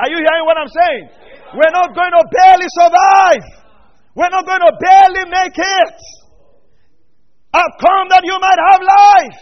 Are 0.00 0.08
you 0.08 0.18
hearing 0.18 0.44
what 0.48 0.56
I'm 0.56 0.72
saying? 0.72 1.04
We're 1.54 1.74
not 1.76 1.94
going 1.94 2.14
to 2.16 2.24
barely 2.32 2.68
survive. 2.80 3.44
We're 4.16 4.32
not 4.32 4.48
going 4.48 4.64
to 4.64 4.72
barely 4.80 5.24
make 5.28 5.54
it. 5.54 5.96
I've 7.52 7.76
come 7.78 8.08
that 8.10 8.24
you 8.24 8.34
might 8.40 8.60
have 8.72 8.80
life 8.80 9.38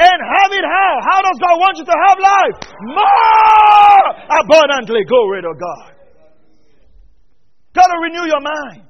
and 0.00 0.18
have 0.24 0.50
it 0.56 0.64
how? 0.64 0.92
How 1.04 1.20
does 1.20 1.38
God 1.38 1.56
want 1.60 1.74
you 1.78 1.86
to 1.86 1.98
have 2.00 2.18
life? 2.18 2.56
More 2.96 4.04
abundantly. 4.40 5.04
Glory 5.04 5.42
to 5.42 5.52
God. 5.52 5.91
Got 7.72 7.88
to 7.88 7.98
renew 8.04 8.28
your 8.28 8.44
mind. 8.44 8.84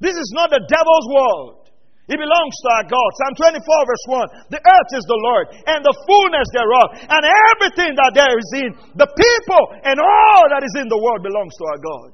This 0.00 0.16
is 0.16 0.30
not 0.34 0.50
the 0.50 0.64
devil's 0.64 1.08
world. 1.12 1.64
It 2.04 2.20
belongs 2.20 2.56
to 2.60 2.68
our 2.76 2.84
God. 2.84 3.10
Psalm 3.16 3.34
24, 3.56 3.64
verse 3.64 4.06
1. 4.12 4.52
The 4.52 4.60
earth 4.60 4.90
is 4.92 5.04
the 5.08 5.20
Lord, 5.24 5.44
and 5.64 5.80
the 5.80 5.96
fullness 6.04 6.48
thereof, 6.52 6.88
and 7.00 7.22
everything 7.24 7.96
that 7.96 8.12
there 8.12 8.36
is 8.36 8.50
in. 8.60 8.70
The 9.00 9.08
people 9.08 9.64
and 9.80 9.96
all 9.96 10.44
that 10.52 10.60
is 10.60 10.74
in 10.76 10.88
the 10.92 11.00
world 11.00 11.24
belongs 11.24 11.56
to 11.56 11.64
our 11.64 11.80
God. 11.80 12.08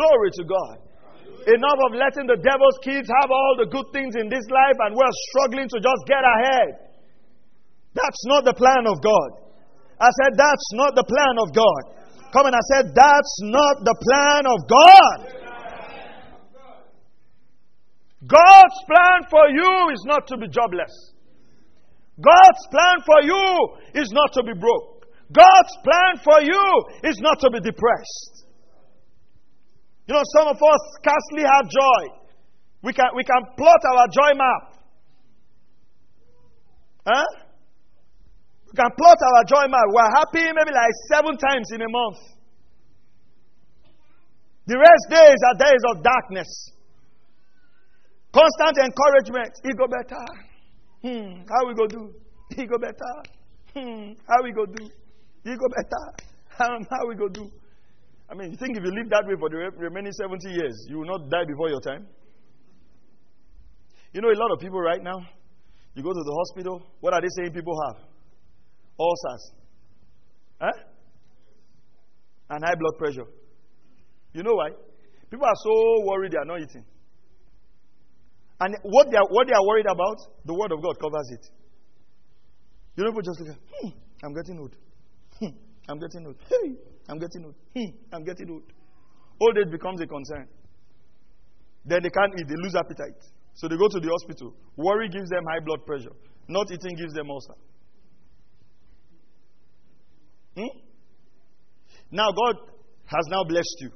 Glory 0.00 0.30
to 0.40 0.44
God. 0.48 0.76
Enough 1.52 1.80
of 1.84 1.92
letting 2.00 2.28
the 2.28 2.40
devil's 2.40 2.80
kids 2.80 3.08
have 3.20 3.28
all 3.28 3.60
the 3.60 3.68
good 3.68 3.92
things 3.92 4.16
in 4.16 4.32
this 4.32 4.44
life, 4.48 4.78
and 4.88 4.96
we're 4.96 5.16
struggling 5.32 5.68
to 5.68 5.76
just 5.76 6.02
get 6.08 6.24
ahead. 6.24 6.88
That's 7.92 8.22
not 8.24 8.48
the 8.48 8.56
plan 8.56 8.88
of 8.88 9.04
God. 9.04 9.44
I 10.00 10.08
said, 10.24 10.32
that's 10.38 10.68
not 10.80 10.96
the 10.96 11.04
plan 11.04 11.36
of 11.44 11.52
God. 11.52 11.97
Come 12.32 12.46
and 12.46 12.54
I 12.54 12.64
said, 12.74 12.94
That's 12.94 13.34
not 13.42 13.84
the 13.84 13.96
plan 13.96 14.44
of 14.46 14.58
God. 14.68 15.38
God's 18.26 18.78
plan 18.86 19.18
for 19.30 19.48
you 19.48 19.92
is 19.94 20.02
not 20.04 20.26
to 20.28 20.36
be 20.36 20.48
jobless. 20.48 21.14
God's 22.20 22.66
plan 22.70 22.98
for 23.06 23.22
you 23.22 24.02
is 24.02 24.10
not 24.12 24.32
to 24.34 24.42
be 24.42 24.52
broke. 24.58 25.06
God's 25.32 25.74
plan 25.84 26.20
for 26.24 26.42
you 26.42 26.84
is 27.04 27.18
not 27.20 27.38
to 27.40 27.50
be 27.50 27.60
depressed. 27.60 28.44
You 30.08 30.14
know, 30.14 30.22
some 30.36 30.48
of 30.48 30.56
us 30.56 30.80
scarcely 31.00 31.44
have 31.46 31.64
joy. 31.68 32.18
We 32.82 32.92
can, 32.92 33.06
we 33.14 33.24
can 33.24 33.42
plot 33.56 33.80
our 33.94 34.06
joy 34.08 34.36
map. 34.36 34.74
Huh? 37.06 37.24
We 38.72 38.76
can 38.76 38.90
plot 38.96 39.16
our 39.16 39.44
joy 39.44 39.64
map. 39.70 39.88
We're 39.88 40.12
happy 40.12 40.44
maybe 40.52 40.72
like 40.72 40.92
seven 41.10 41.36
times 41.36 41.68
in 41.72 41.80
a 41.80 41.88
month. 41.88 42.18
The 44.66 44.76
rest 44.76 45.06
days 45.08 45.40
are 45.48 45.56
days 45.56 45.82
of 45.94 46.02
darkness. 46.04 46.48
Constant 48.32 48.76
encouragement. 48.84 49.52
He 49.64 49.72
go 49.72 49.86
better. 49.88 50.24
Hmm. 51.00 51.40
How 51.48 51.66
we 51.66 51.74
go 51.74 51.86
do? 51.86 52.12
He 52.54 52.66
go 52.66 52.76
better. 52.76 53.14
Hmm. 53.72 54.12
How 54.28 54.42
we 54.44 54.52
go 54.52 54.66
do? 54.66 54.84
He 55.44 55.50
go 55.56 55.68
better. 55.74 56.04
Um, 56.60 56.84
how 56.90 57.06
we 57.06 57.14
go 57.14 57.28
do? 57.28 57.48
I 58.28 58.34
mean, 58.34 58.50
you 58.50 58.56
think 58.56 58.76
if 58.76 58.82
you 58.82 58.90
live 58.90 59.08
that 59.10 59.22
way 59.28 59.34
for 59.38 59.48
the 59.48 59.70
remaining 59.78 60.10
70 60.10 60.50
years, 60.50 60.74
you 60.88 60.98
will 60.98 61.06
not 61.06 61.30
die 61.30 61.44
before 61.46 61.68
your 61.68 61.80
time? 61.80 62.04
You 64.12 64.20
know, 64.20 64.28
a 64.28 64.34
lot 64.34 64.50
of 64.52 64.58
people 64.58 64.80
right 64.80 65.00
now, 65.00 65.20
you 65.94 66.02
go 66.02 66.12
to 66.12 66.18
the 66.18 66.34
hospital, 66.34 66.82
what 66.98 67.14
are 67.14 67.20
they 67.20 67.28
saying 67.36 67.52
people 67.52 67.78
have? 67.86 68.07
Ulcers, 68.98 69.52
huh? 70.60 70.72
and 72.50 72.64
high 72.64 72.74
blood 72.74 72.98
pressure. 72.98 73.26
You 74.32 74.42
know 74.42 74.54
why? 74.54 74.70
People 75.30 75.46
are 75.46 75.60
so 75.62 76.04
worried 76.06 76.32
they 76.32 76.38
are 76.38 76.44
not 76.44 76.60
eating. 76.60 76.84
And 78.60 78.74
what 78.82 79.10
they 79.10 79.16
are, 79.16 79.26
what 79.30 79.46
they 79.46 79.52
are 79.54 79.66
worried 79.66 79.86
about, 79.86 80.18
the 80.44 80.54
Word 80.54 80.72
of 80.72 80.82
God 80.82 80.98
covers 80.98 81.28
it. 81.30 81.46
You 82.96 83.04
know, 83.04 83.10
people 83.10 83.22
just 83.22 83.40
look 83.40 83.50
at, 83.50 83.60
hmm, 83.80 83.88
I'm 84.24 84.34
getting 84.34 84.58
old. 84.58 84.74
Hmm, 85.38 85.54
I'm 85.88 85.98
getting 85.98 86.26
old. 86.26 86.36
Hey, 86.48 86.74
I'm 87.08 87.18
getting 87.18 87.44
old. 87.44 87.54
Hmm, 87.76 87.90
I'm 88.12 88.24
getting 88.24 88.50
old. 88.50 88.64
Old 89.40 89.58
age 89.58 89.70
becomes 89.70 90.00
a 90.00 90.06
concern. 90.06 90.48
Then 91.84 92.02
they 92.02 92.10
can't 92.10 92.32
eat, 92.40 92.48
they 92.48 92.56
lose 92.56 92.74
appetite. 92.74 93.22
So 93.54 93.68
they 93.68 93.76
go 93.76 93.86
to 93.88 94.00
the 94.00 94.08
hospital. 94.08 94.54
Worry 94.76 95.08
gives 95.08 95.30
them 95.30 95.44
high 95.48 95.60
blood 95.64 95.86
pressure. 95.86 96.14
Not 96.48 96.66
eating 96.72 96.96
gives 96.96 97.12
them 97.14 97.30
ulcer. 97.30 97.54
Hmm? 100.58 100.74
Now, 102.10 102.34
God 102.34 102.58
has 103.06 103.24
now 103.30 103.44
blessed 103.46 103.78
you. 103.80 103.90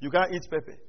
You 0.00 0.10
can't 0.10 0.32
eat 0.32 0.48
pepper. 0.48 0.72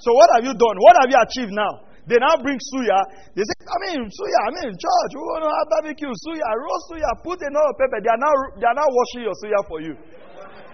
so, 0.00 0.08
what 0.16 0.28
have 0.36 0.44
you 0.48 0.54
done? 0.56 0.76
What 0.80 0.96
have 0.96 1.10
you 1.12 1.20
achieved 1.20 1.52
now? 1.52 1.90
They 2.08 2.16
now 2.16 2.40
bring 2.40 2.56
suya. 2.56 2.98
They 3.36 3.44
say, 3.44 3.56
I 3.68 3.76
mean, 3.86 4.00
suya, 4.08 4.40
I 4.48 4.50
mean, 4.56 4.72
church, 4.72 5.12
we 5.12 5.20
want 5.20 5.44
to 5.44 5.50
have 5.52 5.68
barbecue, 5.78 6.08
suya, 6.08 6.48
roast 6.56 6.84
suya, 6.88 7.10
put 7.20 7.38
enough 7.44 7.76
pepper. 7.76 8.00
They 8.00 8.08
are 8.08 8.22
now, 8.22 8.34
they 8.56 8.66
are 8.66 8.78
now 8.80 8.88
washing 8.88 9.28
your 9.28 9.36
suya 9.36 9.60
for 9.68 9.78
you. 9.84 9.94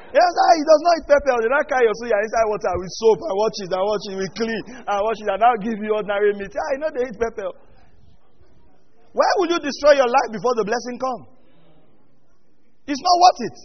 Yes, 0.07 0.33
he 0.33 0.63
does 0.65 0.83
not 0.87 0.95
eat 0.97 1.07
pepper. 1.13 1.35
They 1.43 1.51
not 1.51 1.67
carry 1.67 1.85
your 1.85 1.99
suya 1.99 2.15
inside 2.15 2.47
water 2.47 2.73
with 2.79 2.93
soap 2.95 3.21
and 3.21 3.37
it 3.37 3.75
and 3.75 3.85
it 3.85 4.17
with 4.17 4.33
clean 4.39 4.63
and 4.87 5.03
it 5.03 5.29
and 5.29 5.41
now 5.43 5.53
give 5.61 5.77
you 5.83 5.93
ordinary 5.93 6.33
meat. 6.39 6.55
You 6.55 6.79
know 6.79 6.89
they 6.95 7.11
eat 7.11 7.19
pepper. 7.21 7.51
Why 9.17 9.31
would 9.41 9.49
you 9.49 9.61
destroy 9.65 9.97
your 9.97 10.13
life 10.13 10.29
before 10.29 10.53
the 10.61 10.67
blessing 10.69 10.97
come? 11.01 11.23
It's 12.85 13.01
not 13.01 13.17
worth 13.17 13.41
it. 13.49 13.59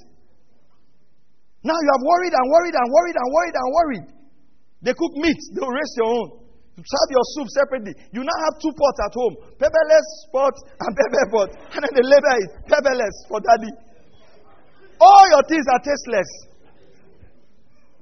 Now 1.67 1.75
you 1.75 1.89
have 1.91 2.03
worried 2.07 2.33
and 2.33 2.45
worried 2.47 2.75
and 2.79 2.87
worried 2.87 3.17
and 3.19 3.27
worried 3.35 3.55
and 3.59 3.67
worried. 3.75 4.07
They 4.79 4.93
cook 4.95 5.13
meat, 5.19 5.35
they'll 5.51 5.67
raise 5.69 5.93
your 5.99 6.07
own. 6.07 6.27
You 6.79 6.83
serve 6.87 7.09
your 7.11 7.25
soup 7.35 7.47
separately. 7.51 7.93
You 8.15 8.23
now 8.23 8.37
have 8.47 8.63
two 8.63 8.71
pots 8.71 8.99
at 9.03 9.11
home 9.11 9.35
pepperless 9.59 10.07
pot 10.31 10.55
and 10.55 10.91
pepper 11.03 11.25
pot. 11.35 11.49
And 11.75 11.83
then 11.83 11.93
the 11.99 12.05
label 12.07 12.35
is 12.39 12.49
pepperless 12.71 13.15
for 13.27 13.43
daddy. 13.43 13.75
All 15.03 15.25
your 15.35 15.43
things 15.51 15.67
are 15.67 15.81
tasteless. 15.83 16.31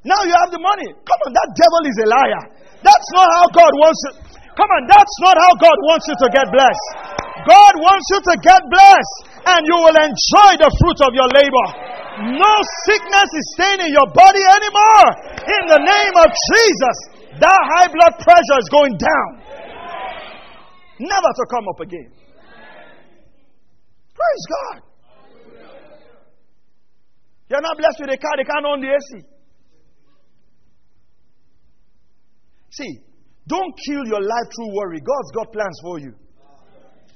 Now 0.05 0.21
you 0.21 0.37
have 0.37 0.53
the 0.53 0.61
money. 0.61 0.93
Come 0.93 1.19
on, 1.25 1.31
that 1.33 1.49
devil 1.57 1.81
is 1.89 1.97
a 1.97 2.07
liar. 2.13 2.43
That's 2.85 3.09
not 3.17 3.27
how 3.41 3.45
God 3.51 3.73
wants 3.81 4.01
it. 4.13 4.15
Come 4.53 4.69
on, 4.69 4.83
that's 4.85 5.15
not 5.25 5.35
how 5.35 5.51
God 5.57 5.77
wants 5.89 6.05
you 6.05 6.15
to 6.15 6.27
get 6.29 6.45
blessed. 6.53 7.18
God 7.49 7.73
wants 7.81 8.05
you 8.13 8.19
to 8.29 8.35
get 8.45 8.61
blessed, 8.69 9.17
and 9.49 9.65
you 9.65 9.77
will 9.81 9.97
enjoy 9.97 10.51
the 10.61 10.69
fruit 10.69 10.99
of 11.01 11.11
your 11.17 11.29
labor. 11.33 11.67
No 12.37 12.53
sickness 12.85 13.29
is 13.33 13.45
staying 13.57 13.89
in 13.89 13.91
your 13.95 14.05
body 14.13 14.43
anymore. 14.43 15.07
In 15.49 15.63
the 15.73 15.81
name 15.81 16.15
of 16.21 16.29
Jesus, 16.29 16.97
that 17.41 17.61
high 17.73 17.89
blood 17.89 18.21
pressure 18.21 18.59
is 18.61 18.69
going 18.69 18.93
down. 19.01 19.29
Never 20.99 21.31
to 21.33 21.43
come 21.49 21.65
up 21.73 21.79
again. 21.79 22.11
Praise 24.13 24.45
God. 24.53 24.77
You're 27.49 27.61
not 27.65 27.77
blessed 27.77 27.97
with 28.01 28.13
a 28.13 28.17
car, 28.17 28.37
they 28.37 28.43
can't 28.43 28.65
own 28.65 28.81
the 28.81 28.93
AC. 28.93 29.25
See, 32.69 32.99
don't 33.47 33.73
kill 33.87 34.05
your 34.05 34.21
life 34.21 34.47
through 34.55 34.75
worry. 34.75 34.99
God's 34.99 35.31
got 35.33 35.51
plans 35.51 35.79
for 35.81 35.99
you. 35.99 36.13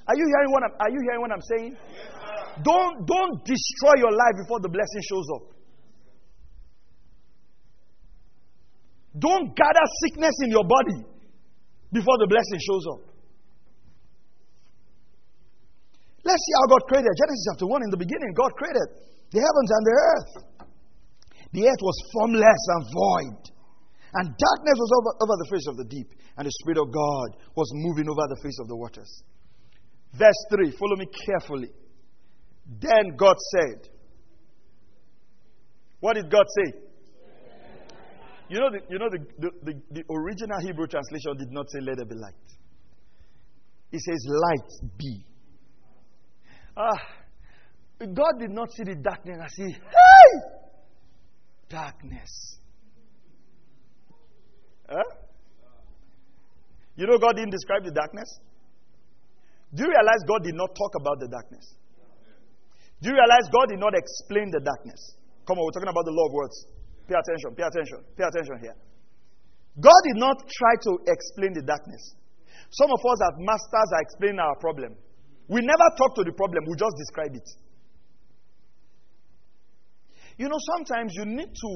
Are 0.07 0.15
you 0.15 0.25
hearing 0.27 0.51
what 0.51 0.63
I'm, 0.63 0.73
are 0.79 0.91
you 0.91 1.01
hearing 1.07 1.21
what 1.21 1.31
I'm 1.31 1.45
saying? 1.57 1.77
Don't, 2.61 3.07
don't 3.07 3.37
destroy 3.45 3.95
your 3.97 4.11
life 4.11 4.35
before 4.43 4.59
the 4.59 4.69
blessing 4.69 5.03
shows 5.09 5.27
up. 5.39 5.43
Don't 9.17 9.55
gather 9.55 9.85
sickness 10.05 10.35
in 10.43 10.49
your 10.51 10.65
body 10.65 11.05
before 11.93 12.17
the 12.17 12.27
blessing 12.27 12.59
shows 12.61 12.85
up. 12.97 13.13
Let's 16.25 16.41
see 16.41 16.55
how 16.59 16.67
God 16.71 16.81
created. 16.87 17.11
Genesis 17.13 17.45
chapter 17.51 17.67
1 17.67 17.83
in 17.83 17.91
the 17.91 18.01
beginning, 18.01 18.31
God 18.33 18.51
created 18.57 18.87
the 19.31 19.39
heavens 19.39 19.69
and 19.69 19.83
the 19.85 19.95
earth. 19.97 20.33
The 21.53 21.63
earth 21.69 21.81
was 21.83 21.97
formless 22.13 22.63
and 22.73 22.81
void, 22.89 23.41
and 24.17 24.25
darkness 24.33 24.77
was 24.77 24.91
over, 24.97 25.11
over 25.21 25.35
the 25.37 25.49
face 25.53 25.67
of 25.69 25.77
the 25.77 25.85
deep, 25.85 26.09
and 26.37 26.47
the 26.47 26.53
Spirit 26.63 26.81
of 26.81 26.89
God 26.89 27.27
was 27.53 27.69
moving 27.73 28.09
over 28.09 28.25
the 28.25 28.39
face 28.41 28.57
of 28.61 28.67
the 28.67 28.75
waters. 28.75 29.11
Verse 30.13 30.45
3, 30.51 30.71
follow 30.77 30.95
me 30.95 31.07
carefully. 31.25 31.69
Then 32.79 33.15
God 33.17 33.35
said, 33.55 33.89
What 35.99 36.15
did 36.15 36.29
God 36.31 36.45
say? 36.55 36.79
You 38.49 38.59
know, 38.59 38.69
the, 38.69 38.79
you 38.89 38.99
know 38.99 39.09
the, 39.09 39.19
the, 39.39 39.49
the, 39.63 39.81
the 39.91 40.13
original 40.13 40.59
Hebrew 40.59 40.85
translation 40.85 41.37
did 41.37 41.51
not 41.51 41.65
say, 41.71 41.79
Let 41.81 41.97
there 41.97 42.05
be 42.05 42.15
light. 42.15 42.33
It 43.91 44.01
says, 44.01 44.25
Light 44.27 44.97
be. 44.97 45.25
Ah, 46.77 46.91
God 47.99 48.39
did 48.39 48.51
not 48.51 48.71
see 48.73 48.83
the 48.83 48.95
darkness 48.95 49.37
and 49.39 49.51
say, 49.51 49.79
Hey! 49.79 50.39
Darkness. 51.69 52.57
Huh? 54.87 55.15
You 56.95 57.07
know, 57.07 57.17
God 57.17 57.35
didn't 57.35 57.51
describe 57.51 57.83
the 57.83 57.91
darkness? 57.91 58.39
Do 59.73 59.83
you 59.83 59.89
realize 59.89 60.21
God 60.29 60.45
did 60.45 60.53
not 60.53 60.69
talk 60.77 60.93
about 61.01 61.17
the 61.19 61.27
darkness? 61.27 61.65
Do 63.01 63.09
you 63.09 63.17
realize 63.17 63.49
God 63.49 63.67
did 63.73 63.81
not 63.81 63.97
explain 63.97 64.53
the 64.53 64.61
darkness? 64.61 65.17
Come 65.49 65.57
on, 65.57 65.65
we're 65.65 65.75
talking 65.75 65.89
about 65.91 66.05
the 66.05 66.15
law 66.15 66.29
of 66.29 66.33
words. 66.33 66.55
Pay 67.09 67.17
attention, 67.17 67.51
pay 67.57 67.65
attention, 67.67 67.99
pay 68.15 68.23
attention 68.23 68.55
here. 68.61 68.77
God 69.81 70.01
did 70.07 70.21
not 70.21 70.37
try 70.47 70.73
to 70.87 70.91
explain 71.09 71.51
the 71.57 71.65
darkness. 71.65 72.15
Some 72.69 72.89
of 72.93 73.01
us 73.01 73.19
as 73.27 73.33
masters 73.41 73.89
are 73.97 74.01
explaining 74.01 74.39
our 74.39 74.55
problem. 74.61 74.95
We 75.49 75.59
never 75.61 75.87
talk 75.97 76.15
to 76.15 76.23
the 76.23 76.31
problem, 76.31 76.63
we 76.69 76.77
just 76.77 76.95
describe 76.97 77.35
it. 77.35 77.49
You 80.37 80.47
know, 80.47 80.57
sometimes 80.77 81.13
you 81.17 81.25
need 81.25 81.49
to 81.49 81.69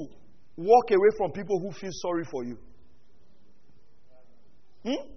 walk 0.56 0.92
away 0.92 1.12
from 1.18 1.32
people 1.32 1.60
who 1.60 1.72
feel 1.74 1.92
sorry 1.94 2.24
for 2.30 2.46
you. 2.46 2.58
Hmm? 4.86 5.17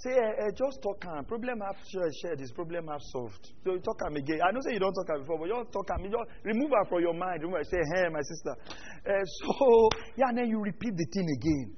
Say, 0.00 0.16
eh, 0.16 0.48
eh, 0.48 0.50
just 0.56 0.80
talk 0.80 1.04
am. 1.12 1.26
Problem 1.26 1.60
have 1.60 1.76
shared, 1.84 2.38
this 2.38 2.50
problem 2.52 2.88
have 2.88 3.04
solved. 3.12 3.52
So 3.62 3.76
you 3.76 3.80
talk 3.84 4.00
am 4.08 4.16
again. 4.16 4.40
I 4.40 4.50
know 4.50 4.60
say 4.64 4.72
you 4.72 4.80
don't 4.80 4.96
talk 4.96 5.12
am 5.12 5.20
before, 5.20 5.36
but 5.36 5.44
you 5.44 5.60
talk. 5.68 5.92
You 6.00 6.08
just 6.08 6.24
remove 6.42 6.72
her 6.72 6.88
from 6.88 7.04
your 7.04 7.12
mind. 7.12 7.44
Remove 7.44 7.60
her, 7.60 7.64
say, 7.68 7.84
hey, 7.92 8.08
my 8.08 8.24
sister. 8.24 8.56
Uh, 9.04 9.24
so, 9.44 9.90
yeah, 10.16 10.32
and 10.32 10.38
then 10.38 10.48
you 10.48 10.56
repeat 10.56 10.96
the 10.96 11.04
thing 11.12 11.28
again. 11.28 11.76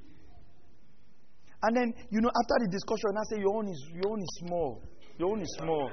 And 1.66 1.74
then, 1.74 1.88
you 2.14 2.22
know, 2.22 2.30
after 2.30 2.62
the 2.62 2.70
discussion, 2.70 3.10
I 3.10 3.26
say, 3.26 3.38
your 3.42 3.58
own 3.58 3.66
is, 3.66 3.82
your 3.90 4.14
own 4.14 4.22
is 4.22 4.32
small. 4.46 4.82
Your 5.18 5.34
own 5.34 5.42
is 5.42 5.50
small. 5.58 5.90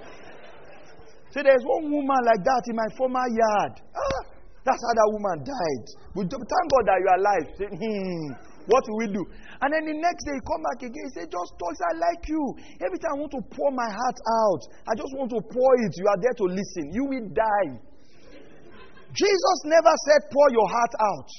Say, 1.33 1.41
there's 1.41 1.65
one 1.65 1.89
woman 1.89 2.21
like 2.29 2.45
that 2.45 2.63
in 2.69 2.75
my 2.77 2.89
former 2.93 3.25
yard. 3.25 3.73
Ah, 3.89 4.21
that's 4.69 4.81
how 4.85 4.93
that 4.93 5.09
woman 5.17 5.37
died. 5.49 5.85
But 6.13 6.29
thank 6.29 6.65
God 6.77 6.83
that 6.93 6.97
you 7.01 7.09
are 7.09 7.21
alive. 7.25 7.47
Hmm. 7.73 8.48
What 8.69 8.85
will 8.85 9.01
we 9.01 9.09
do? 9.09 9.25
And 9.65 9.73
then 9.73 9.81
the 9.89 9.97
next 9.97 10.29
day, 10.29 10.37
he 10.37 10.41
come 10.45 10.61
back 10.61 10.79
again. 10.85 11.05
He 11.09 11.13
said, 11.17 11.27
Just 11.33 11.57
talk. 11.57 11.73
I 11.89 11.93
like 11.97 12.21
you. 12.29 12.43
Every 12.85 13.01
time 13.01 13.17
I 13.17 13.25
want 13.25 13.33
to 13.33 13.41
pour 13.49 13.73
my 13.73 13.89
heart 13.89 14.19
out, 14.45 14.61
I 14.85 14.93
just 14.93 15.09
want 15.17 15.33
to 15.33 15.41
pour 15.41 15.71
it. 15.81 15.93
You 15.97 16.05
are 16.05 16.19
there 16.21 16.37
to 16.37 16.45
listen. 16.53 16.93
You 16.93 17.09
will 17.09 17.27
die. 17.33 17.81
Jesus 19.09 19.57
never 19.65 19.93
said, 20.05 20.29
Pour 20.29 20.47
your 20.53 20.69
heart 20.69 20.93
out. 21.01 21.29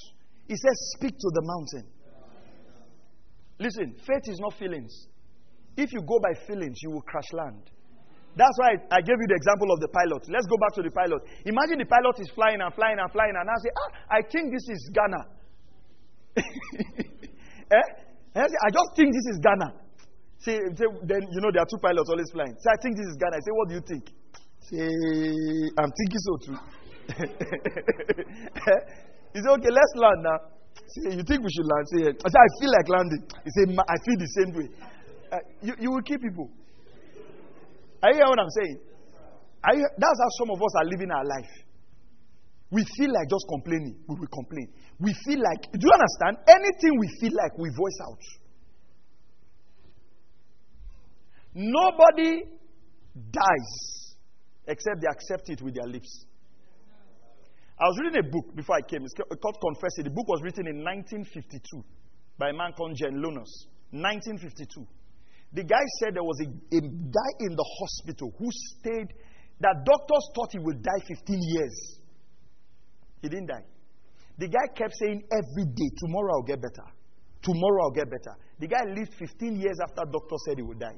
He 0.50 0.58
said, 0.58 0.74
Speak 0.98 1.14
to 1.14 1.28
the 1.38 1.44
mountain. 1.46 1.86
Listen, 3.62 3.94
faith 4.02 4.26
is 4.26 4.42
not 4.42 4.58
feelings. 4.58 4.90
If 5.78 5.94
you 5.94 6.02
go 6.02 6.18
by 6.18 6.34
feelings, 6.50 6.82
you 6.82 6.90
will 6.90 7.06
crash 7.06 7.30
land. 7.30 7.62
That's 8.34 8.56
why 8.58 8.74
I 8.90 8.98
gave 9.06 9.18
you 9.22 9.28
the 9.30 9.38
example 9.38 9.70
of 9.70 9.78
the 9.78 9.90
pilot. 9.94 10.26
Let's 10.26 10.46
go 10.50 10.58
back 10.58 10.74
to 10.78 10.82
the 10.82 10.90
pilot. 10.90 11.22
Imagine 11.46 11.78
the 11.78 11.86
pilot 11.86 12.18
is 12.18 12.30
flying 12.34 12.58
and 12.58 12.74
flying 12.74 12.98
and 12.98 13.06
flying, 13.14 13.38
and 13.38 13.46
I 13.46 13.54
say, 13.62 13.70
Ah, 13.70 14.18
I 14.18 14.20
think 14.26 14.50
this 14.50 14.66
is 14.66 14.90
Ghana. 14.90 15.39
eh? 17.70 17.82
I 18.34 18.70
just 18.70 18.96
think 18.96 19.12
this 19.12 19.26
is 19.34 19.38
Ghana. 19.42 19.74
Say, 20.40 20.58
say, 20.76 20.86
then 21.04 21.20
you 21.30 21.40
know 21.42 21.50
there 21.52 21.60
are 21.62 21.66
two 21.68 21.76
pilots 21.82 22.08
always 22.08 22.30
flying. 22.32 22.56
Say, 22.58 22.70
I 22.72 22.76
think 22.80 22.96
this 22.96 23.04
is 23.06 23.16
Ghana. 23.20 23.36
I 23.36 23.40
say, 23.44 23.52
what 23.52 23.68
do 23.68 23.74
you 23.74 23.82
think? 23.84 24.08
Say, 24.70 24.88
I'm 25.76 25.92
thinking 25.92 26.22
so 26.24 26.36
too. 26.40 26.56
he 29.34 29.40
said, 29.42 29.50
okay, 29.58 29.70
let's 29.74 29.94
land 29.96 30.22
now. 30.22 30.38
Say, 30.86 31.16
you 31.18 31.24
think 31.24 31.42
we 31.42 31.50
should 31.50 31.66
land? 31.66 31.88
Say, 31.92 32.06
I 32.08 32.28
say, 32.30 32.38
I 32.40 32.48
feel 32.60 32.70
like 32.72 32.88
landing. 32.88 33.22
He 33.44 33.50
said, 33.50 33.68
I 33.76 33.96
feel 34.06 34.16
the 34.16 34.26
same 34.38 34.52
way. 34.54 34.68
Uh, 35.30 35.36
you, 35.60 35.74
you 35.78 35.90
will 35.90 36.02
keep 36.02 36.22
people. 36.22 36.48
Are 38.02 38.08
you 38.10 38.16
hearing 38.16 38.30
what 38.30 38.40
I'm 38.40 38.48
saying? 38.62 38.78
You, 39.76 39.86
that's 39.98 40.18
how 40.18 40.28
some 40.40 40.48
of 40.50 40.56
us 40.56 40.74
are 40.80 40.86
living 40.88 41.10
our 41.10 41.24
life. 41.24 41.52
We 42.70 42.84
feel 42.96 43.12
like 43.12 43.28
just 43.28 43.46
complaining. 43.48 43.98
We 44.06 44.14
will 44.14 44.28
complain. 44.28 44.68
We 45.00 45.12
feel 45.26 45.42
like, 45.42 45.72
do 45.72 45.80
you 45.82 45.92
understand? 45.92 46.38
Anything 46.46 46.98
we 46.98 47.08
feel 47.20 47.32
like, 47.34 47.58
we 47.58 47.68
voice 47.70 47.98
out. 48.06 48.22
Nobody 51.52 52.44
dies 53.30 54.14
except 54.68 55.00
they 55.00 55.08
accept 55.10 55.50
it 55.50 55.60
with 55.62 55.74
their 55.74 55.86
lips. 55.86 56.26
I 57.80 57.84
was 57.84 57.98
reading 58.04 58.20
a 58.20 58.30
book 58.30 58.54
before 58.54 58.76
I 58.76 58.82
came. 58.82 59.02
It's 59.02 59.14
called 59.14 59.56
Confessing. 59.60 60.04
The 60.04 60.10
book 60.14 60.28
was 60.28 60.42
written 60.42 60.68
in 60.68 60.84
1952 60.84 61.82
by 62.38 62.50
a 62.50 62.52
man 62.52 62.72
called 62.76 62.94
Jen 62.94 63.20
Lunas. 63.20 63.66
1952. 63.90 64.86
The 65.52 65.64
guy 65.64 65.82
said 65.98 66.14
there 66.14 66.22
was 66.22 66.38
a, 66.44 66.48
a 66.76 66.80
guy 66.80 67.30
in 67.40 67.56
the 67.56 67.66
hospital 67.80 68.30
who 68.38 68.46
stayed, 68.78 69.10
that 69.58 69.82
doctors 69.84 70.24
thought 70.34 70.52
he 70.52 70.60
would 70.60 70.82
die 70.82 71.02
15 71.08 71.40
years. 71.56 71.98
He 73.22 73.28
didn't 73.28 73.46
die. 73.46 73.64
The 74.38 74.48
guy 74.48 74.66
kept 74.74 74.94
saying 74.96 75.22
every 75.30 75.66
day, 75.66 75.90
tomorrow 75.98 76.40
I'll 76.40 76.48
get 76.48 76.60
better. 76.62 76.88
Tomorrow 77.42 77.84
I'll 77.84 77.96
get 77.96 78.08
better. 78.10 78.36
The 78.58 78.66
guy 78.66 78.84
lived 78.88 79.14
15 79.18 79.56
years 79.60 79.78
after 79.82 80.02
doctor 80.10 80.36
said 80.46 80.56
he 80.56 80.62
would 80.62 80.78
die. 80.78 80.96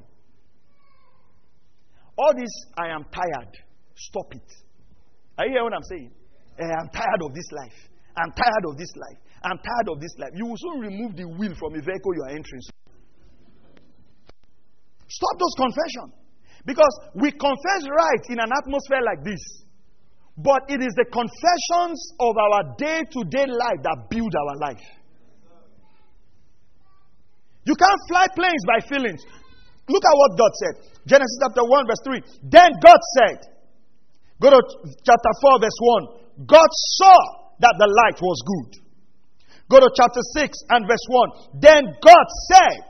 All 2.17 2.33
this, 2.35 2.51
I 2.77 2.89
am 2.89 3.05
tired. 3.11 3.51
Stop 3.95 4.33
it. 4.35 4.49
Are 5.37 5.45
you 5.45 5.51
hearing 5.51 5.65
what 5.65 5.73
I'm 5.73 5.87
saying? 5.89 6.11
Eh, 6.59 6.63
I'm 6.63 6.89
tired 6.89 7.21
of 7.23 7.33
this 7.33 7.49
life. 7.51 7.79
I'm 8.15 8.31
tired 8.31 8.65
of 8.69 8.77
this 8.77 8.91
life. 8.95 9.19
I'm 9.43 9.57
tired 9.57 9.87
of 9.89 9.99
this 9.99 10.13
life. 10.19 10.31
You 10.35 10.45
will 10.45 10.57
soon 10.57 10.79
remove 10.79 11.15
the 11.15 11.27
wheel 11.27 11.53
from 11.57 11.73
a 11.73 11.81
vehicle 11.81 12.13
you 12.13 12.23
are 12.23 12.35
entering. 12.37 12.61
Stop 15.09 15.35
those 15.39 15.55
confessions. 15.57 16.13
Because 16.65 16.93
we 17.15 17.31
confess 17.31 17.81
right 17.91 18.23
in 18.29 18.39
an 18.39 18.49
atmosphere 18.55 19.03
like 19.03 19.23
this. 19.25 19.41
But 20.37 20.65
it 20.67 20.81
is 20.81 20.93
the 20.97 21.05
confessions 21.13 21.99
of 22.19 22.33
our 22.37 22.75
day 22.77 23.05
to 23.05 23.19
day 23.29 23.45
life 23.45 23.81
that 23.83 24.09
build 24.09 24.33
our 24.33 24.55
life. 24.69 24.81
You 27.65 27.75
can't 27.75 28.01
fly 28.09 28.27
planes 28.35 28.63
by 28.67 28.79
feelings. 28.89 29.23
Look 29.87 30.03
at 30.03 30.15
what 30.15 30.37
God 30.37 30.51
said. 30.63 30.73
Genesis 31.05 31.37
chapter 31.43 31.63
1, 31.63 31.87
verse 31.87 32.03
3. 32.03 32.49
Then 32.49 32.71
God 32.81 33.01
said, 33.19 33.39
Go 34.41 34.49
to 34.49 34.59
chapter 35.05 35.33
4, 35.41 35.59
verse 35.61 35.79
1. 35.79 36.47
God 36.47 36.69
saw 36.97 37.17
that 37.59 37.75
the 37.77 37.87
light 37.87 38.19
was 38.19 38.39
good. 38.43 38.83
Go 39.69 39.79
to 39.79 39.89
chapter 39.95 40.19
6 40.35 40.57
and 40.69 40.87
verse 40.87 41.05
1. 41.07 41.29
Then 41.61 41.83
God 42.01 42.27
said, 42.51 42.83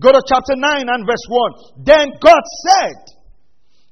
Go 0.00 0.10
to 0.10 0.22
chapter 0.26 0.56
9 0.56 0.88
and 0.88 1.06
verse 1.06 1.26
1. 1.28 1.84
Then 1.84 2.06
God 2.18 2.42
said, 2.66 3.21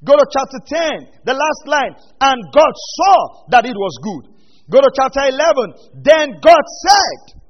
Go 0.03 0.17
to 0.17 0.27
chapter 0.33 0.61
10, 0.65 1.25
the 1.29 1.37
last 1.37 1.63
line, 1.69 1.93
and 2.21 2.39
God 2.53 2.73
saw 2.73 3.45
that 3.53 3.67
it 3.69 3.77
was 3.77 3.95
good. 4.01 4.33
Go 4.73 4.81
to 4.81 4.91
chapter 4.97 5.29
11, 5.29 6.01
then 6.01 6.41
God 6.41 6.65
said, 6.89 7.41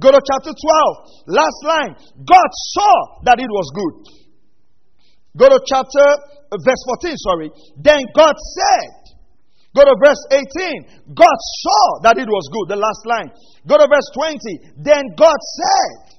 Go 0.00 0.10
to 0.10 0.18
chapter 0.18 0.50
12, 0.50 1.30
last 1.30 1.60
line, 1.62 1.92
God 2.26 2.50
saw 2.74 3.22
that 3.30 3.38
it 3.38 3.46
was 3.46 3.68
good. 3.70 3.94
Go 5.38 5.46
to 5.50 5.60
chapter, 5.62 6.06
uh, 6.50 6.58
verse 6.58 6.82
14, 6.98 7.14
sorry, 7.14 7.50
then 7.78 8.02
God 8.14 8.34
said, 8.34 9.04
Go 9.74 9.82
to 9.82 9.94
verse 9.98 10.22
18. 10.30 11.14
God 11.18 11.38
saw 11.66 11.82
that 12.06 12.14
it 12.16 12.30
was 12.30 12.46
good. 12.46 12.70
The 12.70 12.78
last 12.78 13.02
line. 13.10 13.30
Go 13.66 13.74
to 13.74 13.90
verse 13.90 14.06
20. 14.14 14.38
Then 14.78 15.02
God 15.18 15.34
said. 15.34 16.14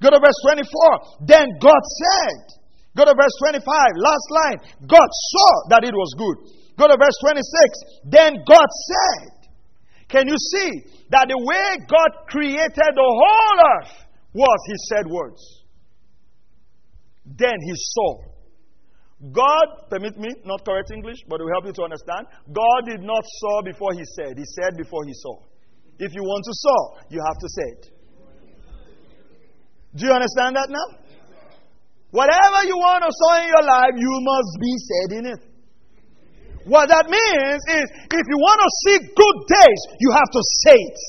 Go 0.00 0.10
to 0.14 0.20
verse 0.22 0.38
24. 0.46 1.26
Then 1.26 1.46
God 1.58 1.82
said. 1.82 2.63
Go 2.96 3.04
to 3.04 3.14
verse 3.14 3.36
25. 3.42 3.62
Last 3.98 4.28
line. 4.30 4.58
God 4.86 5.10
saw 5.10 5.50
that 5.70 5.82
it 5.82 5.94
was 5.94 6.14
good. 6.16 6.36
Go 6.78 6.86
to 6.86 6.96
verse 6.96 7.18
26. 7.20 8.06
Then 8.06 8.32
God 8.46 8.66
said. 8.66 9.34
Can 10.08 10.28
you 10.28 10.36
see 10.38 10.70
that 11.10 11.26
the 11.26 11.38
way 11.38 11.66
God 11.90 12.28
created 12.28 12.92
the 12.94 13.08
whole 13.18 13.58
earth 13.74 13.94
was 14.32 14.58
He 14.66 14.76
said 14.90 15.06
words? 15.10 15.42
Then 17.26 17.58
He 17.66 17.72
saw. 17.74 18.34
God, 19.32 19.88
permit 19.88 20.18
me, 20.18 20.28
not 20.44 20.64
correct 20.64 20.90
English, 20.92 21.18
but 21.28 21.40
it 21.40 21.44
will 21.44 21.54
help 21.54 21.66
you 21.66 21.72
to 21.72 21.82
understand. 21.82 22.26
God 22.52 22.80
did 22.86 23.00
not 23.00 23.24
saw 23.40 23.62
before 23.62 23.94
He 23.94 24.04
said. 24.14 24.36
He 24.36 24.44
said 24.44 24.76
before 24.76 25.04
He 25.06 25.14
saw. 25.14 25.40
If 25.98 26.12
you 26.14 26.22
want 26.22 26.44
to 26.44 26.52
saw, 26.52 26.78
you 27.08 27.22
have 27.24 27.38
to 27.38 27.48
say 27.48 27.66
it. 27.74 27.94
Do 29.96 30.06
you 30.06 30.12
understand 30.12 30.56
that 30.56 30.68
now? 30.68 31.03
Whatever 32.14 32.62
you 32.70 32.78
want 32.78 33.02
to 33.02 33.10
sow 33.10 33.42
in 33.42 33.50
your 33.50 33.66
life, 33.66 33.94
you 33.98 34.12
must 34.22 34.52
be 34.62 34.72
said 34.78 35.08
in 35.18 35.24
it. 35.34 35.40
What 36.62 36.86
that 36.94 37.10
means 37.10 37.60
is 37.66 37.86
if 37.90 38.24
you 38.30 38.38
want 38.38 38.62
to 38.62 38.70
see 38.86 38.96
good 39.18 39.38
days, 39.50 39.80
you 39.98 40.14
have 40.14 40.30
to 40.30 40.42
say 40.62 40.78
it. 40.78 41.00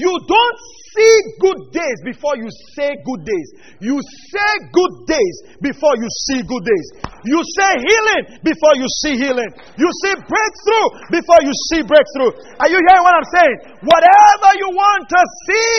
You 0.00 0.08
don't 0.08 0.58
see 0.96 1.14
good 1.44 1.60
days 1.76 1.98
before 2.08 2.40
you 2.40 2.48
say 2.72 2.88
good 3.04 3.20
days. 3.20 3.48
You 3.84 4.00
say 4.32 4.52
good 4.72 4.94
days 5.12 5.36
before 5.60 5.92
you 6.00 6.08
see 6.32 6.40
good 6.40 6.64
days. 6.64 6.86
You 7.28 7.38
say 7.60 7.70
healing 7.76 8.40
before 8.40 8.80
you 8.80 8.88
see 9.04 9.20
healing. 9.20 9.50
You 9.76 9.88
see 10.08 10.14
breakthrough 10.24 10.88
before 11.20 11.44
you 11.44 11.52
see 11.68 11.84
breakthrough. 11.84 12.32
Are 12.64 12.70
you 12.72 12.80
hearing 12.80 13.04
what 13.04 13.12
I'm 13.12 13.28
saying? 13.28 13.56
Whatever 13.84 14.50
you 14.56 14.68
want 14.72 15.04
to 15.04 15.22
see, 15.52 15.76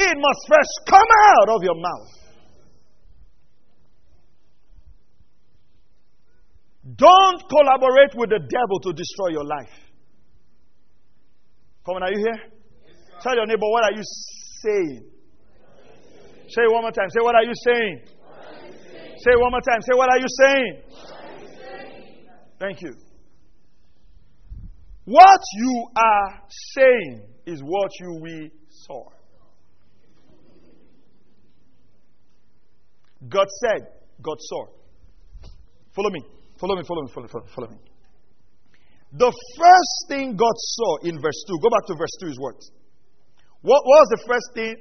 it 0.00 0.16
must 0.16 0.40
first 0.48 0.72
come 0.88 1.10
out 1.36 1.52
of 1.52 1.60
your 1.60 1.76
mouth. 1.76 2.17
Don't 6.96 7.42
collaborate 7.48 8.14
with 8.14 8.30
the 8.30 8.38
devil 8.38 8.80
to 8.80 8.92
destroy 8.92 9.28
your 9.28 9.44
life. 9.44 9.72
Come 11.84 11.96
on, 11.96 12.02
are 12.02 12.12
you 12.12 12.18
here? 12.18 12.52
Tell 13.20 13.34
your 13.34 13.46
neighbor, 13.46 13.68
what 13.68 13.84
are 13.84 13.92
you 13.92 14.02
saying? 14.62 15.04
Say 16.48 16.62
it 16.62 16.72
one 16.72 16.82
more 16.82 16.92
time. 16.92 17.08
Say, 17.10 17.20
what 17.20 17.34
are 17.34 17.44
you 17.44 17.52
saying? 17.66 18.00
Say 19.18 19.32
it 19.32 19.40
one 19.40 19.50
more 19.50 19.60
time. 19.60 19.82
Say, 19.82 19.94
what 19.94 20.08
are 20.10 20.18
you 20.18 20.26
saying? 20.46 20.82
Thank 22.58 22.82
you. 22.82 22.94
What 25.04 25.40
you 25.54 25.86
are 25.96 26.42
saying 26.48 27.22
is 27.46 27.60
what 27.62 27.90
you 28.00 28.18
will 28.20 28.48
sow. 28.68 29.12
God 33.28 33.46
said, 33.60 33.88
God 34.22 34.36
saw. 34.38 34.66
Follow 35.94 36.10
me. 36.10 36.37
Follow 36.60 36.76
me, 36.76 36.82
follow 36.86 37.02
me, 37.02 37.10
follow, 37.14 37.28
follow, 37.28 37.46
follow 37.54 37.70
me. 37.70 37.78
The 39.12 39.32
first 39.32 39.96
thing 40.08 40.36
God 40.36 40.56
saw 40.76 40.96
in 41.08 41.22
verse 41.22 41.40
2, 41.48 41.58
go 41.62 41.70
back 41.70 41.86
to 41.86 41.94
verse 41.94 42.12
2 42.20 42.28
is 42.28 42.38
what? 42.38 42.58
What 43.62 43.82
was 43.86 44.06
the 44.10 44.20
first 44.26 44.52
thing 44.54 44.76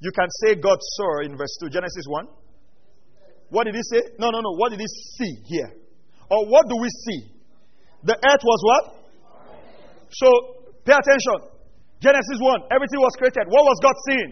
you 0.00 0.12
can 0.14 0.28
say 0.44 0.54
God 0.54 0.78
saw 0.80 1.20
in 1.26 1.36
verse 1.36 1.54
2? 1.60 1.68
Genesis 1.68 2.06
1? 2.06 2.26
What 3.50 3.64
did 3.64 3.74
he 3.74 3.82
say? 3.82 4.02
No, 4.18 4.30
no, 4.30 4.40
no. 4.40 4.52
What 4.56 4.70
did 4.70 4.80
he 4.80 4.86
see 4.86 5.32
here? 5.44 5.72
Or 6.30 6.46
what 6.46 6.68
do 6.68 6.76
we 6.80 6.88
see? 6.88 7.34
The 8.04 8.14
earth 8.14 8.44
was 8.44 8.60
what? 8.62 8.84
So, 10.10 10.28
pay 10.84 10.94
attention. 10.94 11.50
Genesis 12.00 12.38
1, 12.38 12.70
everything 12.70 13.00
was 13.00 13.12
created. 13.18 13.42
What 13.48 13.64
was 13.66 13.78
God 13.82 13.96
seeing? 14.06 14.30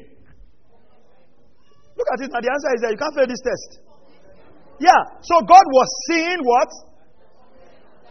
Look 1.96 2.08
at 2.12 2.24
it 2.24 2.30
now. 2.30 2.40
The 2.40 2.52
answer 2.52 2.70
is 2.76 2.80
that 2.84 2.90
you 2.92 3.00
can't 3.00 3.14
fail 3.16 3.26
this 3.26 3.42
test. 3.42 3.85
Yeah. 4.80 5.02
So 5.22 5.40
God 5.46 5.64
was 5.66 5.88
seeing 6.08 6.38
what? 6.42 6.68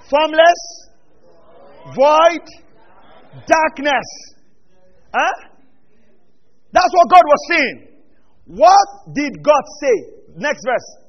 Formless, 0.10 0.90
void, 1.96 2.46
darkness. 3.48 4.08
Huh? 5.14 5.50
That's 6.72 6.94
what 6.94 7.10
God 7.10 7.24
was 7.26 7.42
seeing. 7.50 7.88
What 8.48 8.88
did 9.14 9.44
God 9.44 9.64
say? 9.82 9.96
Next 10.36 10.64
verse. 10.66 11.06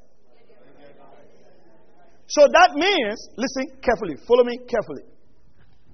So 2.28 2.42
that 2.52 2.74
means, 2.74 3.28
listen 3.36 3.66
carefully, 3.82 4.16
follow 4.26 4.44
me 4.44 4.58
carefully. 4.68 5.02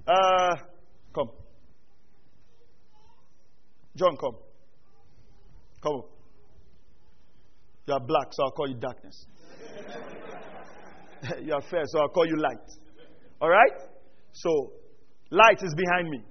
Uh, 0.06 0.56
come. 1.14 1.30
John, 3.96 4.16
come. 4.16 4.36
Come. 5.82 6.02
You 7.86 7.94
are 7.94 8.00
black, 8.00 8.28
so 8.30 8.44
I'll 8.44 8.50
call 8.52 8.68
you 8.68 8.76
darkness. 8.76 9.26
you 11.42 11.52
are 11.52 11.62
fair, 11.62 11.82
so 11.86 12.00
I'll 12.00 12.08
call 12.08 12.26
you 12.26 12.36
light. 12.36 12.68
All 13.40 13.48
right? 13.48 13.72
So, 14.32 14.72
light 15.30 15.58
is 15.62 15.74
behind 15.74 16.10
me. 16.10 16.22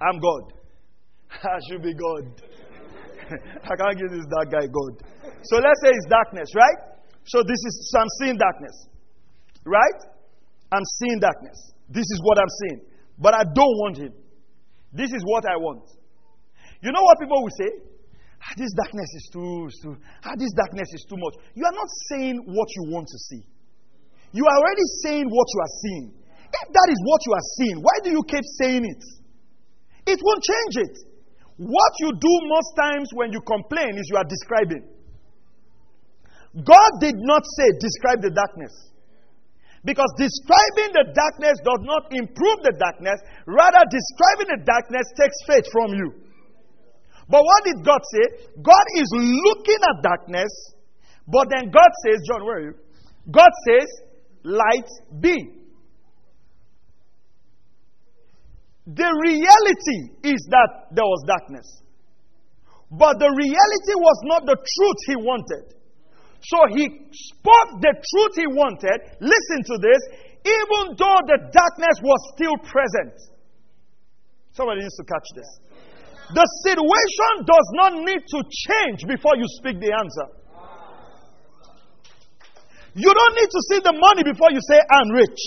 I'm 0.00 0.18
God. 0.18 0.52
I 1.42 1.58
should 1.68 1.82
be 1.82 1.92
God. 1.94 2.42
I 3.64 3.76
can't 3.76 3.98
give 3.98 4.10
this 4.10 4.26
dark 4.30 4.52
guy 4.52 4.66
God. 4.66 5.02
So 5.44 5.56
let's 5.56 5.80
say 5.82 5.90
it's 5.90 6.06
darkness, 6.08 6.48
right? 6.54 6.96
So 7.24 7.42
this 7.42 7.58
is 7.58 7.90
so 7.90 8.00
I'm 8.00 8.08
seeing 8.20 8.36
darkness. 8.36 8.86
Right? 9.64 10.00
I'm 10.72 10.84
seeing 10.98 11.20
darkness. 11.20 11.72
This 11.88 12.04
is 12.10 12.20
what 12.22 12.38
I'm 12.38 12.52
seeing. 12.62 12.80
But 13.18 13.34
I 13.34 13.42
don't 13.44 13.76
want 13.82 13.98
him. 13.98 14.12
This 14.92 15.12
is 15.12 15.22
what 15.24 15.44
I 15.44 15.56
want. 15.56 15.84
You 16.80 16.92
know 16.92 17.02
what 17.02 17.18
people 17.18 17.42
will 17.42 17.56
say? 17.58 17.70
Ah, 18.46 18.54
this 18.56 18.70
darkness 18.78 19.10
is 19.14 19.28
too, 19.32 19.68
too 19.82 19.96
ah, 20.22 20.34
this 20.38 20.52
darkness 20.54 20.88
is 20.94 21.04
too 21.08 21.18
much. 21.18 21.34
You 21.54 21.64
are 21.66 21.74
not 21.74 21.90
saying 22.10 22.38
what 22.46 22.68
you 22.76 22.94
want 22.94 23.08
to 23.10 23.18
see. 23.18 23.42
You 24.32 24.44
are 24.46 24.58
already 24.62 24.86
saying 25.02 25.26
what 25.26 25.48
you 25.50 25.60
are 25.60 25.74
seeing. 25.82 26.06
If 26.46 26.66
that 26.72 26.88
is 26.90 27.00
what 27.02 27.20
you 27.26 27.32
are 27.34 27.46
seeing, 27.58 27.76
why 27.82 27.96
do 28.04 28.10
you 28.10 28.22
keep 28.28 28.44
saying 28.62 28.84
it? 28.86 29.02
It 30.06 30.20
won't 30.22 30.42
change 30.42 30.74
it. 30.86 30.94
What 31.58 31.92
you 31.98 32.12
do 32.12 32.34
most 32.46 32.70
times 32.78 33.08
when 33.14 33.32
you 33.32 33.40
complain 33.40 33.98
is 33.98 34.06
you 34.10 34.16
are 34.16 34.28
describing. 34.28 34.84
God 36.62 36.90
did 37.00 37.16
not 37.18 37.42
say, 37.58 37.68
describe 37.80 38.22
the 38.22 38.30
darkness. 38.30 38.72
Because 39.84 40.08
describing 40.18 40.90
the 40.94 41.06
darkness 41.14 41.58
does 41.62 41.82
not 41.84 42.10
improve 42.10 42.58
the 42.64 42.74
darkness, 42.78 43.20
rather, 43.46 43.82
describing 43.86 44.48
the 44.56 44.62
darkness 44.64 45.06
takes 45.16 45.38
faith 45.46 45.66
from 45.70 45.94
you. 45.94 46.25
But 47.28 47.42
what 47.42 47.64
did 47.64 47.84
God 47.84 48.00
say? 48.12 48.46
God 48.62 48.86
is 48.96 49.08
looking 49.12 49.80
at 49.82 50.02
darkness, 50.02 50.74
but 51.26 51.48
then 51.50 51.70
God 51.70 51.90
says, 52.04 52.22
John, 52.28 52.44
where 52.46 52.58
are 52.58 52.62
you? 52.70 52.74
God 53.30 53.50
says, 53.66 53.88
light 54.44 54.88
be. 55.20 55.34
The 58.86 59.10
reality 59.26 60.30
is 60.30 60.46
that 60.50 60.94
there 60.94 61.04
was 61.04 61.24
darkness. 61.26 61.82
But 62.90 63.18
the 63.18 63.26
reality 63.26 63.94
was 63.98 64.18
not 64.30 64.46
the 64.46 64.54
truth 64.54 65.00
he 65.06 65.16
wanted. 65.16 65.74
So 66.46 66.58
he 66.70 66.86
spoke 67.10 67.82
the 67.82 67.94
truth 67.98 68.34
he 68.38 68.46
wanted. 68.46 69.02
Listen 69.18 69.58
to 69.66 69.76
this. 69.82 70.00
Even 70.46 70.94
though 70.94 71.18
the 71.26 71.50
darkness 71.50 71.96
was 71.98 72.20
still 72.38 72.54
present. 72.62 73.18
Somebody 74.52 74.82
needs 74.82 74.94
to 74.94 75.04
catch 75.04 75.26
this. 75.34 75.65
The 76.34 76.46
situation 76.66 77.46
does 77.46 77.68
not 77.78 77.92
need 78.02 78.18
to 78.18 78.38
change 78.50 79.06
before 79.06 79.38
you 79.38 79.46
speak 79.62 79.78
the 79.78 79.94
answer. 79.94 80.26
You 82.96 83.12
don't 83.12 83.34
need 83.36 83.50
to 83.52 83.60
see 83.70 83.80
the 83.84 83.94
money 83.94 84.24
before 84.24 84.50
you 84.50 84.58
say, 84.64 84.80
I'm 84.80 85.10
rich. 85.12 85.40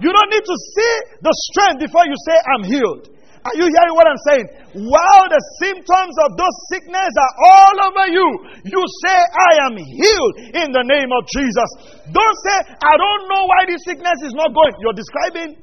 You 0.00 0.10
don't 0.10 0.30
need 0.32 0.44
to 0.44 0.56
see 0.74 0.92
the 1.20 1.34
strength 1.52 1.78
before 1.84 2.08
you 2.08 2.16
say, 2.26 2.36
I'm 2.40 2.64
healed. 2.64 3.04
Are 3.46 3.54
you 3.54 3.70
hearing 3.70 3.94
what 3.94 4.10
I'm 4.10 4.22
saying? 4.26 4.46
While 4.90 5.26
the 5.30 5.42
symptoms 5.62 6.14
of 6.26 6.34
those 6.34 6.56
sickness 6.72 7.12
are 7.14 7.34
all 7.46 7.76
over 7.86 8.06
you, 8.10 8.26
you 8.66 8.82
say, 9.06 9.14
I 9.14 9.70
am 9.70 9.78
healed 9.78 10.34
in 10.50 10.68
the 10.74 10.84
name 10.90 11.10
of 11.14 11.22
Jesus. 11.30 11.68
Don't 12.10 12.38
say, 12.42 12.56
I 12.74 12.94
don't 12.98 13.24
know 13.30 13.46
why 13.46 13.70
this 13.70 13.86
sickness 13.86 14.18
is 14.26 14.34
not 14.34 14.50
going. 14.50 14.74
You're 14.82 14.98
describing. 14.98 15.62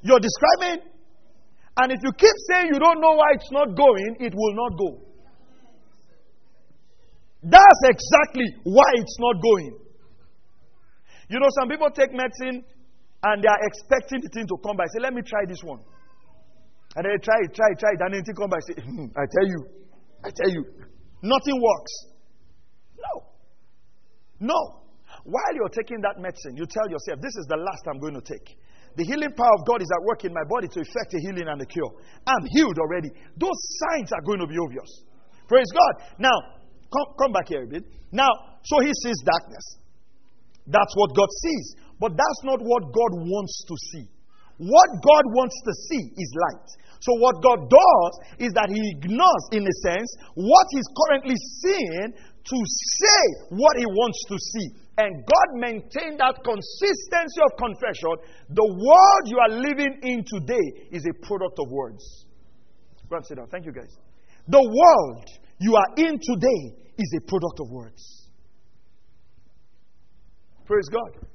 You're 0.00 0.22
describing. 0.24 0.88
And 1.78 1.92
if 1.92 2.00
you 2.02 2.12
keep 2.12 2.34
saying 2.50 2.70
you 2.72 2.78
don't 2.80 3.00
know 3.00 3.14
why 3.14 3.30
it's 3.34 3.50
not 3.52 3.76
going, 3.76 4.16
it 4.18 4.34
will 4.34 4.54
not 4.54 4.76
go. 4.76 5.08
That's 7.42 7.82
exactly 7.86 8.46
why 8.64 8.90
it's 8.94 9.16
not 9.20 9.40
going. 9.40 9.78
You 11.30 11.38
know, 11.38 11.46
some 11.60 11.68
people 11.68 11.88
take 11.90 12.10
medicine 12.12 12.64
and 13.22 13.42
they 13.42 13.48
are 13.48 13.62
expecting 13.62 14.20
the 14.22 14.30
thing 14.34 14.46
to 14.48 14.56
come 14.64 14.76
by. 14.76 14.84
Say, 14.90 15.00
let 15.00 15.14
me 15.14 15.22
try 15.22 15.46
this 15.46 15.62
one. 15.62 15.78
And 16.96 17.04
they 17.04 17.14
try 17.22 17.36
it, 17.46 17.54
try 17.54 17.68
it, 17.70 17.78
try 17.78 17.90
it, 17.94 18.00
and 18.00 18.14
anything 18.14 18.34
come 18.34 18.50
by, 18.50 18.58
say, 18.66 18.82
hmm, 18.82 19.06
I 19.14 19.22
tell 19.30 19.46
you, 19.46 19.60
I 20.24 20.30
tell 20.34 20.50
you, 20.50 20.64
nothing 21.22 21.60
works. 21.62 21.94
No. 22.98 23.22
No. 24.40 24.82
While 25.24 25.54
you're 25.54 25.68
taking 25.68 26.00
that 26.00 26.18
medicine, 26.18 26.56
you 26.56 26.66
tell 26.66 26.88
yourself, 26.90 27.20
this 27.20 27.36
is 27.38 27.46
the 27.46 27.56
last 27.56 27.86
I'm 27.86 28.00
going 28.00 28.14
to 28.14 28.24
take. 28.24 28.56
The 28.98 29.06
healing 29.06 29.30
power 29.30 29.54
of 29.54 29.62
God 29.62 29.78
is 29.78 29.86
at 29.94 30.02
work 30.02 30.26
in 30.26 30.34
my 30.34 30.42
body 30.50 30.66
to 30.74 30.82
effect 30.82 31.14
a 31.14 31.22
healing 31.22 31.46
and 31.46 31.62
a 31.62 31.68
cure. 31.70 31.94
I'm 32.26 32.42
healed 32.50 32.82
already. 32.82 33.14
Those 33.38 33.54
signs 33.86 34.10
are 34.10 34.22
going 34.26 34.42
to 34.42 34.50
be 34.50 34.58
obvious. 34.58 34.90
Praise 35.46 35.70
God. 35.70 36.18
Now, 36.18 36.34
come, 36.90 37.14
come 37.14 37.30
back 37.30 37.46
here 37.46 37.62
a 37.62 37.70
bit. 37.70 37.86
Now, 38.10 38.58
so 38.66 38.82
he 38.82 38.90
sees 38.90 39.22
darkness. 39.22 39.78
That's 40.66 40.90
what 40.98 41.14
God 41.14 41.30
sees. 41.46 41.78
But 42.02 42.18
that's 42.18 42.42
not 42.42 42.58
what 42.58 42.90
God 42.90 43.22
wants 43.22 43.62
to 43.70 43.74
see. 43.94 44.06
What 44.58 44.90
God 45.06 45.24
wants 45.30 45.54
to 45.62 45.72
see 45.86 46.02
is 46.18 46.30
light. 46.34 46.68
So, 46.98 47.14
what 47.22 47.38
God 47.38 47.70
does 47.70 48.12
is 48.42 48.50
that 48.58 48.66
He 48.66 48.82
ignores, 48.98 49.44
in 49.54 49.62
a 49.62 49.74
sense, 49.86 50.10
what 50.34 50.66
He's 50.74 50.90
currently 51.06 51.38
seeing 51.62 52.10
to 52.18 52.58
say 52.98 53.22
what 53.54 53.78
He 53.78 53.86
wants 53.86 54.18
to 54.26 54.34
see. 54.34 54.68
And 54.98 55.14
God 55.24 55.48
maintained 55.54 56.18
that 56.18 56.42
consistency 56.42 57.40
of 57.46 57.56
confession. 57.56 58.18
The 58.50 58.66
world 58.66 59.24
you 59.26 59.38
are 59.38 59.48
living 59.48 60.00
in 60.02 60.24
today 60.26 60.88
is 60.90 61.06
a 61.06 61.14
product 61.24 61.56
of 61.60 61.70
words. 61.70 62.26
And 63.10 63.24
sit 63.24 63.36
down. 63.36 63.46
Thank 63.46 63.64
you, 63.64 63.72
guys. 63.72 63.96
The 64.48 64.58
world 64.58 65.24
you 65.60 65.76
are 65.76 65.94
in 65.96 66.18
today 66.18 66.92
is 66.98 67.14
a 67.16 67.20
product 67.28 67.60
of 67.60 67.70
words. 67.70 68.28
Praise 70.66 70.88
God. 70.92 71.26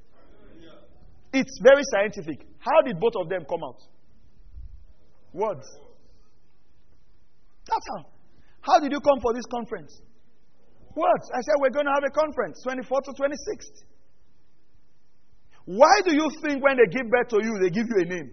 It's 1.32 1.60
very 1.64 1.82
scientific. 1.92 2.46
How 2.60 2.82
did 2.86 3.00
both 3.00 3.14
of 3.16 3.30
them 3.30 3.46
come 3.50 3.64
out? 3.66 3.80
Words. 5.32 5.66
That's 7.66 7.86
how. 7.96 8.06
How 8.62 8.80
did 8.80 8.92
you 8.92 9.00
come 9.00 9.20
for 9.22 9.34
this 9.34 9.46
conference? 9.50 10.02
Words. 10.96 11.26
I 11.34 11.42
said 11.42 11.58
we're 11.58 11.74
going 11.74 11.90
to 11.90 11.96
have 11.96 12.06
a 12.06 12.14
conference, 12.14 12.62
24th 12.66 13.10
to 13.10 13.14
26th. 13.18 13.86
Why 15.66 15.94
do 16.06 16.14
you 16.14 16.28
think 16.44 16.64
when 16.64 16.78
they 16.78 16.86
give 16.92 17.10
birth 17.10 17.30
to 17.34 17.40
you, 17.42 17.58
they 17.62 17.70
give 17.70 17.88
you 17.88 17.98
a 18.04 18.06
name? 18.06 18.30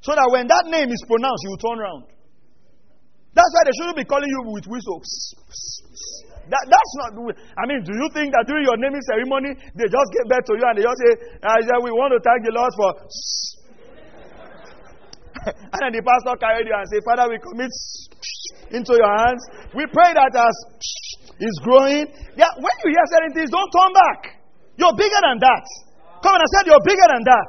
So 0.00 0.14
that 0.14 0.28
when 0.30 0.46
that 0.46 0.70
name 0.70 0.88
is 0.88 1.02
pronounced, 1.04 1.42
you 1.44 1.50
will 1.50 1.60
turn 1.60 1.78
around. 1.82 2.04
That's 3.34 3.52
why 3.52 3.62
they 3.66 3.74
shouldn't 3.76 3.98
be 3.98 4.06
calling 4.06 4.30
you 4.30 4.40
with 4.54 4.66
whistles. 4.70 5.34
That, 6.48 6.64
that's 6.64 6.92
not. 7.04 7.12
I 7.58 7.68
mean, 7.68 7.84
do 7.84 7.92
you 7.92 8.08
think 8.14 8.32
that 8.32 8.48
during 8.48 8.64
your 8.64 8.78
naming 8.80 9.04
ceremony, 9.04 9.52
they 9.76 9.84
just 9.84 10.08
get 10.16 10.24
back 10.30 10.46
to 10.48 10.56
you 10.56 10.64
and 10.64 10.74
they 10.78 10.86
just 10.86 10.96
say, 10.96 11.12
uh, 11.44 11.78
"We 11.84 11.92
want 11.92 12.16
to 12.16 12.20
thank 12.24 12.40
the 12.46 12.54
Lord 12.56 12.72
for." 12.72 12.90
and 15.54 15.80
then 15.80 15.92
the 15.92 16.02
pastor 16.02 16.34
carried 16.40 16.66
you 16.66 16.74
and 16.74 16.88
say, 16.88 17.00
Father, 17.04 17.30
we 17.30 17.38
commit 17.38 17.70
into 18.70 18.94
your 18.94 19.12
hands. 19.24 19.42
We 19.74 19.84
pray 19.90 20.12
that 20.14 20.32
as 20.32 20.56
is 21.48 21.56
growing. 21.62 22.06
Yeah, 22.34 22.52
when 22.58 22.74
you 22.84 22.88
hear 22.92 23.06
certain 23.12 23.32
things, 23.34 23.50
don't 23.50 23.70
turn 23.70 23.92
back. 23.94 24.20
You're 24.78 24.94
bigger 24.94 25.20
than 25.26 25.38
that. 25.42 25.66
Come 26.22 26.34
on, 26.34 26.40
I 26.42 26.48
said 26.54 26.70
you're 26.70 26.86
bigger 26.86 27.08
than 27.10 27.22
that. 27.26 27.48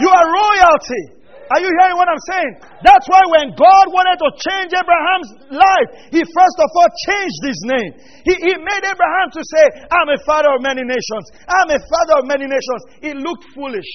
You 0.00 0.08
are 0.08 0.24
royalty. 0.24 1.18
Are 1.48 1.60
you 1.64 1.70
hearing 1.80 1.96
what 1.96 2.08
I'm 2.12 2.24
saying? 2.28 2.52
That's 2.84 3.08
why 3.08 3.24
when 3.32 3.56
God 3.56 3.86
wanted 3.88 4.20
to 4.20 4.28
change 4.36 4.70
Abraham's 4.76 5.30
life, 5.48 5.88
he 6.12 6.20
first 6.20 6.58
of 6.60 6.68
all 6.68 6.90
changed 7.08 7.40
his 7.40 7.60
name. 7.64 7.90
He, 8.28 8.34
he 8.36 8.52
made 8.60 8.84
Abraham 8.84 9.32
to 9.32 9.40
say, 9.40 9.64
I'm 9.88 10.12
a 10.12 10.20
father 10.28 10.52
of 10.52 10.60
many 10.60 10.84
nations. 10.84 11.24
I'm 11.48 11.72
a 11.72 11.80
father 11.80 12.14
of 12.20 12.24
many 12.28 12.44
nations. 12.44 12.80
It 13.00 13.16
looked 13.16 13.48
foolish. 13.56 13.88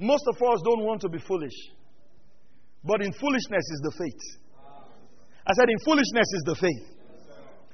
Most 0.00 0.24
of 0.28 0.36
us 0.40 0.60
don't 0.64 0.84
want 0.84 1.00
to 1.02 1.08
be 1.08 1.18
foolish. 1.18 1.56
But 2.86 3.02
in 3.02 3.12
foolishness 3.12 3.66
is 3.74 3.80
the 3.82 3.92
faith. 3.98 4.24
I 5.46 5.52
said, 5.58 5.68
in 5.68 5.78
foolishness 5.84 6.28
is 6.38 6.42
the 6.46 6.54
faith. 6.54 6.86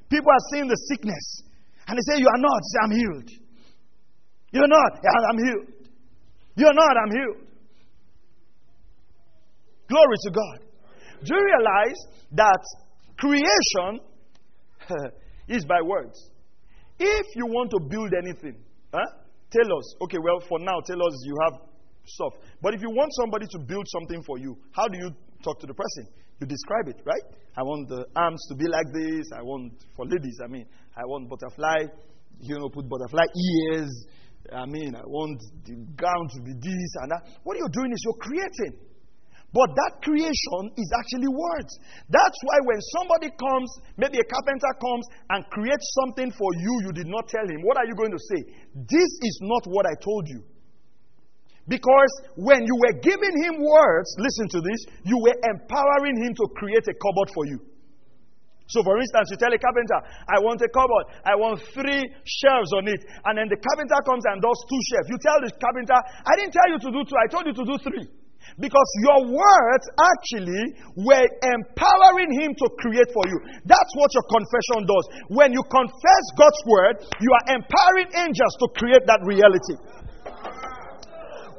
People 0.08 0.32
are 0.32 0.44
seeing 0.52 0.68
the 0.68 0.76
sickness 0.88 1.42
and 1.86 1.98
they 1.98 2.04
say, 2.12 2.20
You 2.20 2.28
are 2.28 2.40
not. 2.40 2.60
Say, 2.64 2.78
I'm 2.84 2.90
healed. 2.96 3.28
You're 4.52 4.68
not. 4.68 4.92
I'm 5.30 5.38
healed. 5.38 5.68
You're 6.56 6.74
not. 6.74 6.96
I'm 6.96 7.10
healed. 7.10 7.48
Glory 9.88 10.16
to 10.24 10.30
God. 10.30 10.58
Do 11.24 11.34
you 11.34 11.44
realize 11.44 11.98
that 12.32 12.62
creation 13.16 14.00
is 15.48 15.64
by 15.64 15.80
words? 15.82 16.30
If 16.98 17.26
you 17.34 17.46
want 17.46 17.70
to 17.70 17.80
build 17.80 18.12
anything, 18.22 18.62
huh, 18.92 19.00
tell 19.50 19.76
us. 19.76 19.94
Okay, 20.02 20.18
well, 20.22 20.40
for 20.48 20.58
now, 20.58 20.80
tell 20.86 21.02
us 21.02 21.12
you 21.24 21.36
have 21.44 21.60
stuff. 22.04 22.32
But 22.60 22.74
if 22.74 22.80
you 22.80 22.90
want 22.90 23.10
somebody 23.20 23.46
to 23.46 23.58
build 23.58 23.86
something 23.88 24.22
for 24.24 24.38
you, 24.38 24.56
how 24.72 24.88
do 24.88 24.98
you 24.98 25.10
talk 25.42 25.60
to 25.60 25.66
the 25.66 25.74
person? 25.74 26.08
You 26.40 26.46
describe 26.46 26.88
it, 26.88 27.00
right? 27.04 27.22
I 27.56 27.62
want 27.62 27.88
the 27.88 28.06
arms 28.16 28.42
to 28.48 28.54
be 28.56 28.66
like 28.66 28.86
this. 28.92 29.30
I 29.36 29.42
want, 29.42 29.72
for 29.94 30.06
ladies, 30.06 30.38
I 30.42 30.48
mean, 30.48 30.66
I 30.96 31.04
want 31.06 31.28
butterfly, 31.28 31.86
you 32.40 32.58
know, 32.58 32.68
put 32.68 32.88
butterfly 32.88 33.24
ears. 33.30 33.92
I 34.50 34.66
mean, 34.66 34.96
I 34.96 35.06
want 35.06 35.38
the 35.64 35.74
gown 35.94 36.24
to 36.34 36.38
be 36.42 36.52
this 36.58 36.90
and 37.02 37.14
that. 37.14 37.22
What 37.44 37.56
you're 37.58 37.70
doing 37.70 37.92
is 37.92 38.02
you're 38.02 38.18
creating. 38.18 38.74
But 39.52 39.68
that 39.76 40.00
creation 40.00 40.72
is 40.80 40.88
actually 40.96 41.28
words. 41.28 41.76
That's 42.08 42.38
why 42.42 42.58
when 42.64 42.80
somebody 42.98 43.28
comes, 43.36 43.68
maybe 44.00 44.16
a 44.16 44.24
carpenter 44.24 44.72
comes 44.80 45.04
and 45.28 45.44
creates 45.52 45.86
something 46.02 46.32
for 46.32 46.50
you, 46.56 46.72
you 46.88 46.92
did 46.96 47.06
not 47.06 47.28
tell 47.28 47.44
him, 47.44 47.60
what 47.62 47.76
are 47.76 47.84
you 47.84 47.94
going 47.94 48.10
to 48.10 48.22
say? 48.32 48.40
This 48.74 49.10
is 49.20 49.38
not 49.44 49.62
what 49.68 49.84
I 49.84 49.94
told 50.02 50.26
you. 50.26 50.42
Because 51.68 52.12
when 52.34 52.66
you 52.66 52.74
were 52.74 52.98
giving 52.98 53.34
him 53.42 53.62
words, 53.62 54.08
listen 54.18 54.48
to 54.50 54.60
this, 54.60 54.80
you 55.06 55.18
were 55.22 55.38
empowering 55.46 56.18
him 56.18 56.34
to 56.34 56.44
create 56.58 56.86
a 56.90 56.94
cupboard 56.98 57.30
for 57.34 57.46
you. 57.46 57.58
So, 58.66 58.82
for 58.82 58.96
instance, 58.96 59.28
you 59.30 59.36
tell 59.36 59.52
a 59.52 59.60
carpenter, 59.60 60.00
I 60.32 60.40
want 60.40 60.64
a 60.64 60.70
cupboard, 60.72 61.06
I 61.28 61.36
want 61.36 61.60
three 61.76 62.02
shelves 62.24 62.72
on 62.72 62.88
it. 62.88 63.04
And 63.28 63.36
then 63.36 63.52
the 63.52 63.60
carpenter 63.60 64.00
comes 64.08 64.24
and 64.26 64.40
does 64.40 64.58
two 64.64 64.80
shelves. 64.90 65.06
You 65.12 65.18
tell 65.20 65.38
the 65.44 65.52
carpenter, 65.60 65.98
I 66.24 66.32
didn't 66.40 66.56
tell 66.56 66.68
you 66.72 66.80
to 66.80 66.90
do 66.90 67.00
two, 67.04 67.18
I 67.20 67.28
told 67.28 67.44
you 67.46 67.54
to 67.54 67.66
do 67.68 67.76
three. 67.84 68.06
Because 68.58 68.88
your 69.06 69.32
words 69.38 69.84
actually 70.02 70.64
were 70.98 71.28
empowering 71.46 72.32
him 72.42 72.56
to 72.58 72.66
create 72.80 73.12
for 73.14 73.24
you. 73.28 73.38
That's 73.64 73.92
what 73.94 74.10
your 74.16 74.26
confession 74.26 74.88
does. 74.88 75.04
When 75.30 75.54
you 75.54 75.62
confess 75.70 76.24
God's 76.34 76.62
word, 76.66 76.94
you 77.22 77.30
are 77.32 77.44
empowering 77.54 78.10
angels 78.18 78.54
to 78.60 78.66
create 78.74 79.04
that 79.06 79.22
reality. 79.22 79.78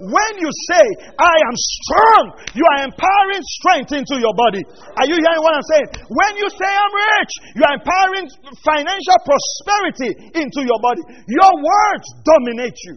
When 0.04 0.32
you 0.36 0.52
say, 0.68 0.86
I 1.16 1.36
am 1.48 1.56
strong, 1.56 2.24
you 2.60 2.66
are 2.76 2.84
empowering 2.84 3.44
strength 3.64 3.92
into 3.96 4.20
your 4.20 4.36
body. 4.36 4.60
Are 5.00 5.08
you 5.08 5.16
hearing 5.16 5.40
what 5.40 5.56
I'm 5.56 5.68
saying? 5.72 5.88
When 6.12 6.34
you 6.36 6.48
say, 6.52 6.68
I'm 6.68 6.92
rich, 6.92 7.34
you 7.56 7.64
are 7.64 7.76
empowering 7.80 8.28
financial 8.68 9.18
prosperity 9.24 10.12
into 10.44 10.60
your 10.68 10.80
body. 10.84 11.24
Your 11.32 11.52
words 11.56 12.08
dominate 12.28 12.76
you. 12.84 12.96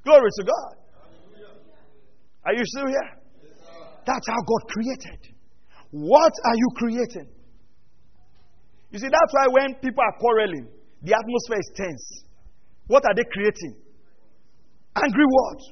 Glory 0.00 0.30
to 0.32 0.44
God. 0.48 0.72
Are 2.48 2.54
you 2.54 2.64
still 2.64 2.88
here? 2.88 3.10
That's 4.06 4.26
how 4.32 4.40
God 4.48 4.62
created. 4.72 5.34
What 5.90 6.32
are 6.46 6.56
you 6.56 6.68
creating? 6.76 7.28
You 8.92 8.98
see, 8.98 9.08
that's 9.12 9.32
why 9.32 9.46
when 9.50 9.74
people 9.74 10.00
are 10.00 10.16
quarreling, 10.18 10.68
the 11.02 11.12
atmosphere 11.12 11.60
is 11.60 11.70
tense. 11.74 12.24
What 12.86 13.04
are 13.04 13.14
they 13.14 13.24
creating? 13.30 13.85
Angry 14.96 15.26
words. 15.28 15.64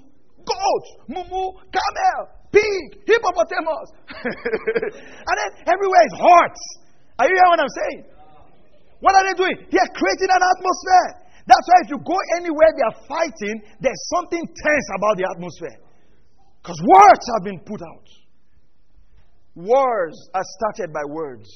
Goat, 0.45 0.87
mumu, 1.09 1.57
camel, 1.73 2.21
pig, 2.53 2.85
hippopotamus. 3.09 3.89
and 4.13 5.37
then 5.41 5.51
everywhere 5.65 6.05
is 6.05 6.17
hot. 6.21 6.57
Are 7.19 7.27
you 7.29 7.35
hearing 7.35 7.53
what 7.57 7.61
I'm 7.65 7.77
saying? 7.81 8.01
What 9.01 9.15
are 9.17 9.25
they 9.25 9.37
doing? 9.37 9.57
They 9.73 9.81
are 9.81 9.93
creating 9.97 10.29
an 10.29 10.43
atmosphere. 10.45 11.25
That's 11.47 11.67
why 11.69 11.79
if 11.85 11.89
you 11.91 11.99
go 12.01 12.17
anywhere 12.37 12.71
they 12.77 12.85
are 12.85 12.99
fighting, 13.09 13.57
there's 13.81 14.03
something 14.17 14.41
tense 14.41 14.89
about 14.97 15.17
the 15.17 15.29
atmosphere. 15.29 15.77
Because 16.63 16.81
words 16.81 17.25
have 17.37 17.45
been 17.45 17.61
put 17.61 17.81
out. 17.83 18.09
Wars 19.55 20.17
are 20.35 20.43
started 20.59 20.93
by 20.93 21.05
words. 21.07 21.49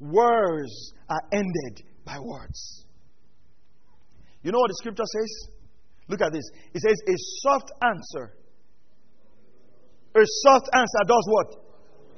Wars 0.00 0.92
are 1.08 1.22
ended 1.32 1.82
by 2.04 2.18
words. 2.18 2.84
You 4.42 4.52
know 4.52 4.58
what 4.58 4.68
the 4.68 4.78
scripture 4.80 5.04
says? 5.06 5.54
Look 6.10 6.20
at 6.20 6.32
this. 6.32 6.42
It 6.74 6.82
says, 6.82 6.98
A 7.06 7.14
soft 7.46 7.70
answer. 7.80 8.34
A 10.16 10.24
soft 10.42 10.68
answer 10.74 11.02
does 11.06 11.26
what? 11.30 11.48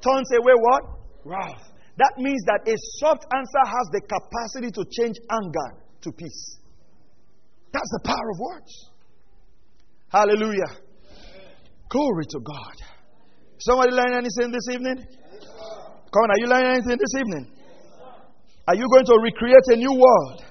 Turns 0.01 0.27
away 0.33 0.53
what? 0.57 0.83
Wrath. 1.23 1.71
That 1.97 2.17
means 2.17 2.41
that 2.47 2.67
a 2.67 2.73
soft 2.97 3.23
answer 3.29 3.63
has 3.69 3.85
the 3.93 4.01
capacity 4.01 4.71
to 4.73 4.83
change 4.89 5.15
anger 5.29 5.77
to 6.01 6.11
peace. 6.11 6.57
That's 7.71 7.91
the 7.93 8.01
power 8.03 8.29
of 8.33 8.39
words. 8.39 8.89
Hallelujah. 10.09 10.73
Glory 11.89 12.25
to 12.29 12.39
God. 12.39 12.75
Somebody 13.59 13.91
learn 13.91 14.13
anything 14.13 14.51
this 14.51 14.67
evening? 14.73 15.05
Come 15.05 16.21
on, 16.25 16.31
are 16.31 16.39
you 16.41 16.47
learning 16.47 16.81
anything 16.81 16.97
this 16.97 17.13
evening? 17.15 17.45
Are 18.67 18.75
you 18.75 18.87
going 18.89 19.05
to 19.05 19.19
recreate 19.21 19.67
a 19.69 19.75
new 19.77 19.93
world? 19.93 20.43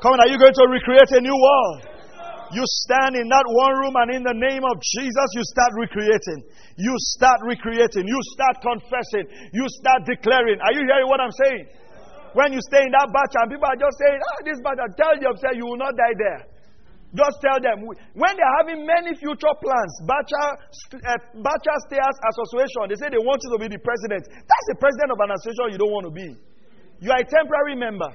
Come 0.00 0.12
on, 0.12 0.20
are 0.20 0.28
you 0.28 0.38
going 0.38 0.54
to 0.54 0.66
recreate 0.70 1.10
a 1.10 1.20
new 1.20 1.34
world? 1.34 1.95
You 2.54 2.62
stand 2.86 3.16
in 3.16 3.26
that 3.26 3.46
one 3.46 3.74
room 3.80 3.94
and 3.96 4.08
in 4.14 4.22
the 4.22 4.36
name 4.36 4.62
of 4.62 4.76
Jesus, 4.78 5.28
you 5.34 5.42
start 5.50 5.72
recreating. 5.74 6.46
You 6.78 6.94
start 7.16 7.40
recreating. 7.42 8.06
You 8.06 8.20
start 8.34 8.62
confessing. 8.62 9.26
You 9.50 9.66
start 9.82 10.06
declaring. 10.06 10.62
Are 10.62 10.74
you 10.74 10.86
hearing 10.86 11.08
what 11.10 11.18
I'm 11.18 11.34
saying? 11.34 11.66
When 12.36 12.52
you 12.52 12.60
stay 12.68 12.84
in 12.84 12.92
that 12.92 13.08
batch 13.10 13.34
and 13.40 13.48
people 13.48 13.64
are 13.64 13.80
just 13.80 13.96
saying, 13.96 14.20
ah, 14.20 14.38
this 14.44 14.60
batch, 14.60 14.78
tell 15.00 15.16
yourself 15.16 15.56
you 15.56 15.66
will 15.66 15.80
not 15.80 15.96
die 15.96 16.16
there. 16.20 16.42
Just 17.16 17.40
tell 17.40 17.56
them. 17.56 17.86
When 17.86 18.32
they're 18.36 18.56
having 18.60 18.84
many 18.84 19.16
future 19.16 19.54
plans, 19.62 19.92
Bacha, 20.04 20.44
uh, 21.00 21.76
Stayers 21.88 22.16
Association, 22.28 22.92
they 22.92 22.98
say 23.00 23.08
they 23.08 23.22
want 23.22 23.40
you 23.40 23.50
to 23.56 23.60
be 23.62 23.72
the 23.72 23.80
president. 23.80 24.28
That's 24.28 24.66
the 24.68 24.76
president 24.76 25.16
of 25.16 25.18
an 25.24 25.32
association 25.32 25.72
you 25.72 25.80
don't 25.80 25.94
want 25.96 26.06
to 26.06 26.14
be. 26.14 26.28
You 27.00 27.08
are 27.10 27.20
a 27.20 27.24
temporary 27.24 27.76
member. 27.80 28.10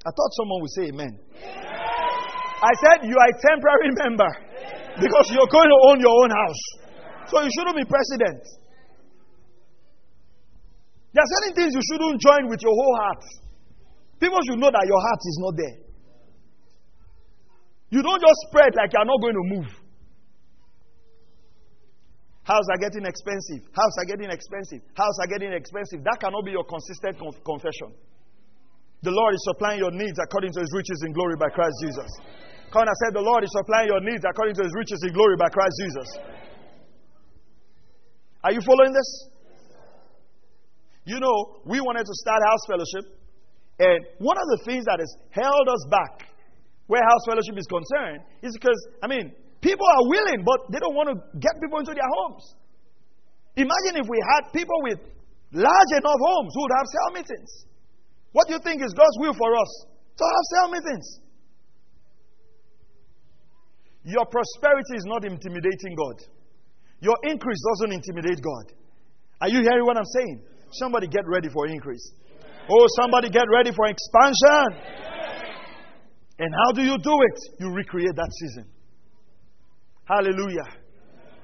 I 0.00 0.10
thought 0.14 0.32
someone 0.38 0.60
would 0.62 0.74
say 0.78 0.84
amen. 0.94 1.12
I 2.60 2.72
said 2.76 3.08
you 3.08 3.16
are 3.16 3.28
a 3.32 3.36
temporary 3.40 3.92
member 4.04 4.30
because 5.00 5.32
you're 5.32 5.48
going 5.48 5.70
to 5.72 5.78
own 5.88 5.98
your 6.00 6.12
own 6.12 6.30
house. 6.30 6.62
So 7.32 7.40
you 7.40 7.50
shouldn't 7.56 7.76
be 7.76 7.86
president. 7.88 8.44
There 11.12 11.24
are 11.24 11.32
certain 11.40 11.54
things 11.56 11.74
you 11.74 11.84
shouldn't 11.88 12.20
join 12.20 12.48
with 12.52 12.60
your 12.62 12.74
whole 12.74 12.96
heart. 13.00 13.24
People 14.20 14.38
should 14.44 14.60
know 14.60 14.70
that 14.70 14.84
your 14.84 15.00
heart 15.00 15.22
is 15.24 15.38
not 15.40 15.54
there. 15.56 15.76
You 17.90 18.02
don't 18.02 18.20
just 18.20 18.40
spread 18.46 18.76
like 18.76 18.92
you're 18.92 19.08
not 19.08 19.20
going 19.20 19.34
to 19.34 19.46
move. 19.56 19.70
Houses 22.44 22.70
are 22.70 22.82
getting 22.82 23.06
expensive. 23.06 23.62
Houses 23.74 23.96
are 23.98 24.08
getting 24.10 24.30
expensive. 24.30 24.82
Houses 24.94 25.18
are 25.22 25.30
getting 25.30 25.52
expensive. 25.52 26.02
That 26.04 26.18
cannot 26.20 26.44
be 26.44 26.52
your 26.52 26.64
consistent 26.64 27.18
conf- 27.18 27.42
confession. 27.42 27.94
The 29.02 29.10
Lord 29.10 29.34
is 29.34 29.42
supplying 29.48 29.78
your 29.80 29.90
needs 29.90 30.18
according 30.18 30.52
to 30.52 30.60
his 30.60 30.70
riches 30.74 31.02
in 31.06 31.12
glory 31.12 31.36
by 31.38 31.48
Christ 31.48 31.74
Jesus. 31.82 32.10
I 32.78 32.96
said, 33.04 33.14
The 33.14 33.24
Lord 33.24 33.42
is 33.42 33.50
supplying 33.50 33.88
your 33.88 34.00
needs 34.00 34.22
according 34.22 34.54
to 34.56 34.62
his 34.62 34.72
riches 34.74 35.02
in 35.06 35.12
glory 35.12 35.36
by 35.36 35.48
Christ 35.50 35.74
Jesus. 35.82 36.08
Are 38.44 38.52
you 38.52 38.60
following 38.62 38.92
this? 38.94 39.10
You 41.04 41.18
know, 41.18 41.60
we 41.66 41.80
wanted 41.80 42.06
to 42.06 42.14
start 42.22 42.40
house 42.46 42.64
fellowship, 42.68 43.04
and 43.80 43.98
one 44.18 44.36
of 44.38 44.46
the 44.54 44.60
things 44.64 44.84
that 44.86 45.00
has 45.00 45.10
held 45.32 45.66
us 45.66 45.82
back 45.90 46.30
where 46.86 47.02
house 47.02 47.24
fellowship 47.26 47.56
is 47.58 47.66
concerned 47.66 48.22
is 48.42 48.54
because, 48.54 48.78
I 49.02 49.06
mean, 49.06 49.32
people 49.60 49.86
are 49.86 50.04
willing, 50.06 50.44
but 50.46 50.70
they 50.70 50.78
don't 50.78 50.94
want 50.94 51.10
to 51.10 51.16
get 51.38 51.54
people 51.58 51.78
into 51.78 51.94
their 51.94 52.06
homes. 52.06 52.54
Imagine 53.56 53.98
if 53.98 54.06
we 54.06 54.18
had 54.30 54.52
people 54.54 54.78
with 54.86 54.98
large 55.52 55.92
enough 55.98 56.20
homes 56.22 56.50
who 56.54 56.60
would 56.62 56.76
have 56.78 56.86
cell 56.86 57.10
meetings. 57.14 57.50
What 58.32 58.46
do 58.46 58.54
you 58.54 58.62
think 58.62 58.82
is 58.82 58.94
God's 58.94 59.18
will 59.18 59.34
for 59.34 59.50
us? 59.58 59.70
To 59.90 60.24
have 60.24 60.44
cell 60.54 60.68
meetings. 60.70 61.06
Your 64.04 64.24
prosperity 64.26 64.96
is 64.96 65.04
not 65.06 65.24
intimidating 65.24 65.94
God. 65.96 66.16
Your 67.00 67.16
increase 67.24 67.58
doesn't 67.72 67.92
intimidate 67.92 68.40
God. 68.42 68.72
Are 69.40 69.48
you 69.48 69.60
hearing 69.60 69.84
what 69.84 69.96
I'm 69.96 70.04
saying? 70.04 70.42
Somebody 70.72 71.06
get 71.06 71.26
ready 71.26 71.48
for 71.48 71.66
increase. 71.66 72.12
Oh, 72.70 72.86
somebody 73.00 73.30
get 73.30 73.44
ready 73.50 73.72
for 73.72 73.86
expansion. 73.86 74.82
And 76.38 76.54
how 76.54 76.72
do 76.72 76.82
you 76.82 76.96
do 76.98 77.12
it? 77.12 77.38
You 77.58 77.72
recreate 77.72 78.14
that 78.16 78.30
season. 78.40 78.66
Hallelujah. 80.04 80.66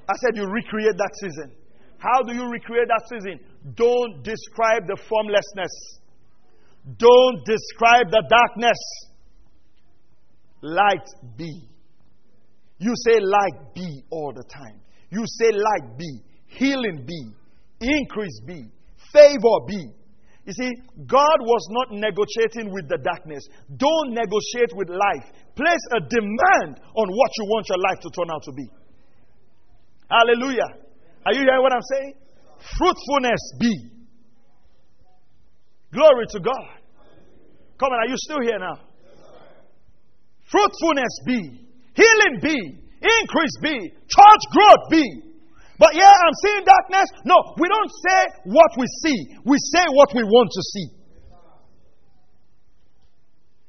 I 0.08 0.14
said 0.14 0.36
you 0.36 0.44
recreate 0.46 0.96
that 0.96 1.10
season. 1.20 1.52
How 1.98 2.22
do 2.22 2.34
you 2.34 2.48
recreate 2.50 2.88
that 2.88 3.02
season? 3.08 3.40
Don't 3.74 4.22
describe 4.22 4.86
the 4.86 4.96
formlessness. 5.08 6.00
Don't 6.96 7.44
describe 7.44 8.10
the 8.10 8.22
darkness. 8.28 8.78
Light 10.62 11.06
be. 11.36 11.68
You 12.78 12.92
say 13.06 13.18
like 13.20 13.74
be 13.74 14.02
all 14.10 14.32
the 14.34 14.44
time. 14.44 14.80
You 15.10 15.24
say 15.26 15.52
like 15.52 15.98
be. 15.98 16.20
Healing 16.46 17.04
be. 17.06 17.30
Increase 17.80 18.40
be. 18.46 18.64
Favor 19.12 19.58
be. 19.66 19.92
You 20.44 20.52
see, 20.52 20.70
God 21.06 21.38
was 21.40 21.66
not 21.70 21.98
negotiating 21.98 22.72
with 22.72 22.88
the 22.88 22.98
darkness. 23.02 23.42
Don't 23.76 24.14
negotiate 24.14 24.70
with 24.74 24.88
life. 24.88 25.26
Place 25.56 25.84
a 25.96 26.00
demand 26.00 26.80
on 26.94 27.08
what 27.08 27.30
you 27.38 27.44
want 27.46 27.66
your 27.68 27.78
life 27.78 28.00
to 28.00 28.10
turn 28.10 28.30
out 28.30 28.42
to 28.44 28.52
be. 28.52 28.68
Hallelujah. 30.08 30.86
Are 31.26 31.34
you 31.34 31.40
hearing 31.40 31.62
what 31.62 31.72
I'm 31.72 31.82
saying? 31.82 32.14
Fruitfulness 32.78 33.42
be. 33.58 33.90
Glory 35.92 36.26
to 36.30 36.40
God. 36.40 36.78
Come 37.78 37.92
on, 37.92 38.06
are 38.06 38.08
you 38.08 38.16
still 38.16 38.40
here 38.42 38.58
now? 38.58 38.80
Fruitfulness 40.50 41.20
be. 41.26 41.65
Healing 41.96 42.40
be. 42.42 42.58
Increase 43.00 43.56
be. 43.60 43.76
Church 44.08 44.42
growth 44.52 44.84
be. 44.90 45.26
But 45.78 45.94
yeah, 45.94 46.08
I'm 46.08 46.36
seeing 46.44 46.64
darkness. 46.64 47.08
No, 47.24 47.36
we 47.58 47.68
don't 47.68 47.90
say 47.90 48.20
what 48.44 48.70
we 48.78 48.86
see, 49.04 49.36
we 49.44 49.58
say 49.58 49.84
what 49.92 50.08
we 50.14 50.22
want 50.24 50.50
to 50.52 50.62
see. 50.72 50.86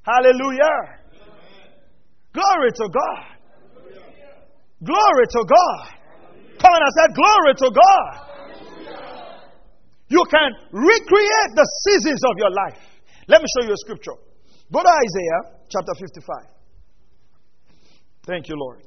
Hallelujah. 0.04 1.04
Glory 2.32 2.72
to 2.72 2.88
God. 2.88 3.24
Glory 4.84 5.26
to 5.28 5.42
God. 5.44 5.98
Come 6.60 6.72
on, 6.72 6.82
I 6.82 6.92
said, 7.02 7.16
Glory 7.16 7.54
to 7.58 7.70
God. 7.76 8.28
You 10.08 10.24
can 10.32 10.52
recreate 10.72 11.52
the 11.56 11.68
seasons 11.84 12.22
of 12.24 12.38
your 12.38 12.52
life. 12.52 12.80
Let 13.28 13.42
me 13.42 13.48
show 13.60 13.68
you 13.68 13.74
a 13.74 13.78
scripture. 13.78 14.16
Go 14.72 14.82
to 14.82 14.88
Isaiah 14.88 15.60
chapter 15.68 15.92
55. 16.00 16.57
Thank 18.28 18.50
you, 18.50 18.56
Lord. 18.60 18.84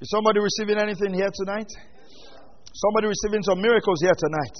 Is 0.00 0.08
somebody 0.08 0.40
receiving 0.40 0.80
anything 0.80 1.12
here 1.12 1.28
tonight? 1.28 1.68
Somebody 2.72 3.06
receiving 3.12 3.42
some 3.42 3.60
miracles 3.60 4.00
here 4.00 4.16
tonight. 4.16 4.56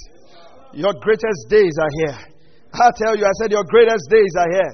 Your 0.75 0.93
greatest 1.01 1.49
days 1.49 1.73
are 1.81 1.93
here. 2.05 2.19
I 2.75 2.91
tell 3.03 3.17
you, 3.17 3.25
I 3.25 3.33
said 3.41 3.51
your 3.51 3.65
greatest 3.65 4.05
days 4.11 4.33
are 4.39 4.53
here. 4.53 4.73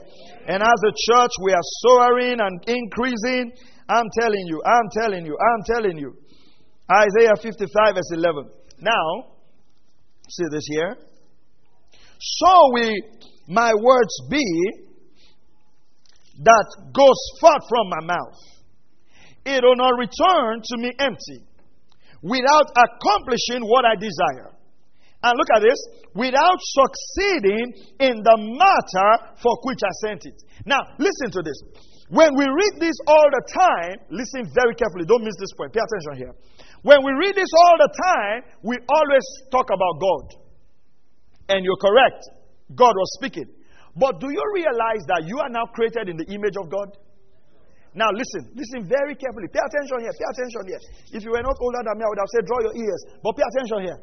And 0.49 0.63
as 0.63 0.81
a 0.87 0.93
church, 1.07 1.31
we 1.43 1.53
are 1.53 1.67
soaring 1.87 2.41
and 2.41 2.61
increasing. 2.67 3.53
I'm 3.89 4.07
telling 4.19 4.45
you, 4.47 4.61
I'm 4.67 4.89
telling 5.01 5.25
you, 5.25 5.39
I'm 5.39 5.63
telling 5.75 5.99
you. 5.99 6.15
Isaiah 6.91 7.37
55, 7.41 7.95
verse 7.95 8.11
11. 8.13 8.51
Now, 8.81 9.35
see 10.29 10.45
this 10.51 10.67
here. 10.69 10.97
So 12.19 12.53
will 12.73 12.95
my 13.47 13.73
words 13.81 14.15
be 14.29 14.88
that 16.43 16.67
goes 16.95 17.21
forth 17.41 17.65
from 17.69 17.89
my 17.91 18.15
mouth 18.15 18.59
it 19.49 19.65
will 19.65 19.81
not 19.81 19.97
return 19.97 20.61
to 20.61 20.75
me 20.77 20.93
empty 21.01 21.41
without 22.21 22.69
accomplishing 22.77 23.65
what 23.65 23.85
I 23.89 23.97
desire. 23.97 24.53
And 25.23 25.33
look 25.35 25.49
at 25.57 25.63
this 25.63 25.81
without 26.15 26.59
succeeding 26.61 27.73
in 27.99 28.23
the 28.23 28.37
matter 28.37 29.11
for 29.43 29.57
which 29.65 29.81
I 29.83 29.93
sent 30.07 30.27
it. 30.27 30.37
Now, 30.67 30.79
listen 30.99 31.31
to 31.33 31.43
this. 31.43 31.59
When 32.09 32.31
we 32.37 32.45
read 32.45 32.81
this 32.81 32.95
all 33.07 33.29
the 33.33 33.45
time, 33.53 33.97
listen 34.11 34.49
very 34.55 34.75
carefully. 34.75 35.05
Don't 35.07 35.25
miss 35.25 35.37
this 35.41 35.53
point. 35.57 35.73
Pay 35.73 35.81
attention 35.81 36.29
here. 36.29 36.35
When 36.83 37.05
we 37.05 37.13
read 37.13 37.35
this 37.35 37.51
all 37.51 37.77
the 37.79 37.91
time, 37.91 38.39
we 38.63 38.77
always 38.89 39.27
talk 39.51 39.67
about 39.73 39.95
God. 40.01 40.25
And 41.49 41.65
you're 41.65 41.81
correct. 41.81 42.23
God 42.75 42.95
was 42.95 43.11
speaking. 43.19 43.49
But 43.99 44.23
do 44.23 44.31
you 44.31 44.45
realize 44.55 45.03
that 45.11 45.27
you 45.27 45.43
are 45.43 45.51
now 45.51 45.67
created 45.75 46.07
in 46.09 46.17
the 46.17 46.27
image 46.31 46.55
of 46.55 46.71
God? 46.71 46.95
Now 47.99 48.15
listen, 48.15 48.55
listen 48.55 48.87
very 48.87 49.19
carefully. 49.19 49.51
Pay 49.51 49.59
attention 49.59 50.07
here. 50.07 50.15
Pay 50.15 50.29
attention 50.31 50.63
here. 50.71 50.83
If 51.19 51.27
you 51.27 51.35
were 51.35 51.43
not 51.43 51.59
older 51.59 51.83
than 51.83 51.99
me, 51.99 52.07
I 52.07 52.09
would 52.15 52.23
have 52.23 52.31
said, 52.31 52.47
draw 52.47 52.63
your 52.63 52.77
ears. 52.79 53.01
But 53.27 53.35
pay 53.35 53.43
attention 53.43 53.79
here. 53.91 53.99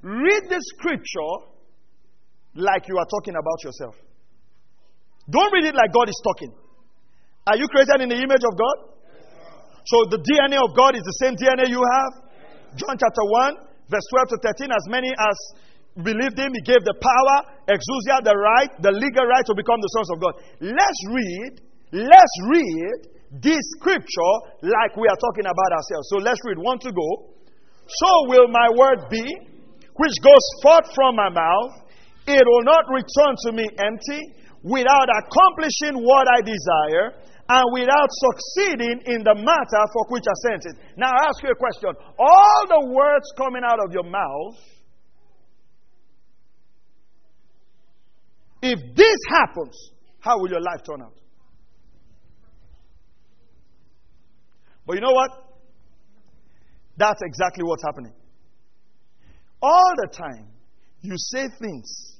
Read 0.00 0.48
the 0.48 0.60
scripture 0.72 1.52
like 2.56 2.88
you 2.88 2.96
are 2.96 3.06
talking 3.06 3.36
about 3.36 3.58
yourself. 3.60 4.00
Don't 5.28 5.52
read 5.52 5.68
it 5.68 5.76
like 5.76 5.92
God 5.92 6.08
is 6.08 6.18
talking. 6.24 6.56
Are 7.46 7.56
you 7.60 7.68
created 7.68 8.00
in 8.00 8.08
the 8.08 8.16
image 8.16 8.44
of 8.48 8.54
God? 8.56 8.76
So 9.84 10.08
the 10.08 10.22
DNA 10.24 10.62
of 10.62 10.72
God 10.72 10.94
is 10.96 11.02
the 11.02 11.16
same 11.20 11.34
DNA 11.36 11.68
you 11.68 11.82
have. 11.82 12.12
John 12.78 12.96
chapter 12.96 13.24
1, 13.52 13.92
verse 13.92 14.06
12 14.08 14.28
to 14.30 14.36
13. 14.40 14.70
As 14.72 14.86
many 14.88 15.10
as 15.10 15.36
believed 16.00 16.38
him, 16.38 16.52
he 16.56 16.62
gave 16.64 16.80
the 16.84 16.96
power, 16.96 17.36
exousia, 17.68 18.24
the 18.24 18.32
right, 18.32 18.70
the 18.80 18.92
legal 18.92 19.26
right 19.28 19.44
to 19.44 19.54
become 19.54 19.80
the 19.80 19.92
sons 19.92 20.08
of 20.12 20.18
God. 20.20 20.34
Let's 20.60 21.00
read, 21.12 21.52
let's 21.92 22.36
read 22.48 23.12
this 23.40 23.60
scripture 23.80 24.34
like 24.64 24.96
we 24.96 25.08
are 25.08 25.20
talking 25.20 25.48
about 25.48 25.70
ourselves. 25.72 26.08
So 26.12 26.16
let's 26.20 26.40
read. 26.44 26.60
One 26.60 26.78
to 26.80 26.92
go. 26.92 27.08
So 27.84 28.10
will 28.28 28.48
my 28.48 28.68
word 28.72 29.08
be, 29.08 29.24
which 29.24 30.16
goes 30.24 30.46
forth 30.62 30.88
from 30.94 31.16
my 31.16 31.28
mouth. 31.28 31.72
It 32.24 32.44
will 32.46 32.64
not 32.64 32.84
return 32.88 33.34
to 33.44 33.52
me 33.52 33.66
empty, 33.76 34.20
without 34.62 35.08
accomplishing 35.10 35.98
what 36.06 36.28
I 36.30 36.40
desire 36.40 37.18
and 37.48 37.64
without 37.74 38.08
succeeding 38.08 39.02
in 39.10 39.26
the 39.26 39.34
matter 39.34 39.82
for 39.92 40.06
which 40.08 40.22
I 40.22 40.36
sent 40.48 40.62
it. 40.70 40.76
Now, 40.96 41.10
I 41.10 41.26
ask 41.26 41.42
you 41.42 41.50
a 41.50 41.58
question. 41.58 41.90
All 42.18 42.60
the 42.68 42.94
words 42.94 43.26
coming 43.36 43.62
out 43.66 43.78
of 43.84 43.92
your 43.92 44.04
mouth, 44.04 44.54
if 48.62 48.78
this 48.94 49.16
happens, 49.28 49.90
how 50.20 50.38
will 50.38 50.48
your 50.48 50.60
life 50.60 50.82
turn 50.86 51.02
out? 51.02 51.18
But 54.86 54.94
you 54.94 55.00
know 55.00 55.12
what? 55.12 55.30
That's 56.96 57.20
exactly 57.24 57.64
what's 57.64 57.82
happening. 57.84 58.12
All 59.60 59.92
the 60.02 60.08
time, 60.08 60.48
you 61.00 61.14
say 61.16 61.48
things 61.60 62.18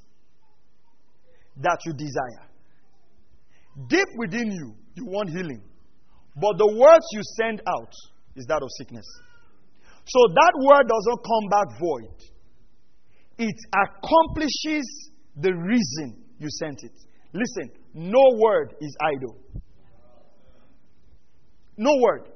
that 1.59 1.79
you 1.87 1.93
desire. 1.93 2.49
Deep 3.89 4.09
within 4.17 4.51
you, 4.51 4.75
you 4.95 5.07
want 5.07 5.31
healing. 5.31 5.63
But 6.35 6.59
the 6.59 6.67
words 6.67 7.05
you 7.13 7.21
send 7.41 7.63
out 7.67 7.93
is 8.37 8.47
that 8.47 8.63
of 8.63 8.69
sickness. 8.79 9.07
So 10.07 10.19
that 10.35 10.53
word 10.57 10.89
doesn't 10.89 11.21
come 11.25 11.49
back 11.51 11.79
void. 11.79 12.17
It 13.39 13.57
accomplishes 13.73 15.11
the 15.37 15.53
reason 15.53 16.22
you 16.43 16.51
sent 16.51 16.83
it. 16.83 16.93
Listen, 17.33 17.71
no 17.95 18.23
word 18.37 18.75
is 18.81 18.95
idle. 19.01 19.37
No 21.77 21.91
word. 22.03 22.29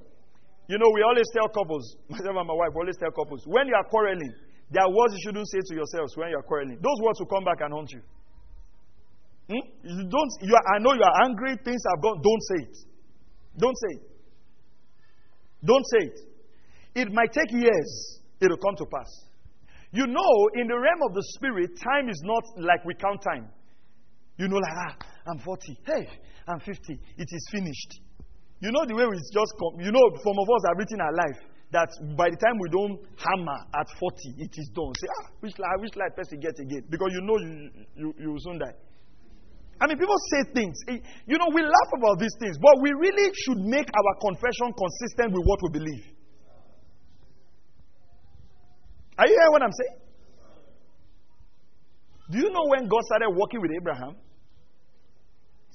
You 0.69 0.79
know, 0.79 0.91
we 0.95 1.03
always 1.03 1.27
tell 1.35 1.49
couples, 1.49 1.97
myself 2.09 2.35
and 2.37 2.49
my 2.49 2.55
wife 2.55 2.75
always 2.75 2.97
tell 2.97 3.11
couples, 3.11 3.43
when 3.47 3.69
you 3.69 3.75
are 3.75 3.85
quarreling, 3.85 4.33
there 4.71 4.83
are 4.83 4.91
words 4.91 5.15
you 5.15 5.21
shouldn't 5.23 5.47
say 5.49 5.61
to 5.63 5.75
yourselves 5.75 6.17
when 6.17 6.31
you 6.31 6.39
are 6.39 6.43
quarreling. 6.43 6.79
Those 6.83 6.99
words 7.03 7.21
will 7.21 7.31
come 7.31 7.45
back 7.45 7.61
and 7.61 7.73
haunt 7.73 7.91
you. 7.93 8.03
Hmm? 9.47 9.63
You 9.85 10.09
don't, 10.11 10.33
you 10.43 10.55
are, 10.55 10.65
I 10.75 10.79
know 10.81 10.93
you 10.95 11.03
are 11.03 11.25
angry, 11.25 11.55
things 11.63 11.83
have 11.95 12.03
gone. 12.03 12.19
Don't 12.23 12.43
say 12.51 12.61
it. 12.67 12.77
Don't 13.59 13.77
say 13.77 13.93
it. 13.95 14.05
Don't 15.65 15.87
say 15.87 16.03
it. 16.11 16.19
It 16.97 17.13
might 17.13 17.33
take 17.33 17.53
years, 17.53 18.21
it 18.41 18.51
will 18.51 18.59
come 18.59 18.75
to 18.77 18.87
pass. 18.87 19.11
You 19.93 20.07
know, 20.07 20.35
in 20.55 20.67
the 20.67 20.75
realm 20.75 21.01
of 21.09 21.15
the 21.15 21.23
spirit, 21.37 21.71
time 21.79 22.09
is 22.09 22.21
not 22.25 22.43
like 22.59 22.85
we 22.85 22.95
count 22.95 23.23
time. 23.23 23.49
You 24.39 24.49
know, 24.49 24.57
like, 24.57 24.77
ah, 24.77 24.95
I'm 25.29 25.39
40. 25.39 25.79
Hey, 25.87 26.09
I'm 26.47 26.61
50. 26.61 26.93
It 26.93 27.29
is 27.31 27.49
finished. 27.51 28.01
You 28.61 28.73
know 28.73 28.85
the 28.87 28.95
way 28.95 29.05
we 29.05 29.17
just 29.17 29.53
come. 29.61 29.81
You 29.81 29.93
know, 29.93 30.05
some 30.25 30.37
of 30.41 30.49
us 30.49 30.63
have 30.69 30.77
written 30.77 31.01
our 31.01 31.13
life 31.13 31.41
that 31.73 31.91
by 32.17 32.31
the 32.31 32.37
time 32.37 32.57
we 32.61 32.69
don't 32.71 33.01
hammer 33.17 33.59
at 33.75 33.89
40, 34.01 34.41
it 34.41 34.53
is 34.57 34.69
done. 34.73 34.93
Say, 34.97 35.09
ah, 35.09 35.27
which 35.41 35.59
life, 35.59 35.79
which 35.81 35.97
life 35.97 36.15
person 36.17 36.41
get 36.41 36.57
again? 36.61 36.85
Because 36.89 37.11
you 37.13 37.21
know 37.21 37.37
you, 37.37 37.53
you, 37.97 38.09
you 38.17 38.29
will 38.33 38.41
soon 38.41 38.59
die. 38.59 38.77
I 39.81 39.87
mean, 39.87 39.99
people 39.99 40.17
say 40.33 40.53
things. 40.55 40.77
Eh, 40.89 40.99
you 41.27 41.37
know, 41.37 41.49
we 41.53 41.61
laugh 41.61 41.91
about 42.01 42.19
these 42.19 42.33
things, 42.41 42.57
but 42.57 42.81
we 42.81 42.93
really 42.97 43.29
should 43.45 43.61
make 43.61 43.89
our 43.93 44.13
confession 44.25 44.73
consistent 44.73 45.37
with 45.37 45.45
what 45.45 45.61
we 45.65 45.71
believe. 45.81 46.05
Are 49.19 49.27
you 49.29 49.37
hearing 49.37 49.53
what 49.53 49.63
I'm 49.63 49.73
saying? 49.73 49.97
Do 52.31 52.39
you 52.39 52.51
know 52.51 52.65
when 52.69 52.89
God 52.89 53.03
started 53.05 53.31
working 53.37 53.61
with 53.61 53.71
Abraham? 53.77 54.17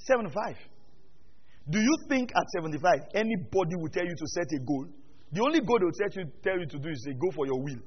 75. 0.06 0.56
Do 1.70 1.80
you 1.80 1.96
think 2.10 2.32
at 2.36 2.46
75 2.56 3.14
anybody 3.16 3.76
will 3.76 3.90
tell 3.90 4.06
you 4.06 4.16
to 4.16 4.28
set 4.28 4.48
a 4.56 4.60
goal? 4.66 4.88
The 5.32 5.42
only 5.42 5.62
goal 5.62 5.80
they 5.80 5.86
will 5.86 6.00
tell 6.00 6.12
you, 6.12 6.32
tell 6.44 6.60
you 6.60 6.66
to 6.66 6.80
do 6.80 6.90
is 6.90 7.04
say, 7.06 7.14
go 7.14 7.32
for 7.32 7.46
your 7.46 7.62
will. 7.62 7.80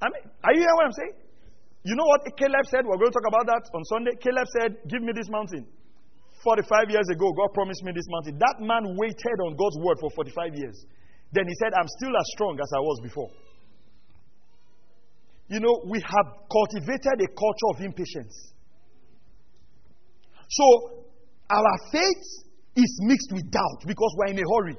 I 0.00 0.06
mean, 0.14 0.30
are 0.44 0.54
you 0.54 0.62
hearing 0.62 0.78
what 0.78 0.86
I'm 0.86 0.92
saying? 0.92 1.14
You 1.82 1.94
know 1.96 2.06
what 2.06 2.22
Caleb 2.36 2.66
said? 2.70 2.86
We're 2.86 2.98
going 2.98 3.10
to 3.10 3.18
talk 3.18 3.26
about 3.26 3.46
that 3.50 3.64
on 3.74 3.82
Sunday. 3.84 4.14
Caleb 4.20 4.46
said, 4.54 4.70
Give 4.86 5.02
me 5.02 5.10
this 5.14 5.26
mountain. 5.30 5.66
45 6.44 6.90
years 6.90 7.08
ago, 7.10 7.32
God 7.34 7.50
promised 7.54 7.82
me 7.82 7.90
this 7.90 8.06
mountain. 8.06 8.38
That 8.38 8.62
man 8.62 8.94
waited 8.94 9.38
on 9.42 9.56
God's 9.58 9.78
word 9.82 9.98
for 9.98 10.10
45 10.14 10.54
years. 10.54 10.86
Then 11.32 11.44
he 11.46 11.54
said, 11.58 11.74
I'm 11.74 11.88
still 11.98 12.14
as 12.14 12.26
strong 12.34 12.58
as 12.62 12.70
I 12.70 12.80
was 12.80 13.00
before. 13.02 13.30
You 15.48 15.60
know, 15.60 15.82
we 15.88 15.98
have 15.98 16.28
cultivated 16.46 17.16
a 17.18 17.28
culture 17.34 17.68
of 17.74 17.80
impatience. 17.80 18.54
So, 20.48 21.04
our 21.50 21.74
faith 21.92 22.24
is 22.76 23.00
mixed 23.02 23.32
with 23.32 23.50
doubt 23.50 23.80
because 23.86 24.14
we're 24.16 24.32
in 24.32 24.38
a 24.38 24.48
hurry. 24.48 24.76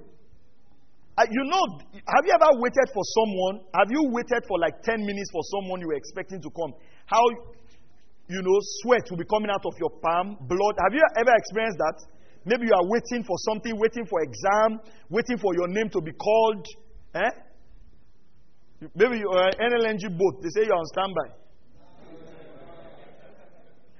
Uh, 1.18 1.26
you 1.30 1.44
know, 1.44 1.64
have 1.94 2.24
you 2.24 2.32
ever 2.34 2.48
waited 2.64 2.88
for 2.94 3.04
someone? 3.04 3.60
Have 3.76 3.92
you 3.92 4.08
waited 4.10 4.46
for 4.48 4.58
like 4.58 4.82
10 4.84 5.06
minutes 5.06 5.30
for 5.32 5.44
someone 5.52 5.82
you 5.82 5.88
were 5.88 6.00
expecting 6.00 6.42
to 6.42 6.50
come? 6.50 6.74
How, 7.06 7.22
you 8.30 8.42
know, 8.42 8.58
sweat 8.82 9.04
will 9.10 9.18
be 9.18 9.26
coming 9.26 9.50
out 9.52 9.66
of 9.66 9.74
your 9.80 9.92
palm, 10.00 10.38
blood. 10.40 10.76
Have 10.80 10.94
you 10.94 11.04
ever 11.20 11.36
experienced 11.36 11.78
that? 11.78 11.98
Maybe 12.46 12.68
you 12.68 12.74
are 12.74 12.88
waiting 12.88 13.26
for 13.28 13.36
something, 13.52 13.78
waiting 13.78 14.06
for 14.06 14.22
exam, 14.22 14.80
waiting 15.10 15.38
for 15.38 15.54
your 15.54 15.68
name 15.68 15.90
to 15.90 16.02
be 16.02 16.14
called. 16.14 16.66
Eh? 17.14 17.32
Maybe 18.96 19.20
you're 19.20 19.44
an 19.44 19.60
NLNG 19.60 20.18
boat. 20.18 20.42
They 20.42 20.50
say 20.56 20.66
you're 20.66 20.80
on 20.80 20.86
standby. 20.86 21.36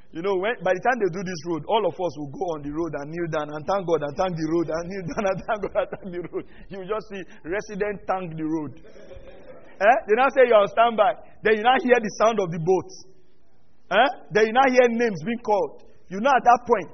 You 0.10 0.26
know, 0.26 0.34
when, 0.42 0.58
by 0.66 0.74
the 0.74 0.82
time 0.82 0.98
they 0.98 1.12
do 1.14 1.22
this 1.22 1.42
road, 1.46 1.62
all 1.70 1.86
of 1.86 1.94
us 1.94 2.14
will 2.18 2.34
go 2.34 2.58
on 2.58 2.66
the 2.66 2.74
road 2.74 2.98
and 2.98 3.14
kneel 3.14 3.30
down 3.30 3.46
and 3.54 3.62
thank 3.62 3.86
God 3.86 4.02
and 4.02 4.14
thank 4.18 4.34
the 4.34 4.48
road 4.50 4.68
and 4.74 4.84
kneel 4.90 5.06
down 5.06 5.26
and 5.30 5.38
thank 5.46 5.60
God 5.70 5.86
and 5.86 5.90
thank 5.94 6.10
the 6.18 6.22
road. 6.34 6.46
You 6.74 6.82
just 6.82 7.06
see 7.14 7.22
resident 7.46 8.02
thank 8.10 8.34
the 8.34 8.42
road. 8.42 8.74
eh? 8.82 9.98
They 10.10 10.16
now 10.18 10.34
say 10.34 10.50
you're 10.50 10.66
on 10.66 10.70
standby. 10.74 11.14
Then 11.46 11.62
you 11.62 11.64
now 11.64 11.78
hear 11.78 12.02
the 12.02 12.10
sound 12.18 12.42
of 12.42 12.50
the 12.50 12.58
boat. 12.58 12.90
Eh? 13.94 14.10
Then 14.34 14.50
you 14.50 14.54
now 14.58 14.66
hear 14.66 14.90
names 14.90 15.22
being 15.22 15.46
called. 15.46 15.86
You 16.10 16.18
know 16.26 16.34
at 16.34 16.42
that 16.42 16.66
point, 16.66 16.90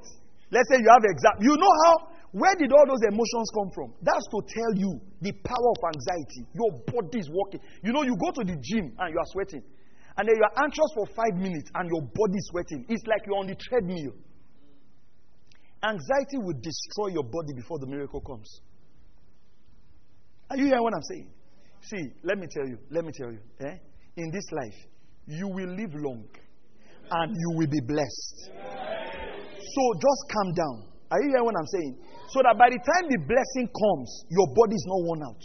let's 0.52 0.68
say 0.68 0.84
you 0.84 0.92
have 0.92 1.08
exam. 1.08 1.40
You 1.40 1.56
know 1.56 1.74
how, 1.88 2.12
where 2.36 2.52
did 2.60 2.68
all 2.76 2.84
those 2.84 3.00
emotions 3.08 3.48
come 3.56 3.72
from? 3.72 3.96
That's 4.04 4.28
to 4.28 4.44
tell 4.44 4.76
you 4.76 4.92
the 5.24 5.32
power 5.40 5.70
of 5.72 5.80
anxiety. 5.88 6.52
Your 6.52 6.84
body 6.84 7.24
is 7.24 7.32
working. 7.32 7.64
You 7.80 7.96
know, 7.96 8.04
you 8.04 8.20
go 8.20 8.36
to 8.36 8.44
the 8.44 8.60
gym 8.60 8.92
and 9.00 9.08
you 9.08 9.16
are 9.24 9.30
sweating 9.32 9.64
and 10.18 10.28
then 10.28 10.36
you 10.36 10.44
are 10.44 10.64
anxious 10.64 10.92
for 10.96 11.06
five 11.16 11.36
minutes 11.36 11.70
and 11.76 11.90
your 11.90 12.02
body 12.02 12.40
sweating. 12.52 12.86
It's 12.88 13.04
like 13.06 13.26
you're 13.26 13.38
on 13.38 13.48
the 13.48 13.56
treadmill. 13.56 14.14
Anxiety 15.84 16.38
will 16.38 16.58
destroy 16.62 17.08
your 17.14 17.24
body 17.24 17.54
before 17.56 17.80
the 17.80 17.88
miracle 17.88 18.22
comes. 18.22 18.62
Are 20.50 20.58
you 20.58 20.66
hearing 20.66 20.84
what 20.84 20.94
I'm 20.96 21.04
saying? 21.04 21.30
See, 21.82 22.10
let 22.24 22.38
me 22.38 22.48
tell 22.50 22.68
you, 22.68 22.78
let 22.90 23.04
me 23.06 23.12
tell 23.14 23.32
you, 23.32 23.40
eh? 23.62 23.78
in 24.18 24.32
this 24.32 24.46
life, 24.52 24.80
you 25.28 25.48
will 25.48 25.70
live 25.70 25.94
long 25.94 26.26
and 27.12 27.36
you 27.36 27.58
will 27.58 27.68
be 27.68 27.82
blessed. 27.86 28.52
So 28.56 29.82
just 30.00 30.22
calm 30.32 30.54
down. 30.54 30.88
Are 31.12 31.22
you 31.22 31.30
hearing 31.30 31.46
what 31.46 31.56
I'm 31.60 31.68
saying? 31.68 31.98
So 32.30 32.42
that 32.42 32.58
by 32.58 32.70
the 32.70 32.80
time 32.80 33.06
the 33.10 33.20
blessing 33.28 33.68
comes, 33.70 34.10
your 34.30 34.48
body 34.56 34.74
is 34.74 34.86
not 34.88 35.00
worn 35.06 35.22
out. 35.28 35.44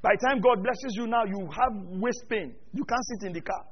By 0.00 0.10
the 0.14 0.26
time 0.28 0.40
God 0.40 0.62
blesses 0.62 0.94
you 0.94 1.06
now, 1.06 1.24
you 1.24 1.48
have 1.50 1.72
waist 1.98 2.24
pain. 2.28 2.54
You 2.72 2.84
can't 2.84 3.04
sit 3.18 3.26
in 3.26 3.32
the 3.32 3.40
car. 3.40 3.64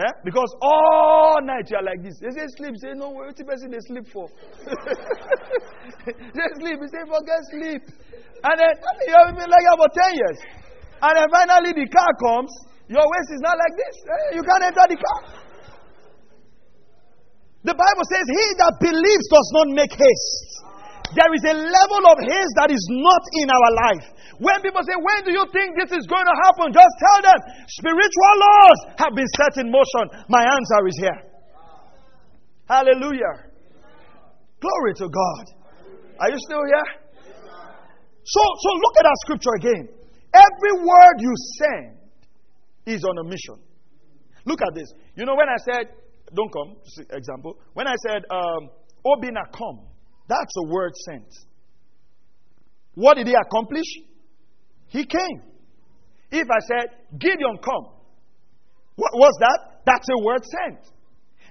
Eh? 0.00 0.12
Because 0.24 0.48
all 0.62 1.42
night 1.44 1.68
you 1.68 1.76
are 1.76 1.84
like 1.84 2.00
this. 2.00 2.16
They 2.24 2.32
say 2.32 2.46
sleep. 2.56 2.72
Say 2.80 2.96
no, 2.96 3.10
what 3.10 3.36
person 3.36 3.68
they 3.68 3.84
sleep 3.84 4.08
for? 4.08 4.32
they 4.64 6.48
sleep. 6.56 6.78
They 6.80 6.88
say 6.88 7.04
forget 7.04 7.40
sleep. 7.52 7.82
And 8.40 8.54
then 8.56 8.72
you 9.04 9.12
have 9.12 9.36
been 9.36 9.50
like 9.50 9.64
that 9.68 9.76
for 9.76 9.90
ten 9.92 10.12
years. 10.16 10.38
And 11.04 11.12
then 11.20 11.28
finally 11.28 11.76
the 11.76 11.84
car 11.92 12.12
comes. 12.16 12.48
Your 12.88 13.04
waist 13.04 13.30
is 13.34 13.42
not 13.44 13.60
like 13.60 13.74
this. 13.76 13.96
Eh? 14.08 14.40
You 14.40 14.42
can't 14.46 14.64
enter 14.72 14.86
the 14.88 14.96
car. 14.96 15.20
The 17.60 17.76
Bible 17.76 18.06
says, 18.08 18.24
"He 18.24 18.44
that 18.56 18.80
believes 18.80 19.26
does 19.28 19.48
not 19.52 19.68
make 19.76 19.92
haste." 19.92 20.69
There 21.14 21.32
is 21.34 21.44
a 21.46 21.56
level 21.58 22.02
of 22.06 22.18
His 22.22 22.48
that 22.60 22.70
is 22.70 22.84
not 22.90 23.22
in 23.42 23.48
our 23.50 23.70
life. 23.88 24.06
When 24.38 24.58
people 24.62 24.82
say, 24.86 24.94
When 24.94 25.20
do 25.26 25.32
you 25.34 25.44
think 25.50 25.74
this 25.78 25.90
is 25.94 26.06
going 26.06 26.24
to 26.24 26.36
happen? 26.46 26.70
Just 26.70 26.94
tell 26.98 27.20
them, 27.30 27.38
Spiritual 27.66 28.34
laws 28.38 28.78
have 29.02 29.12
been 29.14 29.30
set 29.38 29.62
in 29.62 29.70
motion. 29.70 30.04
My 30.30 30.42
answer 30.42 30.80
is 30.86 30.96
here. 30.98 31.20
Hallelujah. 32.70 33.50
Glory 34.62 34.94
to 35.02 35.06
God. 35.10 35.44
Are 36.20 36.30
you 36.30 36.38
still 36.38 36.62
here? 36.62 36.88
So, 38.22 38.42
so 38.44 38.68
look 38.78 38.94
at 39.00 39.04
that 39.08 39.18
scripture 39.26 39.54
again. 39.58 39.88
Every 40.30 40.74
word 40.86 41.16
you 41.18 41.34
send 41.58 41.98
is 42.86 43.02
on 43.02 43.18
a 43.18 43.24
mission. 43.24 43.58
Look 44.44 44.62
at 44.62 44.74
this. 44.74 44.92
You 45.16 45.24
know, 45.26 45.34
when 45.34 45.48
I 45.48 45.56
said 45.58 45.90
don't 46.34 46.52
come, 46.52 46.76
example. 47.10 47.58
When 47.74 47.86
I 47.86 47.94
said, 48.06 48.22
um, 48.30 48.70
Obina, 49.04 49.50
come, 49.52 49.86
that's 50.30 50.54
a 50.64 50.72
word 50.72 50.92
sent. 51.10 51.28
What 52.94 53.16
did 53.16 53.26
he 53.26 53.34
accomplish? 53.34 53.86
He 54.86 55.04
came. 55.04 55.42
If 56.30 56.46
I 56.48 56.60
said, 56.66 57.18
Gideon, 57.18 57.58
come, 57.58 57.92
what 58.94 59.12
was 59.14 59.34
that? 59.40 59.82
That's 59.84 60.06
a 60.08 60.24
word 60.24 60.42
sent. 60.44 60.78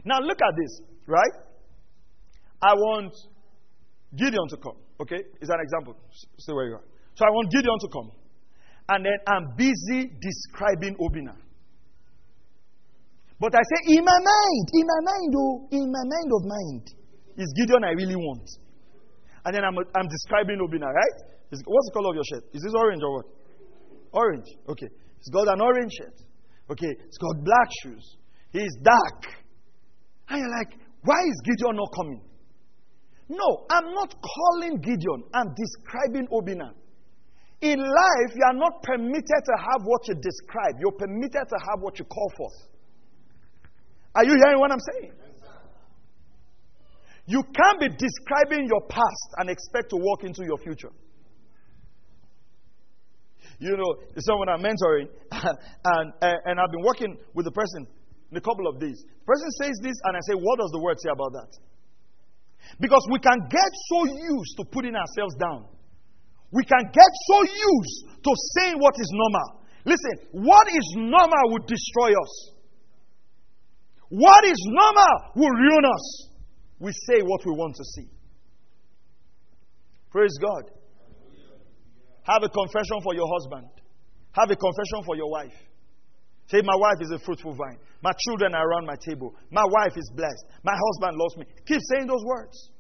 Now 0.06 0.20
look 0.22 0.40
at 0.42 0.54
this, 0.56 0.82
right? 1.08 1.36
I 2.62 2.74
want 2.74 3.14
Gideon 4.16 4.48
to 4.50 4.58
come. 4.58 4.78
Okay? 5.02 5.20
Is 5.42 5.50
an 5.50 5.60
example. 5.62 5.96
Stay 6.38 6.54
where 6.54 6.68
you 6.68 6.76
are. 6.76 6.84
So 7.16 7.26
I 7.26 7.30
want 7.30 7.52
Gideon 7.52 7.78
to 7.80 7.88
come. 7.92 8.12
And 8.90 9.06
then 9.06 9.20
I'm 9.28 9.56
busy 9.56 10.12
describing 10.20 10.96
Obina. 10.96 11.36
But 13.40 13.56
I 13.56 13.62
say, 13.64 13.96
in 13.96 14.04
my 14.04 14.20
mind, 14.20 14.66
in 14.74 14.86
my 14.86 15.02
mind, 15.12 15.34
oh, 15.38 15.68
in 15.72 15.92
my 15.92 16.04
mind 16.04 16.30
of 16.36 16.44
mind, 16.46 16.84
is 17.38 17.54
Gideon 17.56 17.84
I 17.84 17.92
really 17.92 18.16
want. 18.16 18.50
And 19.46 19.56
then 19.56 19.64
I'm, 19.64 19.76
I'm 19.76 20.08
describing 20.08 20.60
Obina, 20.60 20.88
right? 20.88 21.18
What's 21.50 21.88
the 21.90 21.94
color 21.94 22.10
of 22.10 22.16
your 22.16 22.28
shirt? 22.30 22.44
Is 22.54 22.62
this 22.62 22.74
orange 22.76 23.02
or 23.04 23.16
what? 23.18 23.26
Orange. 24.14 24.50
Okay. 24.68 24.88
He's 25.18 25.34
got 25.34 25.48
an 25.48 25.62
orange 25.62 25.92
shirt. 25.98 26.16
Okay. 26.70 26.94
He's 27.06 27.18
got 27.18 27.44
black 27.44 27.70
shoes. 27.84 28.18
He's 28.52 28.76
dark. 28.82 29.24
And 30.30 30.40
you're 30.40 30.56
like, 30.58 30.78
why 31.04 31.22
is 31.26 31.42
Gideon 31.46 31.76
not 31.76 31.90
coming? 31.96 32.22
No, 33.30 33.66
I'm 33.70 33.94
not 33.94 34.14
calling 34.22 34.82
Gideon. 34.82 35.24
I'm 35.34 35.54
describing 35.54 36.28
Obina. 36.34 36.74
In 37.62 37.78
life, 37.78 38.32
you 38.36 38.44
are 38.48 38.58
not 38.58 38.82
permitted 38.84 39.42
to 39.46 39.56
have 39.58 39.82
what 39.84 40.08
you 40.08 40.16
describe. 40.16 40.80
You're 40.80 40.98
permitted 40.98 41.46
to 41.50 41.58
have 41.70 41.82
what 41.82 42.00
you 42.00 42.06
call 42.06 42.32
forth. 42.38 42.70
Are 44.16 44.24
you 44.24 44.34
hearing 44.34 44.60
what 44.60 44.72
I'm 44.72 44.80
saying? 44.94 45.14
You 47.30 47.46
can't 47.54 47.78
be 47.78 47.90
describing 47.94 48.66
your 48.66 48.82
past 48.90 49.30
and 49.38 49.52
expect 49.52 49.92
to 49.92 49.98
walk 50.02 50.24
into 50.24 50.42
your 50.50 50.58
future. 50.58 50.90
You 53.60 53.78
know, 53.78 54.02
someone 54.18 54.50
I'm 54.50 54.66
mentoring, 54.66 55.14
and, 55.30 56.14
and 56.22 56.60
I've 56.60 56.74
been 56.74 56.82
working 56.82 57.18
with 57.36 57.46
the 57.46 57.52
person 57.52 57.86
in 58.32 58.38
a 58.38 58.42
couple 58.42 58.66
of 58.66 58.80
days. 58.80 59.06
The 59.06 59.26
person 59.30 59.46
says 59.62 59.78
this, 59.84 59.94
and 60.10 60.18
I 60.18 60.22
say, 60.26 60.34
What 60.42 60.58
does 60.58 60.72
the 60.74 60.82
word 60.82 60.98
say 60.98 61.14
about 61.14 61.30
that? 61.38 61.52
Because 62.82 63.06
we 63.12 63.20
can 63.20 63.38
get 63.46 63.72
so 63.94 64.10
used 64.10 64.58
to 64.58 64.66
putting 64.66 64.96
ourselves 64.96 65.36
down. 65.38 65.70
We 66.50 66.66
can 66.66 66.82
get 66.82 67.12
so 67.30 67.38
used 67.46 68.26
to 68.26 68.32
saying 68.58 68.74
what 68.82 68.96
is 68.98 69.10
normal. 69.14 69.62
Listen, 69.86 70.42
what 70.50 70.66
is 70.68 70.96
normal 70.98 71.54
would 71.54 71.68
destroy 71.68 72.10
us. 72.10 72.34
What 74.10 74.46
is 74.46 74.58
normal 74.66 75.14
will 75.36 75.54
ruin 75.54 75.86
us. 75.86 76.29
We 76.80 76.92
say 76.92 77.22
what 77.22 77.46
we 77.46 77.52
want 77.52 77.76
to 77.76 77.84
see. 77.84 78.10
Praise 80.12 80.36
God. 80.42 80.72
Have 82.24 82.44
a 82.44 82.50
confession 82.50 83.02
for 83.04 83.14
your 83.14 83.28
husband. 83.28 83.70
Have 84.32 84.50
a 84.50 84.56
confession 84.56 85.04
for 85.06 85.16
your 85.16 85.30
wife. 85.30 85.54
Say, 86.48 86.62
My 86.64 86.76
wife 86.76 86.98
is 87.02 87.12
a 87.12 87.20
fruitful 87.20 87.54
vine. 87.54 87.78
My 88.02 88.12
children 88.26 88.56
are 88.56 88.68
around 88.68 88.86
my 88.86 88.96
table. 89.06 89.36
My 89.52 89.66
wife 89.66 89.94
is 89.98 90.10
blessed. 90.16 90.46
My 90.64 90.74
husband 90.74 91.18
loves 91.18 91.38
me. 91.38 91.46
Keep 91.68 91.80
saying 91.92 92.08
those 92.08 92.24
words. 92.26 92.72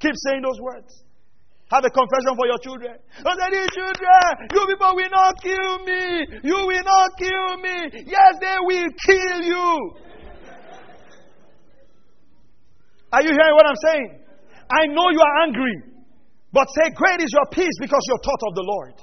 Keep 0.00 0.14
saying 0.28 0.42
those 0.42 0.60
words. 0.60 1.04
Have 1.70 1.84
a 1.84 1.90
confession 1.90 2.36
for 2.36 2.46
your 2.46 2.58
children. 2.58 2.96
Oh, 3.24 3.34
daddy, 3.38 3.64
children, 3.72 4.30
you 4.52 4.66
people 4.68 4.92
will 4.94 5.10
not 5.10 5.34
kill 5.42 5.78
me. 5.84 6.26
You 6.44 6.60
will 6.68 6.84
not 6.84 7.10
kill 7.18 7.56
me. 7.56 8.04
Yes, 8.04 8.36
they 8.40 8.56
will 8.60 8.90
kill 9.06 9.40
you. 9.42 9.96
Are 13.14 13.22
you 13.22 13.30
hearing 13.30 13.54
what 13.54 13.66
I'm 13.70 13.78
saying? 13.78 14.10
I 14.66 14.90
know 14.90 15.06
you 15.14 15.22
are 15.22 15.36
angry, 15.46 15.76
but 16.50 16.66
say, 16.74 16.90
Great 16.98 17.22
is 17.22 17.30
your 17.30 17.46
peace 17.54 17.76
because 17.78 18.02
you're 18.10 18.24
taught 18.26 18.42
of 18.50 18.54
the 18.58 18.66
Lord. 18.66 18.94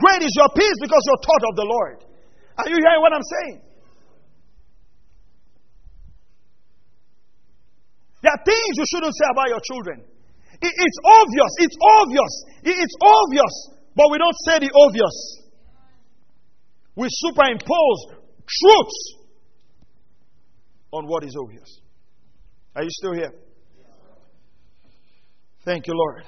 Great 0.00 0.24
is 0.24 0.32
your 0.32 0.48
peace 0.56 0.78
because 0.80 1.02
you're 1.04 1.20
taught 1.20 1.44
of 1.44 1.54
the 1.60 1.68
Lord. 1.68 1.98
Are 2.56 2.68
you 2.72 2.80
hearing 2.80 3.02
what 3.04 3.12
I'm 3.12 3.28
saying? 3.36 3.60
There 8.24 8.32
are 8.32 8.44
things 8.48 8.72
you 8.80 8.86
shouldn't 8.96 9.12
say 9.12 9.28
about 9.28 9.48
your 9.52 9.60
children. 9.60 10.08
it's 10.62 11.00
obvious. 11.04 11.52
It's 11.60 11.76
obvious. 12.00 12.32
it's 12.64 12.96
obvious. 12.96 13.54
But 13.94 14.08
we 14.10 14.16
don't 14.16 14.36
say 14.48 14.58
the 14.60 14.72
obvious. 14.72 15.16
We 16.96 17.08
superimpose 17.10 18.00
truths 18.48 19.00
on 20.92 21.06
what 21.06 21.24
is 21.24 21.36
obvious. 21.36 21.80
Are 22.74 22.84
you 22.84 22.90
still 22.90 23.12
here? 23.12 23.32
Thank 25.64 25.86
you, 25.86 25.94
Lord. 25.94 26.24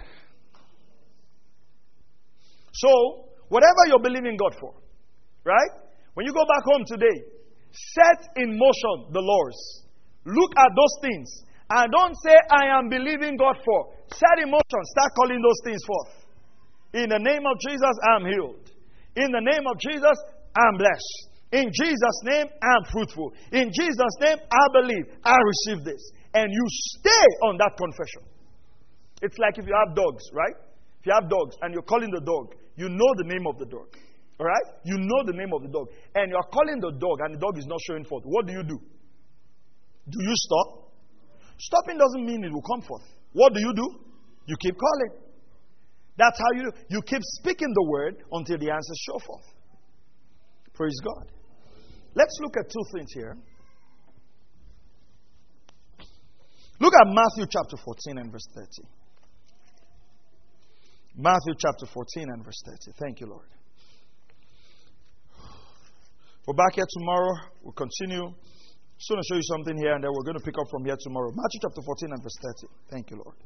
So, 2.73 3.25
whatever 3.49 3.87
you're 3.89 4.03
believing 4.03 4.37
God 4.37 4.55
for, 4.61 4.75
right? 5.45 5.71
When 6.15 6.27
you 6.27 6.33
go 6.33 6.45
back 6.45 6.65
home 6.65 6.85
today, 6.87 7.25
set 7.73 8.29
in 8.37 8.59
motion 8.59 9.13
the 9.13 9.21
laws. 9.21 9.83
Look 10.25 10.53
at 10.57 10.71
those 10.77 10.95
things. 11.03 11.45
And 11.71 11.91
don't 11.91 12.15
say, 12.25 12.37
I 12.51 12.79
am 12.79 12.89
believing 12.89 13.37
God 13.37 13.57
for. 13.65 13.95
Set 14.13 14.45
in 14.45 14.51
motion. 14.51 14.81
Start 14.93 15.11
calling 15.17 15.41
those 15.41 15.61
things 15.65 15.81
forth. 15.87 16.13
In 16.95 17.09
the 17.09 17.19
name 17.19 17.47
of 17.47 17.57
Jesus, 17.67 17.95
I'm 18.13 18.27
healed. 18.27 18.69
In 19.17 19.33
the 19.33 19.41
name 19.41 19.65
of 19.67 19.77
Jesus, 19.81 20.17
I'm 20.55 20.77
blessed. 20.77 21.33
In 21.53 21.73
Jesus' 21.73 22.21
name, 22.25 22.47
I'm 22.63 22.85
fruitful. 22.93 23.33
In 23.53 23.71
Jesus' 23.73 24.17
name, 24.21 24.39
I 24.53 24.65
believe. 24.81 25.05
I 25.25 25.37
receive 25.37 25.85
this. 25.85 26.01
And 26.35 26.53
you 26.53 26.65
stay 26.69 27.27
on 27.49 27.57
that 27.59 27.73
confession. 27.77 28.32
It's 29.23 29.39
like 29.39 29.57
if 29.57 29.67
you 29.67 29.75
have 29.87 29.95
dogs, 29.95 30.23
right? 30.35 30.59
If 31.01 31.07
you 31.07 31.13
have 31.15 31.31
dogs 31.31 31.57
and 31.63 31.73
you're 31.73 31.87
calling 31.87 32.11
the 32.11 32.21
dog, 32.21 32.55
you 32.77 32.89
know 32.89 33.11
the 33.17 33.25
name 33.25 33.47
of 33.47 33.59
the 33.59 33.67
dog. 33.67 33.87
All 34.39 34.47
right? 34.47 34.67
You 34.85 34.99
know 34.99 35.23
the 35.25 35.33
name 35.33 35.55
of 35.55 35.63
the 35.63 35.69
dog. 35.69 35.89
And 36.15 36.31
you're 36.31 36.51
calling 36.53 36.81
the 36.81 36.93
dog 36.99 37.19
and 37.23 37.35
the 37.35 37.39
dog 37.39 37.59
is 37.59 37.67
not 37.67 37.79
showing 37.87 38.05
forth. 38.05 38.25
What 38.27 38.47
do 38.47 38.53
you 38.53 38.63
do? 38.63 38.79
Do 40.11 40.19
you 40.21 40.35
stop? 40.35 40.91
Stopping 41.59 41.99
doesn't 41.99 42.27
mean 42.27 42.45
it 42.45 42.53
will 42.53 42.63
come 42.63 42.83
forth. 42.83 43.07
What 43.33 43.55
do 43.55 43.61
you 43.61 43.73
do? 43.75 43.87
You 44.47 44.57
keep 44.61 44.75
calling. 44.77 45.23
That's 46.19 46.39
how 46.39 46.61
you 46.61 46.73
You 46.89 47.03
keep 47.03 47.23
speaking 47.41 47.73
the 47.73 47.85
word 47.89 48.17
until 48.33 48.59
the 48.59 48.71
answers 48.71 48.99
show 49.07 49.19
forth. 49.25 49.47
Praise 50.75 50.99
God. 51.05 51.31
Let's 52.15 52.37
look 52.43 52.57
at 52.59 52.69
two 52.69 52.85
things 52.95 53.13
here. 53.15 53.37
Look 56.81 56.93
at 57.01 57.07
Matthew 57.07 57.47
chapter 57.49 57.77
14 57.77 58.19
and 58.19 58.33
verse 58.33 58.47
30. 58.55 59.02
Matthew 61.17 61.55
chapter 61.59 61.87
14 61.87 62.27
and 62.31 62.45
verse 62.45 62.61
30. 62.65 62.97
Thank 62.99 63.21
you, 63.21 63.27
Lord. 63.27 63.49
We're 66.47 66.55
back 66.55 66.75
here 66.75 66.87
tomorrow. 66.89 67.35
We'll 67.63 67.75
continue. 67.75 68.33
Soon 68.99 69.17
to 69.19 69.23
show 69.29 69.37
you 69.37 69.43
something 69.43 69.77
here, 69.77 69.95
and 69.95 70.03
then 70.03 70.11
we're 70.13 70.25
going 70.25 70.39
to 70.39 70.45
pick 70.45 70.55
up 70.59 70.67
from 70.71 70.85
here 70.85 70.97
tomorrow. 71.01 71.31
Matthew 71.31 71.61
chapter 71.63 71.83
14 71.85 72.09
and 72.13 72.23
verse 72.23 72.37
30. 72.63 72.73
Thank 72.91 73.11
you, 73.11 73.17
Lord. 73.17 73.37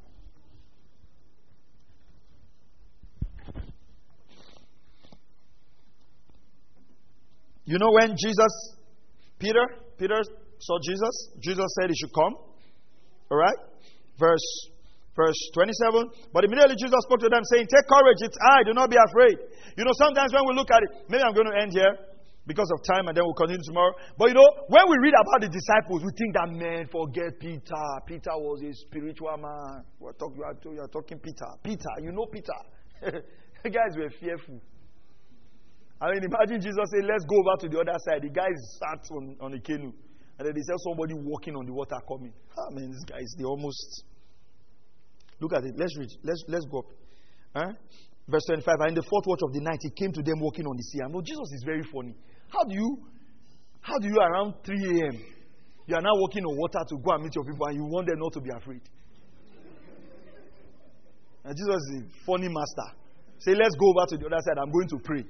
You 7.64 7.79
know 7.79 7.91
when 7.91 8.11
Jesus, 8.11 8.77
Peter, 9.41 9.67
Peter 9.99 10.23
saw 10.61 10.79
Jesus, 10.87 11.31
Jesus 11.41 11.67
said 11.81 11.91
he 11.91 11.97
should 11.97 12.14
come. 12.14 12.35
All 13.31 13.39
right? 13.39 13.59
Verse 14.19 14.71
verse 15.17 15.41
27. 15.57 16.31
But 16.31 16.45
immediately 16.45 16.77
Jesus 16.77 17.01
spoke 17.09 17.25
to 17.25 17.33
them, 17.33 17.43
saying, 17.51 17.67
Take 17.67 17.89
courage, 17.89 18.21
it's 18.21 18.37
I, 18.39 18.62
do 18.62 18.77
not 18.77 18.93
be 18.93 19.01
afraid. 19.01 19.41
You 19.75 19.89
know, 19.89 19.97
sometimes 19.97 20.31
when 20.37 20.45
we 20.47 20.53
look 20.55 20.69
at 20.71 20.85
it, 20.85 21.09
maybe 21.09 21.25
I'm 21.25 21.35
going 21.35 21.49
to 21.49 21.57
end 21.57 21.73
here 21.73 21.97
because 22.47 22.71
of 22.71 22.79
time 22.87 23.09
and 23.09 23.17
then 23.17 23.25
we'll 23.27 23.35
continue 23.35 23.64
tomorrow. 23.64 23.93
But 24.17 24.29
you 24.31 24.37
know, 24.39 24.47
when 24.69 24.85
we 24.87 24.97
read 25.03 25.17
about 25.19 25.43
the 25.43 25.51
disciples, 25.51 26.05
we 26.05 26.12
think 26.14 26.37
that 26.39 26.49
man, 26.53 26.87
forget 26.93 27.41
Peter. 27.41 27.87
Peter 28.07 28.37
was 28.39 28.62
a 28.62 28.73
spiritual 28.87 29.35
man. 29.41 29.83
We're 29.99 30.14
talking, 30.14 30.39
you 30.39 30.81
are 30.81 30.89
talking 30.89 31.19
Peter. 31.19 31.51
Peter, 31.64 31.93
you 32.05 32.12
know 32.12 32.27
Peter. 32.31 32.61
the 33.64 33.71
guys 33.71 33.99
were 33.99 34.11
fearful. 34.21 34.62
I 36.01 36.12
mean, 36.12 36.23
imagine 36.25 36.61
Jesus 36.61 36.87
say, 36.93 37.03
Let's 37.03 37.25
go 37.25 37.41
over 37.41 37.57
to 37.64 37.69
the 37.69 37.81
other 37.81 37.99
side. 38.05 38.23
The 38.23 38.29
guys 38.29 38.55
sat 38.79 39.03
on, 39.17 39.37
on 39.41 39.55
a 39.55 39.61
canoe. 39.61 39.93
And 40.39 40.47
then 40.47 40.55
they 40.55 40.61
saw 40.62 40.77
somebody 40.93 41.14
walking 41.14 41.57
on 41.57 41.64
the 41.64 41.73
water 41.73 41.97
coming. 42.07 42.33
Ah, 42.53 42.69
man, 42.71 42.91
these 42.91 43.05
guys, 43.05 43.25
they 43.39 43.45
almost. 43.45 44.05
Look 45.41 45.53
at 45.53 45.64
it. 45.64 45.74
Let's 45.76 45.97
read. 45.99 46.11
Let's, 46.22 46.45
let's 46.49 46.64
go 46.66 46.78
up. 46.78 46.87
Huh? 47.55 47.72
Verse 48.28 48.43
25. 48.47 48.74
And 48.80 48.89
in 48.91 48.95
the 48.95 49.03
fourth 49.03 49.24
watch 49.26 49.41
of 49.43 49.53
the 49.53 49.61
night, 49.61 49.78
he 49.82 49.91
came 49.91 50.12
to 50.12 50.22
them 50.22 50.41
walking 50.41 50.66
on 50.66 50.76
the 50.76 50.82
sea. 50.82 51.01
I 51.05 51.09
know 51.09 51.20
Jesus 51.20 51.53
is 51.53 51.62
very 51.64 51.82
funny. 51.93 52.14
How 52.49 52.64
do 52.64 52.74
you, 52.74 52.99
how 53.80 53.99
do 53.99 54.09
you 54.09 54.16
around 54.16 54.55
3 54.64 54.74
a.m., 54.74 55.20
you 55.87 55.95
are 55.95 56.03
now 56.03 56.14
walking 56.14 56.45
on 56.45 56.57
water 56.57 56.82
to 56.89 56.97
go 56.99 57.14
and 57.14 57.22
meet 57.22 57.34
your 57.34 57.45
people 57.45 57.66
and 57.66 57.76
you 57.76 57.84
want 57.84 58.09
them 58.09 58.18
not 58.18 58.32
to 58.32 58.41
be 58.41 58.51
afraid? 58.51 58.82
And 61.45 61.55
Jesus 61.55 61.82
is 61.95 62.03
a 62.03 62.24
funny 62.26 62.49
master. 62.49 62.89
Say, 63.39 63.55
let's 63.55 63.76
go 63.76 63.95
over 63.95 64.07
to 64.11 64.16
the 64.18 64.26
other 64.26 64.43
side. 64.43 64.59
I'm 64.59 64.72
going 64.72 64.89
to 64.89 64.99
pray. 64.99 65.22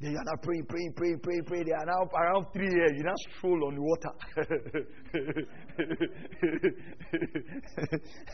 They 0.00 0.08
are 0.08 0.24
now 0.24 0.32
praying, 0.42 0.64
praying, 0.64 0.94
praying, 0.96 1.20
praying, 1.22 1.44
praying. 1.44 1.66
They 1.66 1.72
are 1.72 1.84
now 1.84 2.08
around 2.16 2.46
three 2.54 2.72
years. 2.72 2.92
You 2.96 3.04
now 3.04 3.12
stroll 3.36 3.66
on 3.68 3.74
the 3.74 3.82
water. 3.82 4.08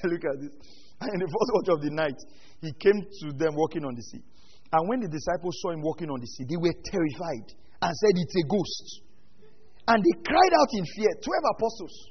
Look 0.04 0.24
at 0.24 0.40
this. 0.40 0.50
And 1.00 1.10
in 1.10 1.18
the 1.20 1.26
first 1.26 1.50
watch 1.58 1.68
of 1.74 1.82
the 1.82 1.90
night, 1.90 2.14
he 2.62 2.72
came 2.78 3.02
to 3.02 3.32
them 3.34 3.56
walking 3.56 3.84
on 3.84 3.96
the 3.96 4.02
sea. 4.02 4.22
And 4.72 4.88
when 4.88 5.00
the 5.00 5.08
disciples 5.08 5.58
saw 5.60 5.72
him 5.72 5.82
walking 5.82 6.08
on 6.08 6.20
the 6.20 6.26
sea, 6.26 6.44
they 6.48 6.56
were 6.56 6.72
terrified 6.86 7.50
and 7.82 7.90
said, 7.90 8.14
It's 8.14 8.36
a 8.38 8.46
ghost. 8.46 9.02
And 9.88 10.02
they 10.02 10.12
cried 10.22 10.52
out 10.54 10.70
in 10.70 10.84
fear. 10.94 11.10
Twelve 11.18 11.44
apostles. 11.50 12.10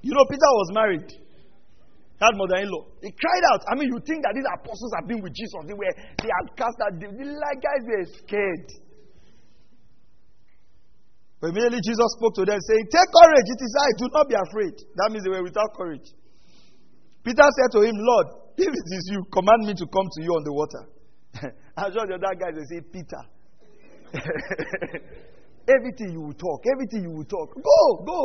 you 0.00 0.14
know, 0.16 0.24
Peter 0.28 0.48
was 0.48 0.70
married 0.72 1.12
had 2.22 2.38
mother-in-law. 2.38 3.02
He 3.02 3.10
cried 3.10 3.44
out. 3.50 3.60
I 3.66 3.74
mean, 3.74 3.90
you 3.90 3.98
think 4.06 4.22
that 4.22 4.32
these 4.38 4.46
apostles 4.46 4.92
have 4.96 5.10
been 5.10 5.18
with 5.18 5.34
Jesus? 5.34 5.58
They 5.66 5.74
were 5.74 5.90
they 6.22 6.30
had 6.30 6.46
cast 6.54 6.78
out. 6.78 6.94
The, 6.96 7.10
guys 7.10 7.82
were 7.82 8.06
scared. 8.22 8.68
But 11.42 11.50
immediately 11.50 11.82
Jesus 11.82 12.06
spoke 12.16 12.38
to 12.38 12.46
them, 12.46 12.62
saying, 12.62 12.86
"Take 12.86 13.10
courage. 13.10 13.48
It 13.50 13.60
is 13.66 13.72
I. 13.74 13.88
Do 13.98 14.06
not 14.14 14.24
be 14.30 14.36
afraid." 14.38 14.74
That 15.02 15.10
means 15.10 15.26
they 15.26 15.34
were 15.34 15.42
without 15.42 15.74
courage. 15.74 16.06
Peter 17.26 17.42
said 17.42 17.70
to 17.74 17.82
him, 17.82 17.98
"Lord, 17.98 18.26
if 18.54 18.70
it 18.70 18.86
is 18.94 19.04
you, 19.10 19.26
command 19.34 19.66
me 19.66 19.74
to 19.74 19.86
come 19.90 20.06
to 20.06 20.20
you 20.22 20.30
on 20.30 20.42
the 20.46 20.54
water." 20.54 20.82
I'm 21.76 21.90
sure 21.90 22.06
the 22.06 22.14
other 22.22 22.34
guys 22.38 22.54
will 22.54 22.70
say, 22.70 22.80
"Peter." 22.86 23.22
everything 25.68 26.12
you 26.12 26.20
will 26.20 26.34
talk, 26.34 26.62
everything 26.70 27.02
you 27.02 27.10
will 27.10 27.24
talk. 27.24 27.54
Go, 27.54 28.04
go. 28.04 28.20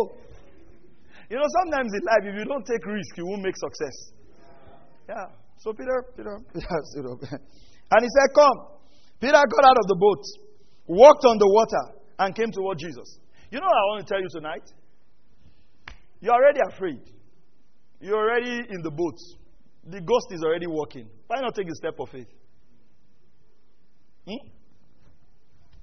You 1.30 1.38
know, 1.38 1.48
sometimes 1.64 1.92
in 1.92 2.02
life, 2.08 2.24
if 2.24 2.36
you 2.40 2.46
don't 2.46 2.66
take 2.66 2.86
risk, 2.86 3.18
you 3.18 3.26
won't 3.28 3.44
make 3.44 3.56
success. 3.58 4.14
Yeah. 5.10 5.28
So 5.58 5.74
Peter, 5.74 6.06
Peter, 6.16 6.36
up. 6.36 7.22
And 7.92 8.02
he 8.02 8.08
said, 8.08 8.30
Come. 8.36 8.78
Peter 9.20 9.34
got 9.34 9.66
out 9.66 9.78
of 9.82 9.88
the 9.88 9.98
boat, 10.00 10.24
walked 10.86 11.26
on 11.26 11.38
the 11.38 11.48
water, 11.48 11.98
and 12.20 12.36
came 12.36 12.52
toward 12.52 12.78
Jesus. 12.78 13.20
You 13.50 13.60
know 13.60 13.66
what 13.66 13.76
I 13.76 13.86
want 13.92 14.08
to 14.08 14.14
tell 14.14 14.22
you 14.22 14.28
tonight? 14.32 14.64
You're 16.20 16.34
already 16.34 16.60
afraid. 16.70 17.02
You're 18.00 18.18
already 18.18 18.62
in 18.70 18.82
the 18.84 18.92
boat. 18.92 19.18
The 19.86 20.02
ghost 20.02 20.28
is 20.32 20.44
already 20.44 20.68
walking. 20.68 21.10
Why 21.28 21.42
not 21.42 21.56
take 21.56 21.68
a 21.68 21.76
step 21.76 21.96
of 22.00 22.10
faith? 22.10 22.28
Hmm? 24.28 24.48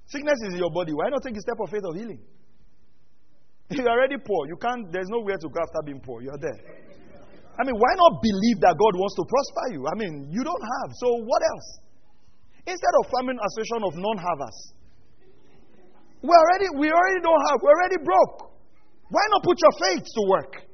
Sickness 0.07 0.39
is 0.47 0.53
in 0.53 0.59
your 0.59 0.71
body. 0.71 0.93
Why 0.93 1.09
not 1.09 1.23
take 1.23 1.35
a 1.35 1.41
step 1.41 1.57
of 1.59 1.69
faith 1.69 1.83
of 1.83 1.95
healing? 1.95 2.19
You're 3.73 3.89
already 3.89 4.17
poor. 4.21 4.47
You 4.47 4.57
can't, 4.57 4.91
there's 4.91 5.09
nowhere 5.09 5.37
to 5.37 5.49
go 5.49 5.57
after 5.57 5.81
being 5.85 5.99
poor. 5.99 6.21
You're 6.21 6.37
there. 6.37 6.59
I 7.57 7.63
mean, 7.63 7.75
why 7.79 7.91
not 7.95 8.21
believe 8.21 8.59
that 8.61 8.75
God 8.75 8.93
wants 8.99 9.15
to 9.15 9.23
prosper 9.25 9.65
you? 9.73 9.81
I 9.87 9.95
mean, 9.95 10.27
you 10.29 10.43
don't 10.43 10.65
have. 10.81 10.89
So 10.99 11.07
what 11.23 11.41
else? 11.41 11.67
Instead 12.67 12.93
of 12.99 13.09
farming 13.09 13.39
association 13.39 13.81
of 13.87 13.93
non-havers, 13.95 14.57
we 16.25 16.33
already 16.33 16.67
we 16.81 16.89
already 16.89 17.21
don't 17.21 17.43
have. 17.47 17.61
We're 17.61 17.77
already 17.77 18.01
broke. 18.01 18.57
Why 19.13 19.21
not 19.29 19.45
put 19.45 19.57
your 19.61 19.73
faith 19.77 20.03
to 20.03 20.21
work? 20.25 20.65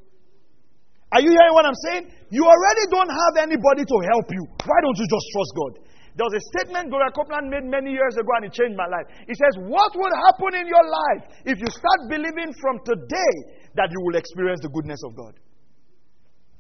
Are 1.12 1.20
you 1.20 1.28
hearing 1.28 1.54
what 1.54 1.68
I'm 1.68 1.80
saying? 1.92 2.08
You 2.32 2.48
already 2.48 2.86
don't 2.88 3.12
have 3.12 3.34
anybody 3.44 3.84
to 3.84 3.98
help 4.16 4.32
you. 4.32 4.44
Why 4.64 4.80
don't 4.80 4.96
you 4.96 5.08
just 5.12 5.26
trust 5.36 5.52
God? 5.60 5.74
There 6.16 6.28
was 6.28 6.36
a 6.36 6.44
statement 6.52 6.92
Gloria 6.92 7.12
Copeland 7.16 7.48
made 7.48 7.64
many 7.64 7.96
years 7.96 8.16
ago 8.20 8.28
and 8.40 8.46
it 8.46 8.54
changed 8.54 8.76
my 8.76 8.88
life. 8.88 9.08
He 9.28 9.36
says, 9.36 9.54
What 9.64 9.96
would 9.96 10.14
happen 10.28 10.60
in 10.60 10.68
your 10.68 10.84
life 10.84 11.24
if 11.48 11.56
you 11.60 11.70
start 11.72 12.00
believing 12.12 12.52
from 12.60 12.84
today 12.84 13.34
that 13.80 13.88
you 13.92 14.00
will 14.04 14.20
experience 14.20 14.60
the 14.60 14.70
goodness 14.70 15.00
of 15.08 15.16
God? 15.16 15.40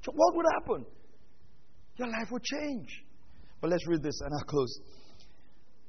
So 0.07 0.11
what 0.15 0.35
would 0.35 0.47
happen? 0.55 0.85
Your 1.99 2.07
life 2.07 2.31
would 2.31 2.43
change. 2.43 3.03
But 3.59 3.69
let's 3.69 3.85
read 3.87 4.01
this 4.01 4.17
and 4.23 4.31
I'll 4.33 4.47
close. 4.47 4.71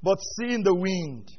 But 0.03 0.19
seeing 0.37 0.61
the 0.61 0.75
wind, 0.75 1.31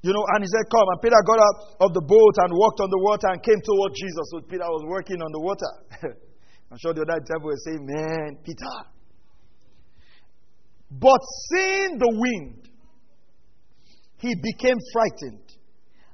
you 0.00 0.12
know, 0.14 0.24
and 0.34 0.40
he 0.42 0.48
said, 0.48 0.64
Come. 0.70 0.88
And 0.96 1.00
Peter 1.02 1.20
got 1.26 1.38
out 1.38 1.58
of 1.84 1.90
the 1.92 2.00
boat 2.00 2.34
and 2.40 2.50
walked 2.54 2.80
on 2.80 2.88
the 2.88 3.02
water 3.02 3.28
and 3.28 3.42
came 3.42 3.60
toward 3.60 3.92
Jesus. 3.92 4.24
So 4.32 4.40
Peter 4.48 4.64
was 4.64 4.84
working 4.88 5.20
on 5.20 5.30
the 5.32 5.42
water. 5.44 5.72
I'm 6.70 6.78
sure 6.78 6.94
the 6.94 7.02
other 7.02 7.20
devil 7.20 7.50
was 7.50 7.60
saying, 7.64 7.82
Man, 7.82 8.38
Peter, 8.44 8.76
but 10.90 11.20
seeing 11.50 11.98
the 11.98 12.10
wind, 12.10 12.68
he 14.18 14.34
became 14.34 14.76
frightened 14.92 15.44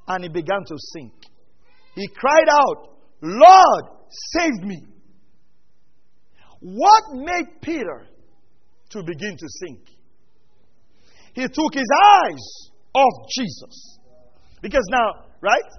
and 0.08 0.24
he 0.24 0.28
began 0.28 0.60
to 0.66 0.74
sink. 0.92 1.12
He 1.94 2.08
cried 2.08 2.48
out, 2.48 2.96
Lord, 3.22 3.84
save 4.32 4.62
me. 4.62 4.82
What 6.60 7.02
made 7.12 7.60
Peter 7.62 8.06
to 8.90 9.02
begin 9.02 9.36
to 9.36 9.46
sink? 9.60 9.80
He 11.34 11.42
took 11.42 11.74
his 11.74 11.88
eyes 12.24 12.70
off 12.94 13.28
Jesus. 13.36 13.98
Because 14.60 14.84
now, 14.90 15.26
right? 15.40 15.70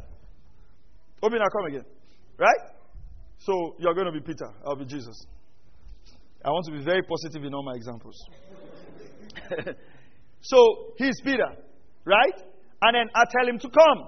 Open 1.24 1.40
now, 1.40 1.46
come 1.52 1.66
again. 1.68 1.86
Right? 2.38 2.72
So 3.40 3.76
you're 3.80 3.94
going 3.94 4.08
to 4.08 4.12
be 4.12 4.22
Peter, 4.22 4.48
I'll 4.66 4.76
be 4.76 4.86
Jesus. 4.86 5.26
I 6.44 6.50
want 6.50 6.66
to 6.66 6.72
be 6.72 6.84
very 6.84 7.02
positive 7.02 7.44
in 7.44 7.54
all 7.54 7.64
my 7.64 7.74
examples. 7.76 8.16
so 10.42 10.58
he's 10.98 11.20
Peter, 11.24 11.50
right? 12.06 12.38
And 12.82 12.96
then 12.96 13.08
I 13.16 13.24
tell 13.26 13.48
him 13.48 13.60
to 13.60 13.70
come. 13.70 14.00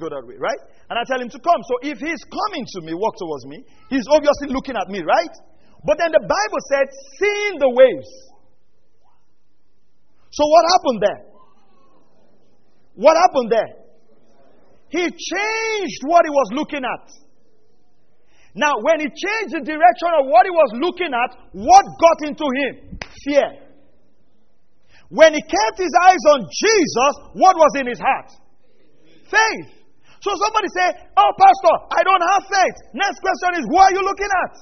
Go 0.00 0.08
that 0.08 0.24
way, 0.26 0.36
right? 0.38 0.58
And 0.88 0.98
I 0.98 1.04
tell 1.04 1.20
him 1.20 1.28
to 1.28 1.40
come. 1.40 1.60
So 1.68 1.88
if 1.88 1.98
he's 1.98 2.22
coming 2.24 2.64
to 2.64 2.80
me, 2.80 2.94
walk 2.94 3.16
towards 3.18 3.46
me, 3.46 3.64
he's 3.90 4.06
obviously 4.08 4.48
looking 4.48 4.76
at 4.76 4.88
me, 4.88 5.02
right? 5.02 5.34
But 5.84 5.98
then 5.98 6.12
the 6.12 6.22
Bible 6.22 6.60
said, 6.70 6.86
seeing 7.18 7.58
the 7.58 7.68
waves. 7.68 8.10
So 10.30 10.44
what 10.46 10.64
happened 10.72 11.00
there? 11.02 11.20
What 12.94 13.16
happened 13.16 13.52
there? 13.52 13.82
He 14.88 15.04
changed 15.08 16.00
what 16.04 16.24
he 16.24 16.30
was 16.30 16.48
looking 16.52 16.84
at. 16.84 17.08
Now, 18.54 18.74
when 18.82 19.00
he 19.00 19.06
changed 19.08 19.56
the 19.56 19.64
direction 19.64 20.10
of 20.20 20.26
what 20.28 20.44
he 20.44 20.52
was 20.52 20.70
looking 20.76 21.12
at, 21.12 21.30
what 21.52 21.84
got 21.96 22.28
into 22.28 22.44
him? 22.44 22.98
Fear. 23.24 23.71
When 25.12 25.36
he 25.36 25.44
kept 25.44 25.76
his 25.76 25.92
eyes 26.08 26.24
on 26.32 26.48
Jesus, 26.48 27.12
what 27.36 27.52
was 27.60 27.72
in 27.76 27.84
his 27.84 28.00
heart? 28.00 28.32
Faith. 29.28 29.68
So 30.24 30.32
somebody 30.40 30.72
say, 30.72 30.88
Oh, 31.12 31.30
Pastor, 31.36 31.74
I 31.92 32.00
don't 32.00 32.24
have 32.32 32.48
faith. 32.48 32.76
Next 32.96 33.20
question 33.20 33.60
is, 33.60 33.64
what 33.68 33.92
are 33.92 33.94
you 34.00 34.04
looking 34.08 34.32
at? 34.32 34.52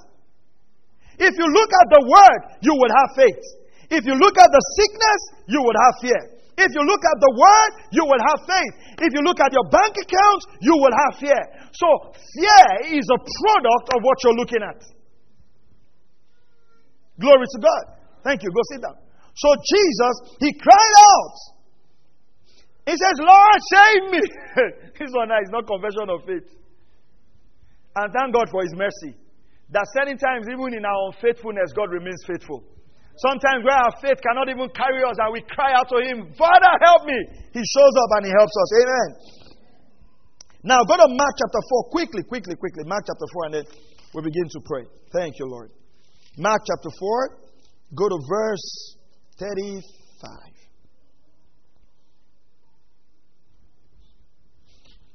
If 1.22 1.38
you 1.38 1.46
look 1.54 1.70
at 1.70 1.86
the 1.94 2.02
word, 2.02 2.40
you 2.66 2.74
will 2.74 2.90
have 2.90 3.10
faith. 3.14 3.42
If 3.94 4.02
you 4.02 4.18
look 4.18 4.34
at 4.42 4.50
the 4.50 4.62
sickness, 4.74 5.20
you 5.46 5.62
will 5.62 5.78
have 5.86 5.94
fear. 6.02 6.20
If 6.58 6.74
you 6.74 6.82
look 6.82 7.02
at 7.06 7.18
the 7.22 7.32
word, 7.38 7.70
you 7.94 8.02
will 8.02 8.22
have 8.34 8.40
faith. 8.42 8.74
If 9.06 9.10
you 9.14 9.22
look 9.22 9.38
at 9.38 9.54
your 9.54 9.70
bank 9.70 9.94
accounts, 10.02 10.44
you 10.66 10.74
will 10.74 10.96
have 11.06 11.12
fear. 11.22 11.42
So, 11.78 11.86
fear 12.34 12.98
is 12.98 13.06
a 13.06 13.18
product 13.22 13.86
of 13.94 13.98
what 14.02 14.16
you're 14.24 14.38
looking 14.38 14.62
at. 14.66 14.82
Glory 17.22 17.46
to 17.46 17.58
God. 17.62 17.84
Thank 18.24 18.42
you. 18.42 18.50
Go 18.50 18.62
sit 18.74 18.82
down. 18.82 19.09
So 19.40 19.48
Jesus, 19.56 20.14
he 20.36 20.52
cried 20.52 20.94
out. 21.00 21.36
He 22.84 22.92
says, 22.92 23.16
Lord, 23.24 23.58
save 23.72 24.02
me. 24.12 24.22
this 25.00 25.12
one 25.16 25.32
is 25.32 25.48
not 25.48 25.64
confession 25.64 26.12
of 26.12 26.20
faith. 26.28 26.48
And 27.96 28.12
thank 28.12 28.36
God 28.36 28.52
for 28.52 28.60
his 28.60 28.76
mercy. 28.76 29.16
That 29.72 29.88
certain 29.96 30.18
times, 30.20 30.44
even 30.44 30.76
in 30.76 30.84
our 30.84 31.00
unfaithfulness, 31.08 31.72
God 31.72 31.88
remains 31.88 32.20
faithful. 32.28 32.68
Sometimes 33.16 33.64
where 33.64 33.80
our 33.80 33.94
faith 34.04 34.20
cannot 34.20 34.52
even 34.52 34.68
carry 34.76 35.00
us 35.08 35.16
and 35.16 35.32
we 35.32 35.40
cry 35.48 35.72
out 35.72 35.88
to 35.88 35.98
him, 36.04 36.32
Father, 36.36 36.72
help 36.84 37.08
me. 37.08 37.16
He 37.56 37.62
shows 37.64 37.94
up 37.96 38.10
and 38.20 38.28
he 38.28 38.32
helps 38.36 38.52
us. 38.60 38.68
Amen. 38.76 39.10
Now 40.68 40.84
go 40.84 41.00
to 41.00 41.08
Mark 41.08 41.34
chapter 41.40 41.62
4. 41.64 41.96
Quickly, 41.96 42.22
quickly, 42.28 42.56
quickly. 42.60 42.84
Mark 42.84 43.08
chapter 43.08 43.28
4 43.32 43.44
and 43.48 43.54
then 43.54 43.64
we 44.12 44.20
begin 44.20 44.48
to 44.52 44.60
pray. 44.68 44.84
Thank 45.16 45.38
you, 45.38 45.46
Lord. 45.48 45.72
Mark 46.36 46.60
chapter 46.68 46.92
4. 46.92 47.96
Go 47.96 48.08
to 48.08 48.18
verse 48.28 48.99
35. 49.40 50.30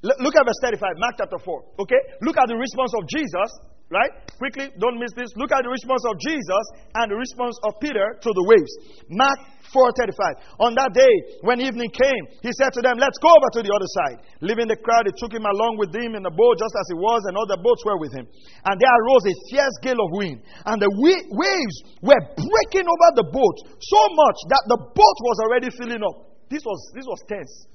Look 0.02 0.36
at 0.36 0.46
verse 0.46 0.62
35, 0.62 0.82
Mark 0.98 1.16
chapter 1.18 1.38
4. 1.38 1.64
Okay? 1.80 2.02
Look 2.22 2.38
at 2.38 2.48
the 2.48 2.56
response 2.58 2.94
of 2.98 3.08
Jesus, 3.10 3.50
right? 3.90 4.12
Quickly, 4.38 4.74
don't 4.82 4.98
miss 4.98 5.14
this. 5.16 5.30
Look 5.38 5.52
at 5.54 5.62
the 5.62 5.70
response 5.70 6.04
of 6.10 6.18
Jesus 6.20 6.66
and 6.98 7.12
the 7.12 7.18
response 7.18 7.58
of 7.64 7.78
Peter 7.80 8.18
to 8.18 8.30
the 8.34 8.46
waves. 8.50 8.74
Mark 9.10 9.38
4:35. 9.70 10.40
On 10.60 10.72
that 10.76 10.94
day, 10.94 11.14
when 11.42 11.62
evening 11.62 11.92
came, 11.92 12.24
he 12.42 12.52
said 12.58 12.74
to 12.74 12.82
them, 12.82 12.98
"Let's 12.98 13.18
go 13.20 13.30
over 13.30 13.50
to 13.60 13.62
the 13.62 13.74
other 13.74 13.90
side." 14.02 14.18
Leaving 14.42 14.68
the 14.68 14.80
crowd, 14.80 15.06
he 15.06 15.14
took 15.18 15.34
him 15.34 15.46
along 15.46 15.78
with 15.78 15.94
him 15.94 16.16
in 16.16 16.24
the 16.24 16.34
boat, 16.34 16.56
just 16.58 16.76
as 16.76 16.88
he 16.90 16.98
was, 16.98 17.22
and 17.30 17.38
other 17.38 17.58
boats 17.62 17.84
were 17.86 18.00
with 18.00 18.14
him. 18.14 18.26
And 18.66 18.76
there 18.80 18.90
arose 18.90 19.26
a 19.30 19.36
fierce 19.52 19.78
gale 19.82 20.02
of 20.02 20.10
wind, 20.18 20.42
and 20.66 20.82
the 20.82 20.90
waves 20.90 21.76
were 22.02 22.22
breaking 22.36 22.88
over 22.88 23.10
the 23.20 23.28
boat 23.30 23.58
so 23.80 24.02
much 24.16 24.38
that 24.50 24.64
the 24.72 24.80
boat 24.82 25.18
was 25.28 25.38
already 25.46 25.70
filling 25.70 26.02
up. 26.02 26.16
This 26.50 26.64
was 26.66 26.80
this 26.94 27.06
was 27.06 27.22
tense. 27.28 27.68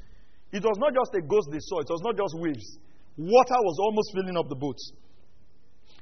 It 0.52 0.64
was 0.64 0.78
not 0.78 0.94
just 0.94 1.14
a 1.14 1.22
ghost 1.22 1.50
they 1.52 1.62
saw, 1.62 1.78
it 1.78 1.90
was 1.90 2.02
not 2.02 2.16
just 2.18 2.34
waves. 2.38 2.78
Water 3.18 3.58
was 3.62 3.76
almost 3.78 4.10
filling 4.14 4.36
up 4.36 4.48
the 4.48 4.56
boats. 4.58 4.82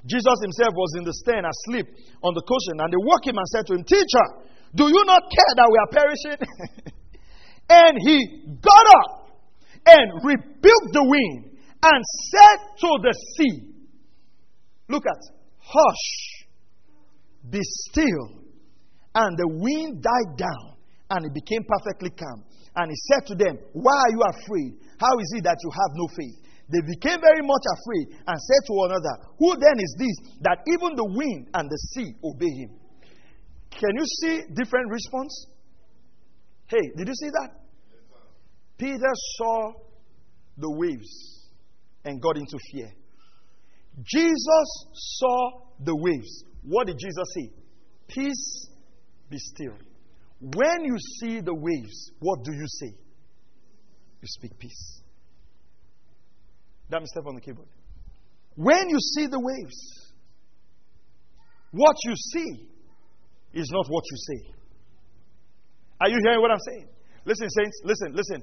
Jesus 0.06 0.38
himself 0.42 0.74
was 0.74 0.94
in 0.96 1.04
the 1.04 1.12
stern 1.12 1.44
asleep 1.44 1.86
on 2.22 2.34
the 2.34 2.44
cushion, 2.46 2.78
and 2.78 2.92
they 2.92 3.02
woke 3.02 3.26
him 3.26 3.38
and 3.38 3.48
said 3.48 3.66
to 3.66 3.74
him, 3.74 3.84
Teacher, 3.84 4.26
Do 4.74 4.86
you 4.86 5.02
not 5.04 5.22
care 5.26 5.52
that 5.56 5.68
we 5.68 5.78
are 5.78 5.90
perishing? 5.90 6.38
and 7.70 7.94
he 7.98 8.16
got 8.62 8.86
up 9.02 9.30
and 9.86 10.06
rebuked 10.22 10.92
the 10.92 11.04
wind 11.04 11.58
and 11.82 12.00
said 12.30 12.58
to 12.80 12.90
the 13.02 13.14
sea, 13.36 13.74
Look 14.88 15.04
at, 15.04 15.20
hush, 15.58 16.46
be 17.50 17.60
still. 17.62 18.38
And 19.14 19.36
the 19.36 19.48
wind 19.48 20.02
died 20.02 20.36
down 20.38 20.76
and 21.10 21.26
it 21.26 21.34
became 21.34 21.64
perfectly 21.66 22.10
calm. 22.10 22.44
And 22.76 22.90
he 22.90 22.96
said 23.10 23.26
to 23.26 23.34
them, 23.34 23.58
Why 23.72 23.92
are 23.92 24.10
you 24.10 24.22
afraid? 24.22 24.78
How 25.00 25.18
is 25.18 25.32
it 25.36 25.44
that 25.44 25.58
you 25.62 25.70
have 25.70 25.92
no 25.94 26.06
faith? 26.16 26.47
They 26.70 26.80
became 26.80 27.20
very 27.20 27.40
much 27.40 27.64
afraid 27.64 28.20
and 28.26 28.36
said 28.36 28.62
to 28.66 28.72
one 28.72 28.90
another, 28.90 29.32
Who 29.38 29.56
then 29.56 29.78
is 29.80 29.96
this 29.98 30.36
that 30.42 30.58
even 30.66 30.96
the 30.96 31.04
wind 31.04 31.48
and 31.54 31.68
the 31.68 31.78
sea 31.94 32.12
obey 32.22 32.50
him? 32.50 32.70
Can 33.70 33.96
you 33.96 34.04
see 34.04 34.42
different 34.54 34.90
response? 34.90 35.46
Hey, 36.66 36.92
did 36.96 37.08
you 37.08 37.14
see 37.14 37.30
that? 37.30 37.50
Peter 38.76 39.12
saw 39.36 39.72
the 40.58 40.70
waves 40.70 41.48
and 42.04 42.20
got 42.20 42.36
into 42.36 42.58
fear. 42.70 42.90
Jesus 44.04 44.86
saw 44.92 45.50
the 45.80 45.96
waves. 45.96 46.44
What 46.62 46.86
did 46.86 46.98
Jesus 46.98 47.24
say? 47.34 47.50
Peace, 48.08 48.68
be 49.30 49.38
still. 49.38 49.74
When 50.40 50.84
you 50.84 50.96
see 51.20 51.40
the 51.40 51.54
waves, 51.54 52.12
what 52.20 52.44
do 52.44 52.52
you 52.52 52.66
say? 52.66 52.94
You 54.20 54.28
speak 54.28 54.58
peace. 54.58 55.02
That 56.90 57.06
step 57.06 57.26
on 57.26 57.34
the 57.34 57.40
keyboard. 57.40 57.68
When 58.56 58.88
you 58.88 58.98
see 58.98 59.26
the 59.26 59.38
waves, 59.38 60.12
what 61.70 61.94
you 62.04 62.14
see 62.16 62.68
is 63.52 63.70
not 63.70 63.86
what 63.88 64.04
you 64.10 64.16
say. 64.16 64.52
Are 66.00 66.08
you 66.08 66.18
hearing 66.22 66.40
what 66.40 66.50
I'm 66.50 66.58
saying? 66.66 66.88
Listen, 67.24 67.48
saints, 67.50 67.80
listen, 67.84 68.14
listen. 68.14 68.42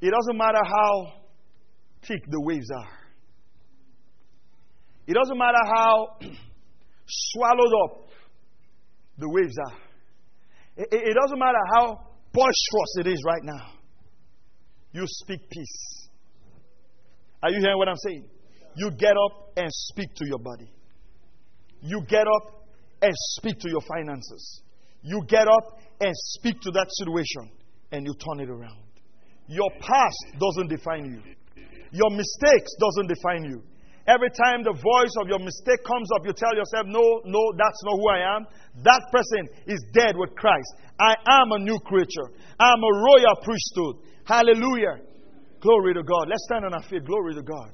It 0.00 0.10
doesn't 0.10 0.36
matter 0.36 0.60
how 0.62 1.12
thick 2.06 2.22
the 2.28 2.40
waves 2.40 2.68
are, 2.76 2.88
it 5.06 5.14
doesn't 5.14 5.38
matter 5.38 5.58
how 5.74 6.18
swallowed 7.06 7.72
up 7.84 8.08
the 9.18 9.28
waves 9.28 9.56
are, 9.70 9.78
it, 10.76 10.88
it 10.92 11.16
doesn't 11.20 11.38
matter 11.38 11.58
how 11.76 12.00
boisterous 12.32 12.96
it 12.98 13.06
is 13.06 13.22
right 13.24 13.42
now. 13.42 13.72
You 14.92 15.04
speak 15.06 15.48
peace. 15.50 16.03
Are 17.44 17.50
you 17.50 17.60
hearing 17.60 17.76
what 17.76 17.90
I'm 17.90 18.00
saying? 18.08 18.24
You 18.74 18.90
get 18.90 19.12
up 19.12 19.52
and 19.58 19.68
speak 19.70 20.14
to 20.16 20.26
your 20.26 20.38
body. 20.38 20.70
You 21.82 22.00
get 22.08 22.24
up 22.26 22.64
and 23.02 23.12
speak 23.36 23.58
to 23.60 23.68
your 23.68 23.82
finances. 23.82 24.62
You 25.02 25.20
get 25.28 25.46
up 25.46 25.78
and 26.00 26.10
speak 26.14 26.58
to 26.62 26.70
that 26.70 26.86
situation 26.88 27.52
and 27.92 28.06
you 28.06 28.14
turn 28.14 28.40
it 28.40 28.48
around. 28.48 28.80
Your 29.46 29.68
past 29.78 30.40
doesn't 30.40 30.68
define 30.70 31.04
you. 31.04 31.20
Your 31.92 32.10
mistakes 32.16 32.72
doesn't 32.80 33.08
define 33.12 33.44
you. 33.44 33.62
Every 34.06 34.30
time 34.30 34.64
the 34.64 34.72
voice 34.72 35.14
of 35.20 35.28
your 35.28 35.38
mistake 35.38 35.84
comes 35.84 36.08
up, 36.16 36.24
you 36.24 36.32
tell 36.32 36.56
yourself, 36.56 36.86
No, 36.88 37.20
no, 37.28 37.52
that's 37.60 37.80
not 37.84 37.96
who 37.96 38.08
I 38.08 38.36
am. 38.36 38.46
That 38.84 39.02
person 39.12 39.52
is 39.66 39.84
dead 39.92 40.16
with 40.16 40.34
Christ. 40.34 40.76
I 40.98 41.12
am 41.28 41.52
a 41.52 41.58
new 41.58 41.78
creature. 41.80 42.32
I'm 42.58 42.80
a 42.80 42.92
royal 43.04 43.36
priesthood. 43.44 43.96
Hallelujah. 44.24 45.04
Glory 45.64 45.94
to 45.94 46.02
God. 46.02 46.28
Let's 46.28 46.44
stand 46.44 46.66
on 46.66 46.74
our 46.74 46.82
feet. 46.82 47.04
Glory 47.06 47.34
to 47.34 47.42
God. 47.42 47.70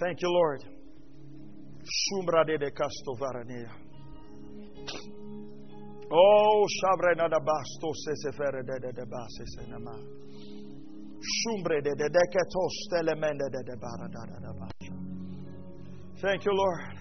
Thank 0.00 0.20
you, 0.20 0.28
Lord. 0.28 0.64
Oh, 6.10 6.66
shabrena 6.66 7.28
da 7.28 7.38
basto 7.38 7.92
se 7.94 8.12
se 8.16 8.32
fere 8.32 8.62
de 8.64 8.78
de 8.80 8.92
de 8.92 9.06
base 9.06 9.44
se 9.54 9.70
nama. 9.70 9.94
Shumbre 11.20 11.80
de 11.80 11.94
de 11.94 12.08
de 12.08 12.24
ketos 12.32 12.88
telemende 12.90 13.48
de 13.50 13.62
de 13.62 13.76
bara 13.76 14.08
da 14.08 14.26
da 14.26 14.38
da 14.40 14.68
Thank 16.20 16.44
you, 16.44 16.52
Lord. 16.52 16.98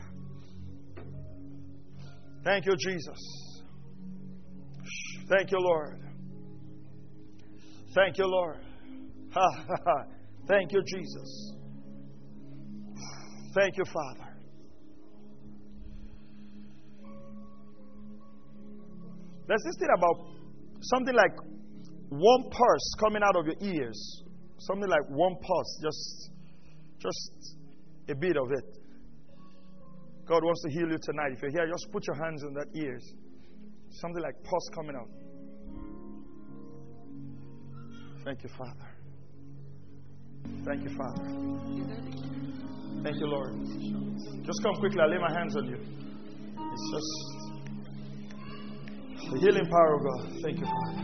Thank 2.43 2.65
you, 2.67 2.75
Jesus. 2.75 3.63
Thank 5.27 5.51
you, 5.51 5.59
Lord. 5.59 5.99
Thank 7.95 8.19
you, 8.19 8.27
Lord. 8.27 8.66
Thank 10.47 10.71
you, 10.71 10.81
Jesus. 10.83 11.53
Thank 13.55 13.77
you, 13.77 13.85
Father. 13.85 14.27
There's 19.47 19.63
this 19.63 19.75
thing 19.79 19.89
about 19.95 20.27
something 20.81 21.15
like 21.15 21.31
one 22.09 22.43
pulse 22.43 22.93
coming 22.99 23.21
out 23.23 23.35
of 23.35 23.45
your 23.45 23.73
ears. 23.73 24.23
Something 24.59 24.89
like 24.89 25.07
one 25.09 25.35
pulse, 25.41 25.79
just, 25.81 26.31
just 26.99 27.55
a 28.09 28.15
bit 28.15 28.37
of 28.37 28.51
it. 28.51 28.77
God 30.27 30.43
wants 30.43 30.61
to 30.63 30.69
heal 30.71 30.89
you 30.89 30.97
tonight. 31.01 31.31
If 31.31 31.41
you're 31.41 31.51
here, 31.51 31.67
just 31.71 31.89
put 31.91 32.05
your 32.05 32.15
hands 32.15 32.43
on 32.43 32.53
that 32.53 32.67
ears. 32.75 33.13
Something 33.91 34.21
like 34.21 34.35
pus 34.43 34.69
coming 34.75 34.95
out. 34.95 35.09
Thank 38.25 38.43
you, 38.43 38.49
Father. 38.57 38.96
Thank 40.65 40.83
you, 40.83 40.89
Father. 40.97 41.23
Thank 43.03 43.17
you, 43.17 43.27
Lord. 43.27 43.53
Just 44.45 44.63
come 44.63 44.75
quickly. 44.75 44.99
I 45.01 45.05
lay 45.07 45.17
my 45.17 45.31
hands 45.31 45.55
on 45.55 45.65
you. 45.65 45.77
It's 45.77 46.91
just 46.91 47.11
the 49.31 49.39
healing 49.39 49.67
power 49.69 49.95
of 49.95 50.01
God. 50.03 50.41
Thank 50.41 50.59
you, 50.59 50.65
Father. 50.65 51.03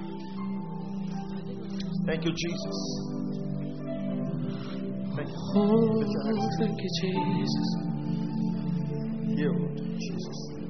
Thank 2.05 2.25
you, 2.25 2.31
Jesus. 2.31 2.77
Thank 5.15 5.29
you. 5.29 5.37
Oh, 5.55 6.03
thank 6.59 6.77
you, 6.81 6.89
Jesus 7.01 7.83
healed, 9.35 9.77
Jesus. 9.99 10.62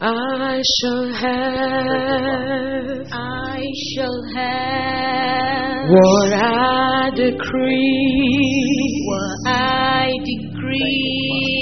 I 0.00 0.60
shall 0.80 1.08
have, 1.08 3.06
I 3.12 3.64
shall 3.94 4.22
have 4.34 5.88
what 5.88 6.32
I 6.32 7.10
decree, 7.14 9.04
what 9.06 9.38
I 9.46 10.10
decree. 10.24 11.54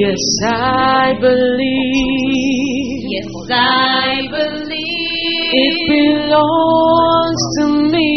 Yes, 0.00 0.24
I 0.46 1.14
believe. 1.20 3.02
Yes, 3.10 3.32
I 3.50 4.28
believe. 4.30 5.50
It 5.52 5.76
belongs 5.88 7.42
to 7.58 7.66
me. 7.90 8.12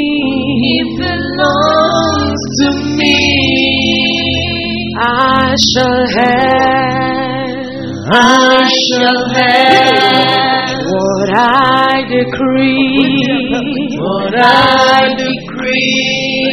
It 0.78 0.90
belongs 1.00 2.44
to 2.62 2.70
me. 2.98 3.16
I 5.02 5.56
shall 5.74 6.06
have. 6.18 7.09
I 8.12 8.66
shall 8.66 9.22
have 9.38 10.82
what 10.90 11.30
I 11.38 12.02
decree. 12.10 13.06
what 13.98 14.34
I 14.34 15.14
decree. 15.14 16.50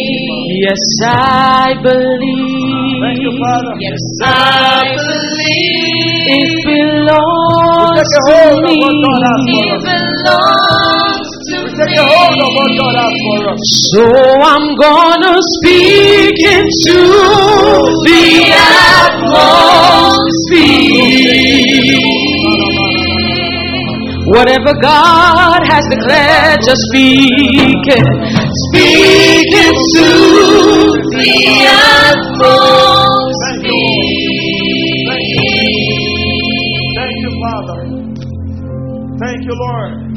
Yes, 0.60 0.84
I 1.06 1.74
believe. 1.82 3.00
Thank 3.00 3.20
you, 3.22 3.32
Father. 3.40 3.72
Yes, 3.80 4.02
I 4.24 4.96
believe. 4.96 5.96
It 6.28 6.52
belongs 6.66 8.04
to 8.28 8.42
me. 8.60 8.76
what 8.76 8.96
God 9.00 9.20
has 9.24 9.40
for 9.46 9.64
It 9.64 9.80
belongs 9.80 10.60
to 10.60 10.75
We 10.75 10.75
So 13.86 14.02
I'm 14.42 14.66
gonna 14.76 15.38
speak 15.58 16.34
into 16.42 16.98
the 18.06 18.50
atmosphere. 19.06 19.46
Whatever 24.26 24.72
God 24.82 25.62
has 25.62 25.84
declared, 25.90 26.58
just 26.64 26.82
speak 26.90 27.86
it. 27.86 28.02
Speak 28.66 29.46
into 29.54 30.08
The 31.14 31.30
atmosphere. 31.70 32.85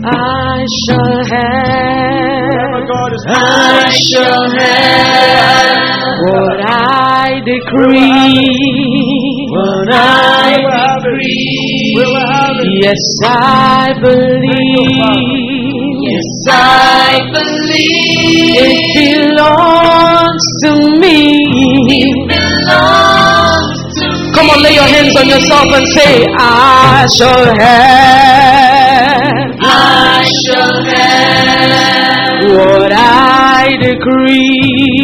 I 0.05 0.65
shall 0.85 1.19
have. 1.27 1.89
I 3.27 3.91
shall 4.07 4.49
have 4.59 5.89
what 6.23 6.59
I 6.63 7.41
decree. 7.43 8.39
What 9.51 9.91
I 9.91 10.55
We 10.55 10.63
will 10.63 10.79
have 10.79 11.03
it. 11.03 11.11
We 11.11 11.93
will 11.95 12.15
have 12.15 12.55
it. 12.59 12.67
Yes, 12.81 13.03
I 13.25 13.93
believe. 14.01 15.03
Yes, 16.07 16.29
I 16.49 17.19
believe. 17.33 18.55
It 18.55 18.79
belongs 18.95 20.45
to 20.63 20.71
me. 20.97 21.19
It 21.91 22.15
belongs 22.29 22.67
to 22.69 22.87
me. 22.87 22.98
Come 24.39 24.51
on, 24.51 24.63
lay 24.63 24.73
your 24.73 24.83
hands 24.87 25.13
on 25.17 25.27
yourself 25.27 25.67
and 25.67 25.85
say, 25.95 26.25
I 26.39 27.05
shall 27.17 27.43
have 27.59 29.19
I 29.59 30.31
shall 30.45 30.79
have 30.95 32.47
what 32.55 32.93
I 32.93 33.75
decree. 33.81 34.95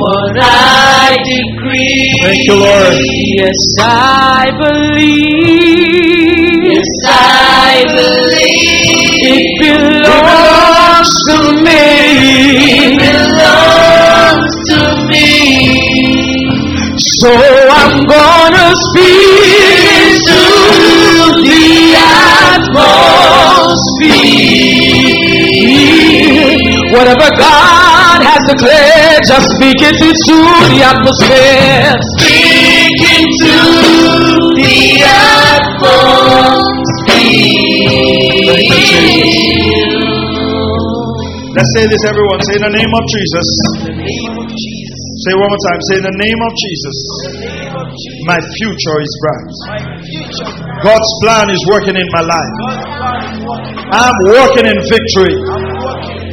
what 0.00 0.38
I 0.40 1.18
decree. 1.20 2.16
Thank 2.22 2.44
you, 2.48 2.54
Lord. 2.54 2.96
Yes, 3.36 3.60
I 3.82 4.48
believe 4.58 5.76
Yes, 6.72 6.88
I 7.08 7.84
believe 7.92 9.20
it 9.36 9.46
belongs 9.60 11.12
to 11.28 11.36
me. 11.62 12.75
So 17.26 17.32
I'm 17.34 17.98
gonna 18.06 18.70
speak 18.70 19.82
into 19.98 20.46
the 21.42 21.98
atmosphere. 21.98 22.86
Whatever 26.94 27.26
God 27.34 28.22
has 28.22 28.38
declared, 28.46 29.26
just 29.26 29.42
speak 29.58 29.74
it 29.82 29.98
into 30.06 30.38
the 30.70 30.86
atmosphere. 30.86 31.98
Speak 32.14 32.94
into 33.18 33.58
the 34.54 35.02
atmosphere. 35.02 36.06
Let's 41.58 41.72
say 41.74 41.90
this, 41.90 42.04
everyone. 42.06 42.38
Say 42.46 42.54
in 42.54 42.62
the 42.62 42.70
name 42.70 42.94
of 42.94 43.02
Jesus. 43.10 44.25
Say 45.26 45.34
one 45.34 45.50
more 45.50 45.64
time. 45.66 45.80
Say 45.90 45.96
in 45.98 46.06
the 46.06 46.18
name 46.22 46.38
of 46.38 46.52
Jesus. 46.54 46.96
My 48.30 48.38
future 48.38 48.96
is 49.02 49.12
bright. 49.26 49.50
God's 50.86 51.10
plan 51.26 51.50
is 51.50 51.58
working 51.66 51.98
in 51.98 52.08
my 52.14 52.22
life. 52.22 52.54
I'm 53.90 54.14
walking 54.38 54.70
in 54.70 54.78
victory. 54.86 55.34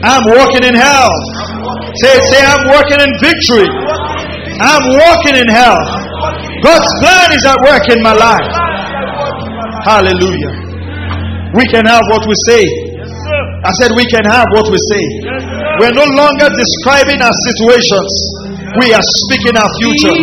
I'm 0.05 0.21
walking 0.37 0.61
in 0.61 0.77
health. 0.77 1.25
Say, 2.05 2.13
say, 2.37 2.41
I'm 2.45 2.69
working 2.69 3.01
in 3.01 3.09
victory. 3.17 3.65
I'm 4.61 4.85
walking 4.93 5.41
in 5.41 5.49
health. 5.49 5.89
God's 6.61 6.85
plan 7.01 7.33
is 7.33 7.41
at 7.49 7.57
work 7.65 7.89
in 7.89 7.97
my 8.05 8.13
life. 8.13 8.49
Hallelujah. 9.89 10.53
We 11.57 11.65
can 11.73 11.89
have 11.89 12.05
what 12.13 12.29
we 12.29 12.35
say. 12.45 12.61
I 13.65 13.71
said 13.81 13.89
we 13.97 14.05
can 14.05 14.29
have 14.29 14.45
what 14.53 14.69
we 14.69 14.77
say. 14.77 15.03
We're 15.81 15.97
no 15.97 16.05
longer 16.13 16.45
describing 16.53 17.25
our 17.25 17.33
situations. 17.49 18.42
We 18.79 18.89
are 18.93 19.05
speaking 19.21 19.55
our 19.55 19.69
future. 19.81 20.15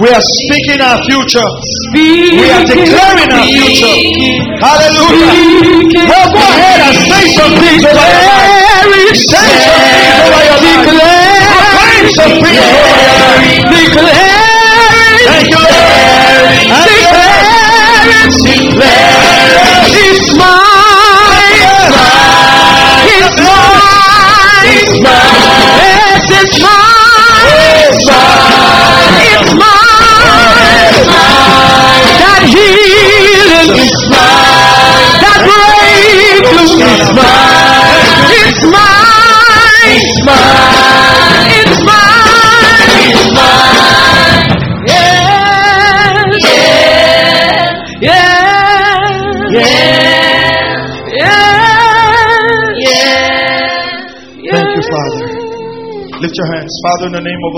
We 0.00 0.08
are 0.08 0.22
speaking 0.22 0.80
our 0.80 0.96
future. 1.04 1.44
We 1.92 2.46
are 2.48 2.64
declaring 2.64 3.30
our 3.36 3.46
future. 3.52 3.96
Hallelujah. 4.64 5.32
Well, 6.08 6.28
go 6.32 6.40
ahead 6.40 6.80
and 6.88 6.96
say 7.04 7.24
some 7.36 7.52
things 7.60 7.84
over 7.84 8.00
your 8.00 8.24
life. 8.24 9.12
Say 9.12 9.48
some 9.60 9.84
things 9.92 10.16
over 10.24 10.40
your 10.40 10.58
life. 10.64 10.88
Proclaim 11.52 12.06
some 12.16 12.34
things 12.40 12.64
over 12.64 12.92
your 12.96 13.12
life. 13.20 13.60
Thank 15.28 15.50
you, 15.52 15.60
Lord. 15.60 16.09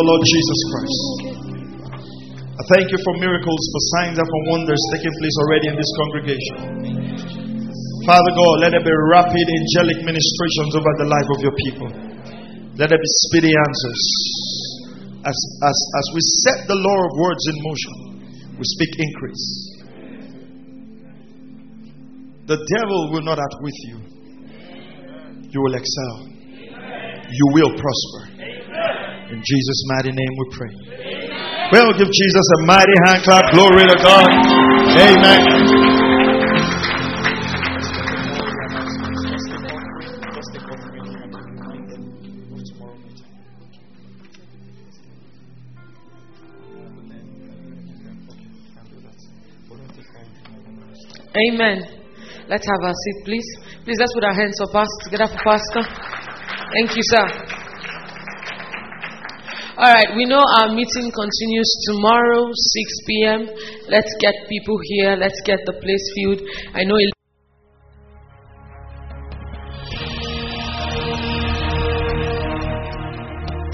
The 0.02 0.10
Lord 0.10 0.22
Jesus 0.26 0.60
Christ. 0.74 1.02
I 2.42 2.62
thank 2.74 2.90
you 2.90 2.98
for 3.06 3.14
miracles, 3.22 3.62
for 3.70 3.82
signs, 3.94 4.18
and 4.18 4.26
for 4.26 4.40
wonders 4.50 4.82
taking 4.98 5.14
place 5.14 5.36
already 5.46 5.66
in 5.70 5.76
this 5.78 5.92
congregation. 5.94 6.58
Father 8.02 8.32
God, 8.34 8.54
let 8.66 8.74
there 8.74 8.82
be 8.82 8.90
rapid 9.14 9.46
angelic 9.46 10.02
ministrations 10.02 10.74
over 10.74 10.92
the 10.98 11.06
life 11.06 11.28
of 11.30 11.38
your 11.38 11.54
people. 11.54 11.88
Let 12.74 12.90
there 12.90 12.98
be 12.98 13.12
speedy 13.30 13.54
answers. 13.54 14.02
As, 15.22 15.38
as, 15.70 15.78
as 15.78 16.06
we 16.18 16.20
set 16.50 16.66
the 16.66 16.74
law 16.74 16.98
of 17.06 17.12
words 17.22 17.44
in 17.46 17.56
motion, 17.62 17.94
we 18.58 18.64
speak 18.74 18.90
increase. 18.98 19.46
The 22.50 22.58
devil 22.74 23.14
will 23.14 23.22
not 23.22 23.38
outwit 23.38 23.76
you. 23.86 24.02
You 25.46 25.62
will 25.62 25.78
excel. 25.78 26.26
You 27.30 27.46
will 27.54 27.70
prosper. 27.70 28.41
In 29.32 29.40
Jesus' 29.40 29.82
mighty 29.88 30.12
name 30.12 30.32
we 30.36 30.44
pray. 30.52 30.68
Well, 31.72 31.90
give 31.96 32.12
Jesus 32.12 32.46
a 32.58 32.66
mighty 32.66 32.92
hand 33.06 33.24
clap. 33.24 33.50
Glory 33.52 33.88
to 33.88 33.96
God. 34.04 34.28
Amen. 34.92 35.40
Amen. 51.34 51.78
Let's 52.48 52.66
have 52.66 52.82
a 52.84 52.92
seat, 52.92 53.24
please. 53.24 53.46
Please 53.84 53.96
let's 53.98 54.12
put 54.12 54.24
our 54.24 54.34
hands 54.34 54.60
up, 54.60 54.72
Pastor. 54.72 55.10
Get 55.10 55.22
up 55.22 55.30
for 55.30 55.40
Pastor. 55.42 55.82
Thank 56.74 56.94
you, 56.94 57.02
sir. 57.02 57.61
All 59.82 59.90
right, 59.90 60.14
we 60.14 60.26
know 60.26 60.38
our 60.38 60.68
meeting 60.68 61.10
continues 61.10 61.66
tomorrow, 61.90 62.46
6 62.54 62.92
p.m. 63.04 63.50
Let's 63.90 64.14
get 64.20 64.32
people 64.48 64.78
here. 64.84 65.16
Let's 65.16 65.40
get 65.44 65.58
the 65.66 65.72
place 65.72 66.06
filled. 66.14 66.40
I 66.72 66.84
know. 66.84 66.98